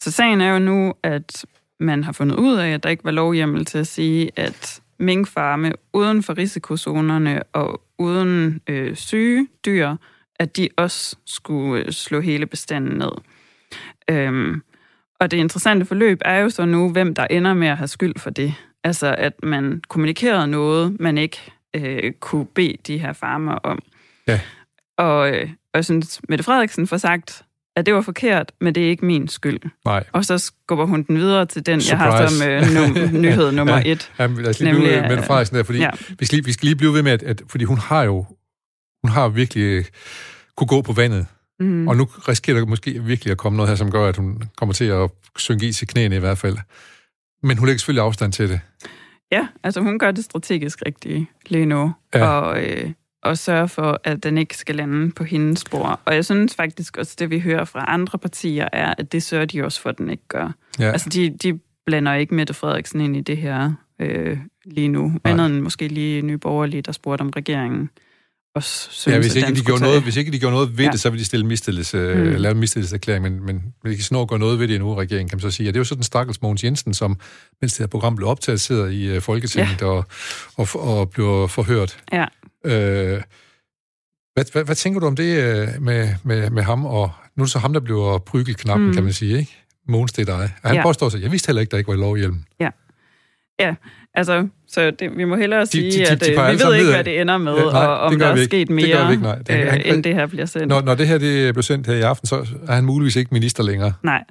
Så 0.00 0.10
sagen 0.10 0.40
er 0.40 0.52
jo 0.52 0.58
nu, 0.58 0.94
at 1.02 1.44
man 1.80 2.04
har 2.04 2.12
fundet 2.12 2.36
ud 2.36 2.56
af, 2.56 2.68
at 2.68 2.82
der 2.82 2.88
ikke 2.88 3.04
var 3.04 3.10
lovhjemmel 3.10 3.64
til 3.64 3.78
at 3.78 3.86
sige, 3.86 4.30
at 4.36 4.80
minkfarme 4.98 5.72
uden 5.92 6.22
for 6.22 6.38
risikozonerne 6.38 7.42
og 7.42 7.82
uden 7.98 8.60
øh, 8.66 8.96
syge 8.96 9.48
dyr, 9.66 9.96
at 10.36 10.56
de 10.56 10.68
også 10.76 11.16
skulle 11.26 11.84
øh, 11.84 11.92
slå 11.92 12.20
hele 12.20 12.46
bestanden 12.46 12.98
ned. 12.98 13.12
Øhm, 14.10 14.62
og 15.20 15.30
det 15.30 15.36
interessante 15.36 15.86
forløb 15.86 16.18
er 16.24 16.38
jo 16.38 16.50
så 16.50 16.64
nu, 16.64 16.92
hvem 16.92 17.14
der 17.14 17.26
ender 17.30 17.54
med 17.54 17.68
at 17.68 17.76
have 17.76 17.88
skyld 17.88 18.18
for 18.18 18.30
det. 18.30 18.54
Altså, 18.84 19.14
at 19.18 19.32
man 19.42 19.82
kommunikerede 19.88 20.46
noget, 20.46 21.00
man 21.00 21.18
ikke 21.18 21.52
øh, 21.76 22.12
kunne 22.20 22.46
bede 22.46 22.76
de 22.86 22.98
her 22.98 23.12
farmer 23.12 23.52
om. 23.52 23.82
Ja. 24.28 24.40
Og, 24.98 25.30
øh, 25.30 25.48
og 25.48 25.78
jeg 25.78 25.84
synes, 25.84 26.20
Mette 26.28 26.44
Frederiksen 26.44 26.86
får 26.86 26.96
sagt, 26.96 27.42
at 27.76 27.86
det 27.86 27.94
var 27.94 28.00
forkert, 28.00 28.52
men 28.60 28.74
det 28.74 28.84
er 28.84 28.88
ikke 28.88 29.04
min 29.04 29.28
skyld. 29.28 29.60
Nej. 29.84 30.04
Og 30.12 30.24
så 30.24 30.38
skubber 30.38 30.84
hun 30.84 31.02
den 31.02 31.16
videre 31.16 31.46
til 31.46 31.66
den, 31.66 31.80
Surprise. 31.80 32.04
jeg 32.04 32.12
har 32.12 32.26
som 32.26 32.48
øh, 32.48 32.62
num- 32.62 33.16
nyhed 33.24 33.52
nummer 33.52 33.76
ja. 33.76 33.82
et. 33.86 34.12
Ja, 34.18 34.26
lad 34.26 34.46
os 34.48 34.60
lige 34.60 34.72
nemlig, 34.72 34.88
blive 34.88 35.08
Mette 35.08 35.22
Frederiksen 35.22 35.56
der, 35.56 35.62
fordi 35.62 35.78
ja. 35.78 35.90
vi, 36.18 36.26
skal 36.26 36.36
lige, 36.36 36.44
vi 36.44 36.52
skal 36.52 36.66
lige 36.66 36.76
blive 36.76 36.92
ved 36.92 37.02
med, 37.02 37.12
at, 37.12 37.22
at 37.22 37.42
fordi 37.48 37.64
hun 37.64 37.78
har 37.78 38.02
jo 38.02 38.26
hun 39.04 39.10
har 39.10 39.28
virkelig 39.28 39.62
øh, 39.62 39.84
kunne 40.56 40.68
gå 40.68 40.82
på 40.82 40.92
vandet. 40.92 41.26
Mm. 41.60 41.88
Og 41.88 41.96
nu 41.96 42.04
risikerer 42.04 42.58
der 42.58 42.66
måske 42.66 43.02
virkelig 43.02 43.30
at 43.32 43.38
komme 43.38 43.56
noget 43.56 43.68
her, 43.68 43.76
som 43.76 43.90
gør, 43.90 44.08
at 44.08 44.16
hun 44.16 44.42
kommer 44.56 44.72
til 44.72 44.84
at 44.84 45.10
synke 45.38 45.68
i 45.68 45.72
til 45.72 45.88
knæene 45.88 46.16
i 46.16 46.18
hvert 46.18 46.38
fald. 46.38 46.56
Men 47.42 47.58
hun 47.58 47.66
lægger 47.66 47.78
selvfølgelig 47.78 48.02
afstand 48.02 48.32
til 48.32 48.48
det. 48.48 48.60
Ja, 49.32 49.48
altså 49.62 49.80
hun 49.80 49.98
gør 49.98 50.10
det 50.10 50.24
strategisk 50.24 50.82
rigtigt 50.86 51.24
lige 51.46 51.66
nu. 51.66 51.92
Ja. 52.14 52.26
Og, 52.26 52.64
øh, 52.64 52.90
og 53.22 53.38
sørge 53.38 53.68
for, 53.68 54.00
at 54.04 54.24
den 54.24 54.38
ikke 54.38 54.56
skal 54.56 54.76
lande 54.76 55.12
på 55.12 55.24
hendes 55.24 55.60
spor. 55.60 56.00
Og 56.04 56.14
jeg 56.14 56.24
synes 56.24 56.54
faktisk 56.54 56.96
også, 56.96 57.16
det 57.18 57.30
vi 57.30 57.40
hører 57.40 57.64
fra 57.64 57.84
andre 57.88 58.18
partier, 58.18 58.68
er, 58.72 58.94
at 58.98 59.12
det 59.12 59.22
sørger 59.22 59.44
de 59.44 59.64
også 59.64 59.80
for, 59.80 59.90
at 59.90 59.98
den 59.98 60.10
ikke 60.10 60.28
gør. 60.28 60.52
Ja. 60.78 60.90
Altså, 60.90 61.08
de, 61.08 61.30
de 61.30 61.58
blander 61.86 62.14
ikke 62.14 62.34
Mette 62.34 62.54
Frederiksen 62.54 63.00
ind 63.00 63.16
i 63.16 63.20
det 63.20 63.36
her 63.36 63.72
øh, 63.98 64.38
lige 64.64 64.88
nu. 64.88 65.06
Nej. 65.06 65.18
Andet 65.24 65.46
end 65.46 65.60
måske 65.60 65.88
lige 65.88 66.22
Nye 66.22 66.38
Borgerlige, 66.38 66.82
der 66.82 66.92
spurgte 66.92 67.22
om 67.22 67.30
regeringen 67.36 67.90
også 68.54 68.88
synes, 68.90 69.14
ja, 69.14 69.20
hvis 69.20 69.34
ikke, 69.34 69.54
de 69.54 69.64
gjorde 69.64 69.82
noget, 69.82 70.02
hvis 70.02 70.16
ikke 70.16 70.32
de 70.32 70.38
gjorde 70.38 70.54
noget 70.54 70.78
ved 70.78 70.84
ja. 70.84 70.90
det, 70.90 71.00
så 71.00 71.10
ville 71.10 71.20
de 71.20 71.24
stille 71.24 71.46
mistillelse, 71.46 71.96
mm. 71.96 72.30
lave 72.30 72.52
en 72.52 72.60
mistillidserklæring, 72.60 73.24
men, 73.24 73.44
men 73.46 73.62
de 73.84 73.94
kan 73.94 74.04
snart 74.04 74.28
gøre 74.28 74.38
noget 74.38 74.58
ved 74.58 74.68
det 74.68 74.74
endnu, 74.74 74.94
regeringen, 74.94 75.28
kan 75.28 75.36
man 75.36 75.40
så 75.40 75.50
sige. 75.50 75.68
Og 75.68 75.74
det 75.74 75.78
er 75.78 75.80
jo 75.80 75.84
sådan 75.84 76.02
Stakkels 76.02 76.42
Mogens 76.42 76.64
Jensen, 76.64 76.94
som, 76.94 77.20
mens 77.60 77.72
det 77.72 77.78
her 77.78 77.86
program 77.86 78.16
blev 78.16 78.28
optaget, 78.28 78.60
sidder 78.60 78.86
i 78.86 79.16
uh, 79.16 79.22
Folketinget 79.22 79.80
ja. 79.80 79.86
og, 79.86 80.04
og, 80.56 80.68
og 80.74 81.10
bliver 81.10 81.46
forhørt. 81.46 81.98
Ja. 82.12 82.24
Øh, 82.64 83.22
hvad, 84.34 84.44
hvad, 84.52 84.64
hvad 84.64 84.74
tænker 84.74 85.00
du 85.00 85.06
om 85.06 85.16
det 85.16 85.42
øh, 85.42 85.68
med, 85.82 86.14
med, 86.22 86.50
med 86.50 86.62
ham, 86.62 86.86
og 86.86 87.10
nu 87.36 87.42
er 87.42 87.44
det 87.44 87.52
så 87.52 87.58
ham, 87.58 87.72
der 87.72 87.80
bliver 87.80 88.18
prygelknappen, 88.18 88.86
mm. 88.86 88.94
kan 88.94 89.02
man 89.02 89.12
sige, 89.12 89.38
ikke? 89.38 89.56
Mogens, 89.88 90.12
det 90.12 90.28
er 90.28 90.36
dig. 90.36 90.50
Og 90.62 90.70
han 90.70 90.76
ja. 90.76 90.82
påstår 90.82 91.08
sig, 91.08 91.22
jeg 91.22 91.32
vidste 91.32 91.46
heller 91.46 91.60
ikke, 91.60 91.70
der 91.70 91.78
ikke 91.78 91.88
var 91.88 91.96
lovhjelm. 91.96 92.44
Ja. 92.60 92.70
Ja, 93.60 93.74
altså, 94.14 94.48
Så 94.74 94.90
det, 94.90 95.16
vi 95.16 95.24
må 95.24 95.36
hellere 95.36 95.66
sige, 95.66 95.90
de, 95.90 95.90
de, 95.90 96.04
de, 96.04 96.10
at 96.10 96.20
de 96.20 96.30
øh, 96.32 96.52
vi 96.52 96.64
ved 96.64 96.74
ikke, 96.74 96.90
hvad 96.90 97.04
det 97.04 97.20
ender 97.20 97.38
med, 97.38 97.54
ja, 97.54 97.64
nej, 97.64 97.86
og 97.86 97.98
om 97.98 98.18
der 98.18 98.26
er 98.26 98.44
sket 98.44 98.70
mere, 98.70 99.04
det 99.04 99.10
ikke, 99.10 99.22
nej. 99.22 99.38
Det, 99.38 99.50
øh, 99.50 99.66
han, 99.66 99.80
end 99.86 100.04
det 100.04 100.14
her 100.14 100.26
bliver 100.26 100.46
sendt. 100.46 100.68
Når, 100.68 100.80
når 100.80 100.94
det 100.94 101.08
her 101.08 101.18
det 101.18 101.54
bliver 101.54 101.62
sendt 101.62 101.86
her 101.86 101.94
i 101.94 102.00
aften, 102.00 102.26
så 102.26 102.46
er 102.68 102.74
han 102.74 102.84
muligvis 102.84 103.16
ikke 103.16 103.28
minister 103.32 103.62
længere. 103.62 103.92
Nej. 104.02 104.24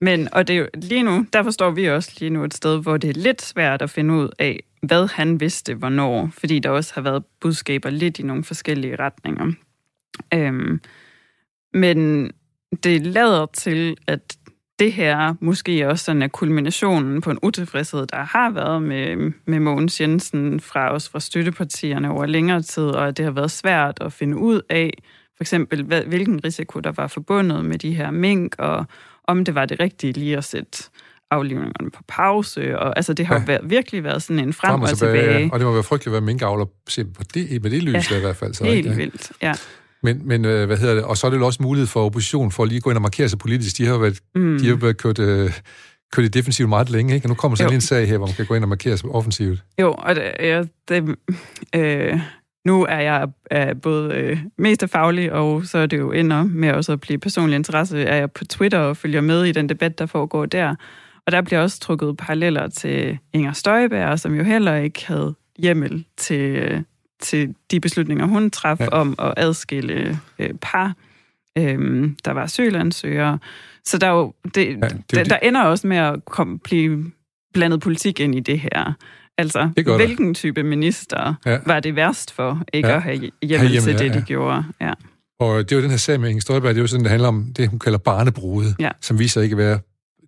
Men, 0.00 0.28
og 0.32 0.48
det 0.48 0.68
lige 0.74 1.02
nu, 1.02 1.26
derfor 1.32 1.50
står 1.50 1.70
vi 1.70 1.88
også 1.88 2.12
lige 2.20 2.30
nu 2.30 2.44
et 2.44 2.54
sted, 2.54 2.82
hvor 2.82 2.96
det 2.96 3.10
er 3.16 3.20
lidt 3.20 3.42
svært 3.42 3.82
at 3.82 3.90
finde 3.90 4.14
ud 4.14 4.28
af, 4.38 4.62
hvad 4.82 5.08
han 5.14 5.40
vidste, 5.40 5.74
hvornår, 5.74 6.30
fordi 6.38 6.58
der 6.58 6.70
også 6.70 6.92
har 6.94 7.02
været 7.02 7.24
budskaber 7.40 7.90
lidt 7.90 8.18
i 8.18 8.22
nogle 8.22 8.44
forskellige 8.44 8.96
retninger. 8.96 9.52
Øhm, 10.34 10.80
men 11.74 12.30
det 12.84 13.06
lader 13.06 13.46
til, 13.46 13.96
at 14.06 14.36
det 14.78 14.92
her 14.92 15.34
måske 15.40 15.88
også 15.88 16.04
sådan 16.04 16.22
er 16.22 16.28
kulminationen 16.28 17.20
på 17.20 17.30
en 17.30 17.38
utilfredshed, 17.42 18.06
der 18.06 18.22
har 18.22 18.50
været 18.50 18.82
med, 18.82 19.32
med 19.46 19.60
Mogens 19.60 20.00
Jensen 20.00 20.60
fra 20.60 20.94
os 20.94 21.08
fra 21.08 21.20
støttepartierne 21.20 22.10
over 22.10 22.26
længere 22.26 22.62
tid, 22.62 22.84
og 22.84 23.08
at 23.08 23.16
det 23.16 23.24
har 23.24 23.32
været 23.32 23.50
svært 23.50 23.98
at 24.00 24.12
finde 24.12 24.36
ud 24.36 24.60
af, 24.70 24.90
for 25.36 25.44
eksempel, 25.44 25.84
hvad, 25.84 26.02
hvilken 26.02 26.44
risiko 26.44 26.80
der 26.80 26.92
var 26.92 27.06
forbundet 27.06 27.64
med 27.64 27.78
de 27.78 27.94
her 27.94 28.10
mink, 28.10 28.54
og 28.58 28.86
om 29.24 29.44
det 29.44 29.54
var 29.54 29.66
det 29.66 29.80
rigtige 29.80 30.12
lige 30.12 30.36
at 30.36 30.44
sætte 30.44 30.90
aflivningerne 31.30 31.90
på 31.90 32.02
pause. 32.08 32.78
Og, 32.78 32.96
altså, 32.96 33.14
det 33.14 33.26
har 33.26 33.34
ja. 33.34 33.44
været, 33.46 33.70
virkelig 33.70 34.04
været 34.04 34.22
sådan 34.22 34.38
en 34.38 34.52
frem, 34.52 34.70
frem 34.70 34.82
og, 34.82 34.88
tilbage. 34.88 35.38
Ja. 35.38 35.48
Og 35.52 35.58
det 35.58 35.66
må 35.66 35.72
være 35.72 35.82
frygteligt 35.82 36.06
at 36.06 36.12
være 36.12 36.26
minkavler 36.26 36.64
på 36.64 37.22
det, 37.34 37.62
med 37.62 37.70
det 37.70 37.82
lys 37.82 38.10
ja, 38.10 38.16
i 38.16 38.20
hvert 38.20 38.36
fald. 38.36 38.54
Så, 38.54 38.64
helt 38.64 38.76
ikke? 38.76 38.96
vildt, 38.96 39.32
ja. 39.42 39.52
Men, 40.04 40.20
men 40.24 40.44
øh, 40.44 40.66
hvad 40.66 40.76
hedder 40.76 40.94
det? 40.94 41.04
Og 41.04 41.16
så 41.16 41.26
er 41.26 41.30
det 41.30 41.38
jo 41.38 41.46
også 41.46 41.62
mulighed 41.62 41.86
for 41.86 42.04
opposition 42.04 42.50
for 42.50 42.62
at 42.62 42.68
lige 42.68 42.80
gå 42.80 42.90
ind 42.90 42.96
og 42.96 43.02
markere 43.02 43.28
sig 43.28 43.38
politisk. 43.38 43.78
De 43.78 43.86
har 43.86 43.98
været, 43.98 44.20
mm. 44.34 44.58
de 44.58 44.68
har 44.68 44.76
været 44.76 44.96
kørt, 44.96 45.18
øh, 45.18 45.52
kørt 46.12 46.24
i 46.24 46.28
defensivt 46.28 46.68
meget 46.68 46.90
længe, 46.90 47.14
ikke? 47.14 47.26
Og 47.26 47.28
nu 47.28 47.34
kommer 47.34 47.56
sådan 47.56 47.74
en 47.74 47.80
sag 47.80 48.08
her, 48.08 48.18
hvor 48.18 48.26
man 48.26 48.34
kan 48.34 48.46
gå 48.46 48.54
ind 48.54 48.64
og 48.64 48.68
markere 48.68 48.96
sig 48.96 49.10
offensivt. 49.10 49.64
Jo, 49.80 49.94
og 49.98 50.14
det, 50.14 50.32
ja, 50.40 50.62
det, 50.88 51.16
øh, 51.74 52.20
nu 52.66 52.86
er 52.88 52.98
jeg 52.98 53.28
er 53.50 53.74
både 53.74 54.14
øh, 54.14 54.38
mest 54.58 54.82
af 54.82 54.90
faglig, 54.90 55.32
og 55.32 55.64
så 55.64 55.78
er 55.78 55.86
det 55.86 55.98
jo 55.98 56.12
ender 56.12 56.42
med 56.42 56.72
også 56.72 56.92
at 56.92 57.00
blive 57.00 57.18
personlig 57.18 57.56
interesse, 57.56 58.02
er 58.02 58.16
jeg 58.16 58.32
på 58.32 58.44
Twitter 58.44 58.78
og 58.78 58.96
følger 58.96 59.20
med 59.20 59.44
i 59.44 59.52
den 59.52 59.68
debat, 59.68 59.98
der 59.98 60.06
foregår 60.06 60.46
der. 60.46 60.74
Og 61.26 61.32
der 61.32 61.42
bliver 61.42 61.60
også 61.60 61.80
trukket 61.80 62.16
paralleller 62.16 62.68
til 62.68 63.18
Inger 63.32 63.52
Støjberg, 63.52 64.18
som 64.18 64.34
jo 64.34 64.42
heller 64.42 64.76
ikke 64.76 65.06
havde 65.06 65.34
hjemmel 65.58 66.04
til, 66.16 66.84
til 67.20 67.54
de 67.70 67.80
beslutninger, 67.80 68.26
hun 68.26 68.50
traf 68.50 68.80
ja. 68.80 68.88
om 68.88 69.14
at 69.18 69.34
adskille 69.36 70.20
øh, 70.38 70.50
par, 70.60 70.94
øh, 71.58 72.10
der 72.24 72.30
var 72.30 72.42
asylansøgere. 72.42 73.38
Så 73.84 73.98
der, 73.98 74.06
er 74.06 74.12
jo, 74.12 74.34
det, 74.54 74.66
ja, 74.66 74.88
det 74.88 75.10
der, 75.10 75.24
der 75.24 75.36
ender 75.36 75.62
også 75.62 75.86
med 75.86 75.96
at 75.96 76.24
komme, 76.24 76.58
blive 76.58 77.12
blandet 77.54 77.80
politik 77.80 78.20
ind 78.20 78.34
i 78.34 78.40
det 78.40 78.60
her. 78.60 78.92
Altså, 79.38 79.70
hvilken 79.96 80.28
der. 80.28 80.34
type 80.34 80.62
minister 80.62 81.34
ja. 81.46 81.58
var 81.66 81.80
det 81.80 81.96
værst 81.96 82.32
for 82.32 82.62
ikke 82.72 82.88
ja. 82.88 82.96
at 82.96 83.02
have 83.02 83.30
hjemmel 83.42 83.80
til 83.80 83.98
det, 83.98 84.08
ja, 84.08 84.18
de 84.18 84.22
gjorde? 84.26 84.64
Ja. 84.80 84.92
Og 85.40 85.58
det 85.58 85.72
er 85.72 85.76
jo 85.76 85.82
den 85.82 85.90
her 85.90 85.96
sag 85.96 86.20
med 86.20 86.28
Inger 86.28 86.40
Støjberg, 86.40 86.74
det 86.74 86.76
er 86.76 86.82
jo 86.82 86.86
sådan, 86.86 87.04
det 87.04 87.10
handler 87.10 87.28
om 87.28 87.52
det, 87.56 87.68
hun 87.68 87.78
kalder 87.78 87.98
barnebrudet, 87.98 88.76
ja. 88.78 88.90
som 89.00 89.18
viser 89.18 89.40
ikke 89.40 89.54
at 89.54 89.58
være 89.58 89.78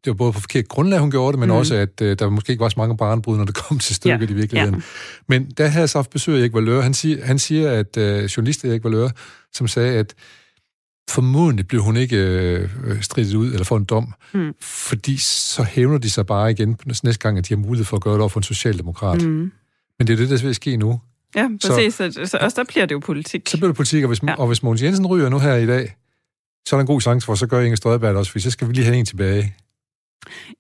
det 0.05 0.11
var 0.11 0.15
både 0.15 0.33
på 0.33 0.41
forkert 0.41 0.69
grundlag, 0.69 1.01
hun 1.01 1.11
gjorde 1.11 1.33
det, 1.33 1.39
men 1.39 1.49
mm. 1.49 1.55
også, 1.55 1.75
at 1.75 2.01
uh, 2.03 2.13
der 2.13 2.29
måske 2.29 2.51
ikke 2.51 2.63
var 2.63 2.69
så 2.69 2.75
mange 2.79 2.97
barnbrud, 2.97 3.37
når 3.37 3.45
det 3.45 3.55
kom 3.55 3.79
til 3.79 3.95
stykket 3.95 4.31
ja. 4.31 4.35
i 4.35 4.37
virkeligheden. 4.37 4.75
Ja. 4.75 4.81
Men 5.29 5.51
der 5.51 5.67
havde 5.67 5.81
jeg 5.81 5.89
så 5.89 5.99
haft 5.99 6.11
besøg 6.11 6.35
af 6.35 6.41
Erik 6.41 6.55
Valøre. 6.55 6.83
Han 6.83 6.95
siger, 6.95 7.25
han 7.25 7.39
siger 7.39 7.71
at 7.71 7.97
uh, 7.97 8.25
journalist 8.25 8.65
Erik 8.65 8.85
Valøre, 8.85 9.11
som 9.53 9.69
sagde, 9.69 9.99
at 9.99 10.15
formodentlig 11.11 11.69
blev 11.69 11.83
hun 11.83 11.97
ikke 11.97 12.17
øh, 12.17 12.69
stridt 13.03 13.35
ud 13.35 13.53
eller 13.53 13.65
får 13.65 13.77
en 13.77 13.85
dom, 13.85 14.15
mm. 14.35 14.53
fordi 14.61 15.17
så 15.17 15.63
hævner 15.63 15.99
de 15.99 16.11
sig 16.11 16.27
bare 16.27 16.51
igen 16.51 16.79
næste 16.87 17.13
gang, 17.19 17.39
at 17.39 17.49
de 17.49 17.55
har 17.55 17.61
mulighed 17.61 17.85
for 17.85 17.97
at 17.97 18.03
gøre 18.03 18.15
det 18.15 18.21
over 18.21 18.29
for 18.29 18.41
en 18.41 18.45
socialdemokrat. 18.45 19.23
Mm. 19.23 19.53
Men 19.99 20.07
det 20.07 20.11
er 20.11 20.17
det, 20.17 20.31
der 20.31 20.43
vil 20.43 20.55
ske 20.55 20.77
nu. 20.77 21.01
Ja, 21.37 21.49
præcis. 21.63 21.95
Så, 21.95 22.13
så, 22.13 22.27
så 22.27 22.39
også 22.41 22.57
der 22.57 22.65
bliver 22.65 22.87
det 22.87 22.95
jo 22.95 22.99
politik. 22.99 23.49
Så 23.49 23.57
bliver 23.57 23.69
det 23.69 23.77
politik, 23.77 24.05
og 24.05 24.09
hvis, 24.09 24.23
ja. 24.23 24.35
og 24.35 24.47
hvis 24.47 24.63
Mogens 24.63 24.83
Jensen 24.83 25.07
ryger 25.07 25.29
nu 25.29 25.39
her 25.39 25.55
i 25.55 25.67
dag, 25.67 25.97
så 26.69 26.77
er 26.77 26.79
der 26.79 26.81
en 26.81 26.87
god 26.87 27.01
chance 27.01 27.27
for, 27.27 27.35
så 27.35 27.47
gør 27.47 27.61
Inger 27.61 27.77
Støjberg 27.77 28.17
også, 28.17 28.33
for 28.33 28.39
så 28.39 28.51
skal 28.51 28.69
vi 28.69 28.73
lige 28.73 28.85
have 28.85 28.97
en 28.97 29.07
tilbage. 29.07 29.55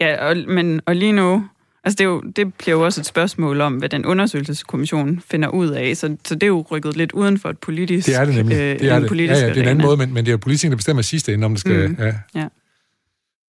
Ja, 0.01 0.29
og, 0.29 0.37
men, 0.49 0.81
og 0.87 0.97
lige 0.97 1.13
nu, 1.13 1.49
altså 1.85 1.97
det, 1.97 2.01
er 2.01 2.09
jo, 2.09 2.21
det 2.37 2.55
bliver 2.55 2.77
jo 2.77 2.85
også 2.85 3.01
et 3.01 3.07
spørgsmål 3.07 3.61
om, 3.61 3.75
hvad 3.75 3.89
den 3.89 4.07
undersøgelseskommission 4.07 5.21
finder 5.31 5.49
ud 5.49 5.71
af, 5.71 5.97
så, 5.97 6.17
så 6.25 6.35
det 6.35 6.43
er 6.43 6.47
jo 6.47 6.67
rykket 6.71 6.97
lidt 6.97 7.13
uden 7.13 7.39
for 7.39 7.51
et 7.51 7.59
politisk 7.59 8.07
Det 8.07 8.17
er 8.17 8.25
det 8.25 8.35
nemlig. 8.35 8.55
Øh, 8.55 8.61
det 8.61 8.89
er 8.91 8.99
det. 8.99 9.19
Ja, 9.19 9.25
ja, 9.25 9.49
det 9.49 9.57
er 9.57 9.63
en 9.63 9.69
anden 9.69 9.87
måde, 9.87 9.97
men, 9.97 10.15
men 10.15 10.25
det 10.25 10.31
er 10.31 10.33
jo 10.33 10.39
politikerne, 10.39 10.73
der 10.73 10.77
bestemmer 10.77 11.03
sidste 11.03 11.35
ende, 11.35 11.45
om 11.45 11.53
det 11.53 11.61
skal... 11.61 11.89
Mm. 11.89 11.97
Ja. 11.99 12.15
ja. 12.35 12.49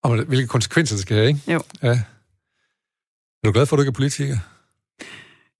Om 0.02 0.24
hvilke 0.26 0.46
konsekvenser 0.46 0.96
det 0.96 1.02
skal 1.02 1.16
have, 1.16 1.28
ikke? 1.28 1.40
Jo. 1.52 1.62
Ja. 1.82 1.88
Er 1.88 3.44
du 3.44 3.52
glad 3.52 3.66
for, 3.66 3.76
at 3.76 3.78
du 3.78 3.82
ikke 3.82 3.90
er 3.90 3.92
politiker? 3.92 4.36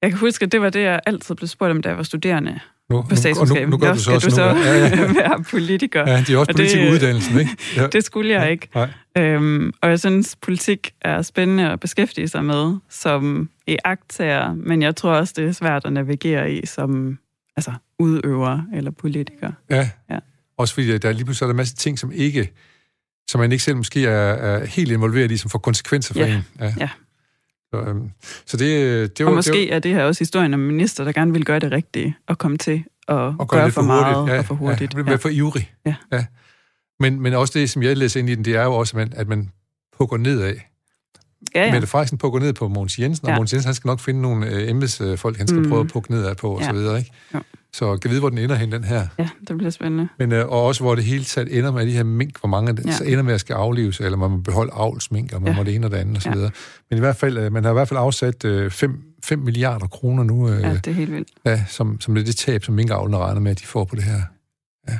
Jeg 0.02 0.10
kan 0.10 0.18
huske, 0.18 0.44
at 0.44 0.52
det 0.52 0.60
var 0.60 0.70
det, 0.70 0.82
jeg 0.82 1.00
altid 1.06 1.34
blev 1.34 1.48
spurgt 1.48 1.70
om, 1.70 1.82
da 1.82 1.88
jeg 1.88 1.96
var 1.96 2.02
studerende 2.02 2.60
nu, 2.90 3.02
på 3.02 3.16
statskundskab. 3.16 3.62
Nu, 3.62 3.66
nu, 3.66 3.70
nu 3.70 3.78
gør 3.78 3.92
du 3.92 3.98
så 3.98 4.12
også 4.12 4.28
du 4.28 4.34
så 4.34 4.52
nu, 4.52 4.58
ja, 4.58 4.74
ja. 4.74 5.12
være 5.22 5.44
politiker. 5.50 6.10
Ja, 6.10 6.18
det 6.18 6.30
er 6.30 6.38
også 6.38 6.52
politikuddannelsen, 6.52 7.38
ikke? 7.38 7.56
Ja. 7.76 7.86
det 7.86 8.04
skulle 8.04 8.40
jeg 8.40 8.50
ikke. 8.50 8.68
Nej. 8.74 8.90
Øhm, 9.18 9.72
og 9.80 9.90
jeg 9.90 10.00
synes, 10.00 10.36
politik 10.42 10.90
er 11.00 11.22
spændende 11.22 11.70
at 11.70 11.80
beskæftige 11.80 12.28
sig 12.28 12.44
med 12.44 12.76
som 12.90 13.50
i 13.66 13.76
aktager, 13.84 14.54
men 14.54 14.82
jeg 14.82 14.96
tror 14.96 15.10
også, 15.10 15.34
det 15.36 15.48
er 15.48 15.52
svært 15.52 15.84
at 15.84 15.92
navigere 15.92 16.52
i 16.52 16.66
som 16.66 17.18
altså, 17.56 17.72
udøver 17.98 18.60
eller 18.74 18.90
politiker. 18.90 19.52
Ja. 19.70 19.90
ja, 20.10 20.18
også 20.58 20.74
fordi 20.74 20.98
der 20.98 21.08
er 21.08 21.12
lige 21.12 21.24
pludselig 21.24 21.44
er 21.44 21.48
der 21.48 21.52
en 21.52 21.56
masse 21.56 21.76
ting, 21.76 21.98
som 21.98 22.12
ikke 22.12 22.50
som 23.30 23.40
man 23.40 23.52
ikke 23.52 23.64
selv 23.64 23.76
måske 23.76 24.06
er, 24.06 24.32
er 24.32 24.66
helt 24.66 24.92
involveret 24.92 25.30
i, 25.30 25.36
som 25.36 25.50
får 25.50 25.58
konsekvenser 25.58 26.14
for 26.14 26.20
ja. 26.20 26.34
en. 26.36 26.46
Ja. 26.60 26.74
ja. 26.80 26.88
Så, 27.74 27.80
øhm, 27.80 28.10
så 28.46 28.56
det, 28.56 29.18
det 29.18 29.26
var, 29.26 29.30
og 29.30 29.36
måske 29.36 29.52
det 29.52 29.68
var, 29.70 29.76
er 29.76 29.78
det 29.78 29.94
her 29.94 30.04
også 30.04 30.20
historien 30.20 30.54
om 30.54 30.60
minister, 30.60 31.04
der 31.04 31.12
gerne 31.12 31.32
vil 31.32 31.44
gøre 31.44 31.58
det 31.58 31.72
rigtige, 31.72 32.16
og 32.28 32.38
komme 32.38 32.58
til 32.58 32.84
at 33.08 33.14
og 33.14 33.48
gøre, 33.48 33.60
gøre 33.60 33.70
for, 33.70 33.80
for 33.80 33.86
meget 33.86 34.28
ja, 34.28 34.38
og 34.38 34.44
for 34.44 34.54
hurtigt. 34.54 34.94
Ja, 34.94 35.02
være 35.02 35.18
for 35.18 35.28
ivrig. 35.28 35.72
Ja. 35.86 35.94
ja. 36.12 36.24
Men, 37.00 37.20
men 37.20 37.34
også 37.34 37.58
det, 37.58 37.70
som 37.70 37.82
jeg 37.82 37.96
læser 37.96 38.20
ind 38.20 38.30
i 38.30 38.34
den, 38.34 38.44
det 38.44 38.56
er 38.56 38.64
jo 38.64 38.74
også, 38.74 38.96
at 38.96 38.96
man, 38.96 39.12
at 39.20 39.28
man 39.28 39.50
pukker 39.98 40.16
nedad. 40.16 40.54
Ja, 41.54 41.64
ja. 41.66 41.72
Mette 41.72 41.86
Frederiksen 41.86 42.18
pukker 42.18 42.40
ned 42.40 42.52
på 42.52 42.68
Mogens 42.68 42.98
Jensen, 42.98 43.26
og 43.26 43.30
ja. 43.30 43.36
Mogens 43.36 43.52
Jensen 43.52 43.68
han 43.68 43.74
skal 43.74 43.88
nok 43.88 44.00
finde 44.00 44.22
nogle 44.22 44.46
øh, 44.46 44.70
embedsfolk, 44.70 45.38
han 45.38 45.48
skal 45.48 45.60
mm. 45.60 45.68
prøve 45.68 45.80
at 45.80 45.88
pukke 45.88 46.10
nedad 46.10 46.34
på, 46.34 46.50
og 46.54 46.60
ja. 46.60 46.66
så 46.66 46.72
videre, 46.72 46.98
ikke? 46.98 47.10
Ja. 47.34 47.38
Så 47.78 47.96
kan 47.96 48.10
vide, 48.10 48.20
hvor 48.20 48.28
den 48.28 48.38
ender 48.38 48.56
hen, 48.56 48.72
den 48.72 48.84
her. 48.84 49.06
Ja, 49.18 49.28
det 49.48 49.56
bliver 49.58 49.70
spændende. 49.70 50.08
Men, 50.18 50.32
øh, 50.32 50.48
og 50.48 50.64
også, 50.64 50.82
hvor 50.82 50.94
det 50.94 51.04
hele 51.04 51.24
taget 51.24 51.58
ender 51.58 51.72
med 51.72 51.86
de 51.86 51.92
her 51.92 52.02
mink, 52.02 52.40
hvor 52.40 52.48
mange 52.48 52.76
ja. 52.86 52.92
så 52.92 53.04
ender 53.04 53.22
med 53.22 53.34
at 53.34 53.40
skal 53.40 53.54
aflives, 53.54 54.00
eller 54.00 54.18
man 54.18 54.30
må 54.30 54.36
beholde 54.36 54.72
avlsmink, 54.74 55.32
og 55.32 55.42
man 55.42 55.52
ja. 55.52 55.56
må 55.56 55.64
det 55.64 55.74
ene 55.74 55.86
og 55.86 55.90
det 55.90 55.96
andet, 55.96 56.16
og 56.16 56.22
så 56.22 56.28
ja. 56.28 56.34
videre. 56.34 56.50
Men 56.90 56.96
i 56.96 57.00
hvert 57.00 57.16
fald, 57.16 57.38
øh, 57.38 57.52
man 57.52 57.64
har 57.64 57.70
i 57.70 57.72
hvert 57.72 57.88
fald 57.88 58.00
afsat 58.00 58.36
5 58.42 58.90
øh, 58.90 58.96
5 59.24 59.38
milliarder 59.38 59.86
kroner 59.86 60.22
nu. 60.22 60.50
Øh, 60.50 60.62
ja, 60.62 60.74
det 60.74 60.86
er 60.86 60.92
helt 60.94 61.12
vildt. 61.12 61.28
Ja, 61.44 61.64
som, 61.68 62.00
som 62.00 62.14
det 62.14 62.20
er 62.20 62.24
det 62.24 62.36
tab, 62.36 62.64
som 62.64 62.74
minkavlene 62.74 63.18
regner 63.18 63.40
med, 63.40 63.50
at 63.50 63.60
de 63.60 63.66
får 63.66 63.84
på 63.84 63.96
det 63.96 64.04
her. 64.04 64.20
Ja. 64.88 64.98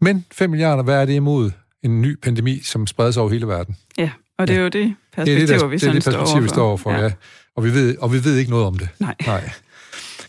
Men 0.00 0.24
5 0.32 0.50
milliarder, 0.50 0.82
hvad 0.82 1.00
er 1.00 1.04
det 1.04 1.12
imod 1.12 1.50
en 1.82 2.02
ny 2.02 2.18
pandemi, 2.22 2.60
som 2.62 2.86
spreder 2.86 3.10
sig 3.10 3.22
over 3.22 3.30
hele 3.30 3.46
verden? 3.46 3.76
Ja, 3.98 4.10
og 4.38 4.48
det 4.48 4.56
er 4.56 4.60
jo 4.60 4.68
det 4.68 4.94
perspektiv, 5.12 5.34
det 5.34 5.42
er 5.42 5.54
det, 5.54 5.60
der, 5.60 5.66
vi, 5.66 5.76
det 5.76 5.88
er 5.88 5.92
det 5.92 6.04
perspektiv, 6.04 6.42
vi 6.42 6.48
står 6.48 6.68
overfor. 6.68 6.92
Ja. 6.92 7.02
Ja. 7.02 7.12
Og, 7.56 7.64
vi 7.64 7.74
ved, 7.74 7.96
og 7.98 8.12
vi 8.12 8.24
ved 8.24 8.36
ikke 8.36 8.50
noget 8.50 8.66
om 8.66 8.78
det. 8.78 8.88
Nej. 8.98 9.14
Nej. 9.26 9.50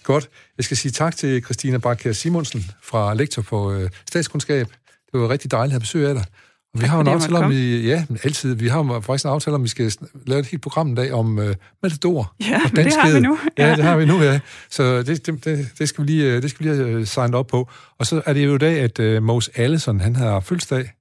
Godt. 0.04 0.30
Jeg 0.58 0.66
skal 0.66 0.78
sige 0.78 0.92
tak 0.92 1.16
til 1.16 1.44
Christina 1.44 1.78
Bakker 1.78 2.14
Simonsen 2.14 2.66
fra 2.84 3.14
Lektor 3.14 3.42
på 3.42 3.72
øh, 3.72 3.90
Statskundskab. 4.08 4.68
Det 5.12 5.20
var 5.22 5.30
rigtig 5.30 5.52
dejligt 5.52 5.70
at 5.70 5.72
have 5.72 5.80
besøg 5.80 6.08
af 6.08 6.16
dig. 6.16 6.26
Og 6.74 6.82
vi 6.82 6.86
har 6.86 6.98
jo 6.98 7.02
en 7.02 7.08
aftale 7.08 7.38
om, 7.38 7.52
vi, 7.52 7.88
ja, 7.88 8.06
altid, 8.24 8.56
vi 8.56 8.68
har 8.68 9.02
faktisk 9.02 9.26
en 9.26 9.32
aftale 9.32 9.56
om, 9.56 9.64
vi 9.64 9.68
skal 9.68 9.94
lave 10.26 10.40
et 10.40 10.46
helt 10.46 10.64
program 10.64 10.90
en 10.90 10.96
dag 10.96 11.14
om 11.14 11.38
uh, 11.38 11.46
Matador. 11.84 12.36
Ja, 12.50 12.62
og 12.66 12.76
det 12.76 12.94
har 12.96 13.14
vi 13.14 13.20
nu. 13.20 13.40
Ja. 13.58 13.68
ja, 13.68 13.76
det 13.76 13.84
har 13.84 13.98
vi 13.98 14.06
nu, 14.06 14.22
ja. 14.22 14.40
Så 14.70 15.04
det, 15.04 15.26
det, 15.26 15.70
det, 15.80 15.90
skal 15.90 16.02
vi 16.02 16.12
lige, 16.12 16.34
øh, 16.34 16.42
det 16.42 16.50
skal 16.50 16.66
vi 16.66 16.72
lige 16.72 16.98
uh, 16.98 17.06
signe 17.06 17.38
op 17.38 17.48
på. 17.48 17.70
Og 18.00 18.06
så 18.06 18.22
er 18.26 18.34
det 18.34 18.46
jo 18.46 18.56
i 18.56 18.58
dag, 18.58 18.80
at 18.80 19.00
uh, 19.00 19.24
Mose 19.24 19.52
Allison, 19.56 20.00
han 20.00 20.16
har 20.16 20.40
fødselsdag, 20.40 20.92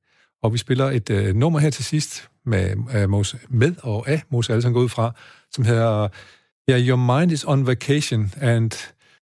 og 0.43 0.53
vi 0.53 0.59
spiller 0.59 0.91
et 0.91 1.11
uh, 1.11 1.37
nummer 1.37 1.59
her 1.59 1.71
til 1.71 1.85
sidst 1.85 2.29
med, 2.47 2.77
uh, 3.03 3.11
Mose, 3.11 3.39
med 3.49 3.75
og 3.83 4.09
af 4.09 4.23
Mose 4.31 4.53
Allison 4.53 4.73
går 4.73 4.81
ud 4.81 4.89
fra, 4.89 5.13
som 5.51 5.65
hedder 5.65 6.09
Yeah, 6.71 6.89
your 6.89 6.97
mind 6.97 7.33
is 7.33 7.45
on 7.45 7.67
vacation, 7.67 8.33
and, 8.41 8.73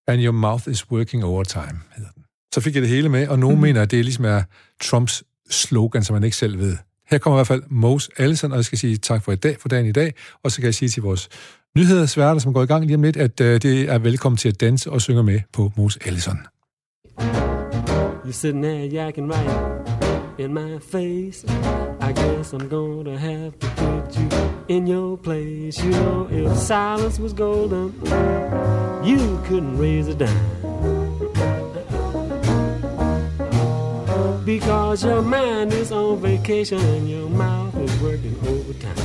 and 0.09 0.21
your 0.21 0.33
mouth 0.33 0.69
is 0.69 0.91
working 0.91 1.25
overtime, 1.25 1.81
hedder 1.97 2.11
den. 2.15 2.25
Så 2.55 2.61
fik 2.61 2.75
jeg 2.75 2.83
det 2.83 2.91
hele 2.91 3.09
med, 3.09 3.29
og 3.29 3.39
nogen 3.39 3.57
mm. 3.57 3.63
mener, 3.63 3.83
at 3.83 3.91
det 3.91 4.05
ligesom 4.05 4.25
er 4.25 4.43
Trumps 4.83 5.23
slogan, 5.51 6.05
som 6.05 6.15
man 6.15 6.25
ikke 6.25 6.37
selv 6.37 6.59
ved. 6.59 6.77
Her 7.11 7.19
kommer 7.19 7.37
i 7.37 7.39
hvert 7.39 7.47
fald 7.47 7.63
Mose 7.69 8.11
Allison, 8.17 8.51
og 8.51 8.57
jeg 8.57 8.65
skal 8.65 8.79
sige 8.79 8.97
tak 8.97 9.25
for 9.25 9.33
i 9.33 9.37
dag, 9.37 9.57
for 9.61 9.69
dagen 9.69 9.87
i 9.87 9.93
dag, 9.93 10.15
og 10.43 10.51
så 10.51 10.57
kan 10.57 10.67
jeg 10.67 10.75
sige 10.75 10.89
til 10.89 11.03
vores 11.03 11.29
nyhedssværter, 11.77 12.41
som 12.41 12.55
går 12.55 12.63
i 12.63 12.67
gang 12.67 12.87
lige 12.87 12.95
om 12.95 13.03
lidt, 13.03 13.17
at 13.17 13.41
uh, 13.41 13.47
det 13.47 13.81
er 13.81 13.99
velkommen 13.99 14.37
til 14.37 14.49
at 14.49 14.61
danse 14.61 14.91
og 14.91 15.01
synge 15.01 15.23
med 15.23 15.41
på 15.53 15.73
Mose 15.77 15.99
Allison. 16.07 16.39
You're 18.25 18.33
sitting 18.33 18.65
there 18.65 18.89
yakking 18.89 19.33
right 19.33 19.80
in 20.41 20.55
my 20.55 20.79
face. 20.79 21.45
I 22.01 22.13
guess 22.13 22.55
I'm 22.55 22.67
gonna 22.69 23.19
have 23.19 23.59
to 23.59 23.67
put 23.77 24.17
you 24.19 24.29
in 24.69 24.87
your 24.87 25.19
place. 25.19 25.79
You 25.85 25.91
know, 25.91 26.29
if 26.31 26.57
silence 26.57 27.19
was 27.19 27.35
golden, 27.35 27.93
you 29.05 29.39
couldn't 29.45 29.77
raise 29.77 30.09
a 30.09 30.15
dime. 30.15 30.57
Because 34.47 35.05
your 35.05 35.21
mind 35.21 35.75
is 35.75 35.93
on 35.93 36.19
vacation 36.21 36.79
and 36.79 37.09
your 37.09 37.29
mouth 37.29 37.77
is 37.77 38.01
working 38.01 38.35
overtime. 38.47 38.97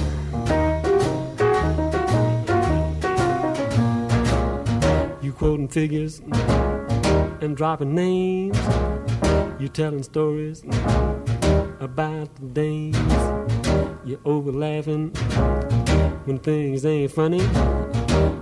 You 5.21 5.33
quoting 5.33 5.67
figures 5.67 6.21
and 7.41 7.57
dropping 7.57 7.93
names. 7.93 8.57
You 9.59 9.67
telling 9.69 10.03
stories 10.03 10.63
about 11.79 12.33
the 12.35 12.45
days. 12.47 12.95
You're 14.05 14.19
over 14.25 14.51
laughing 14.51 15.09
when 16.25 16.39
things 16.39 16.85
ain't 16.85 17.11
funny. 17.11 17.41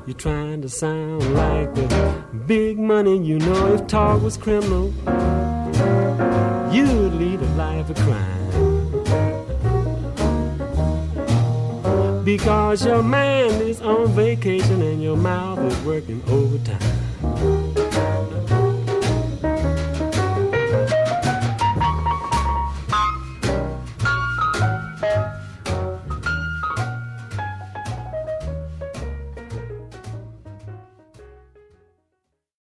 You're 0.05 0.17
trying 0.17 0.61
to 0.61 0.69
sound 0.69 1.33
like 1.33 1.73
the 1.73 2.23
big 2.45 2.77
money. 2.77 3.17
You 3.17 3.39
know 3.39 3.73
if 3.73 3.87
talk 3.87 4.21
was 4.21 4.37
criminal, 4.37 4.93
you'd 6.73 7.13
lead 7.13 7.41
a 7.41 7.49
life 7.55 7.89
of 7.89 7.97
crime. 7.97 8.43
Because 12.23 12.85
your 12.85 13.03
mind 13.03 13.61
is 13.61 13.81
on 13.81 14.07
vacation 14.07 14.81
and 14.81 15.01
your 15.03 15.17
mouth 15.17 15.59
is 15.59 15.77
working 15.85 16.21
overtime. 16.27 17.02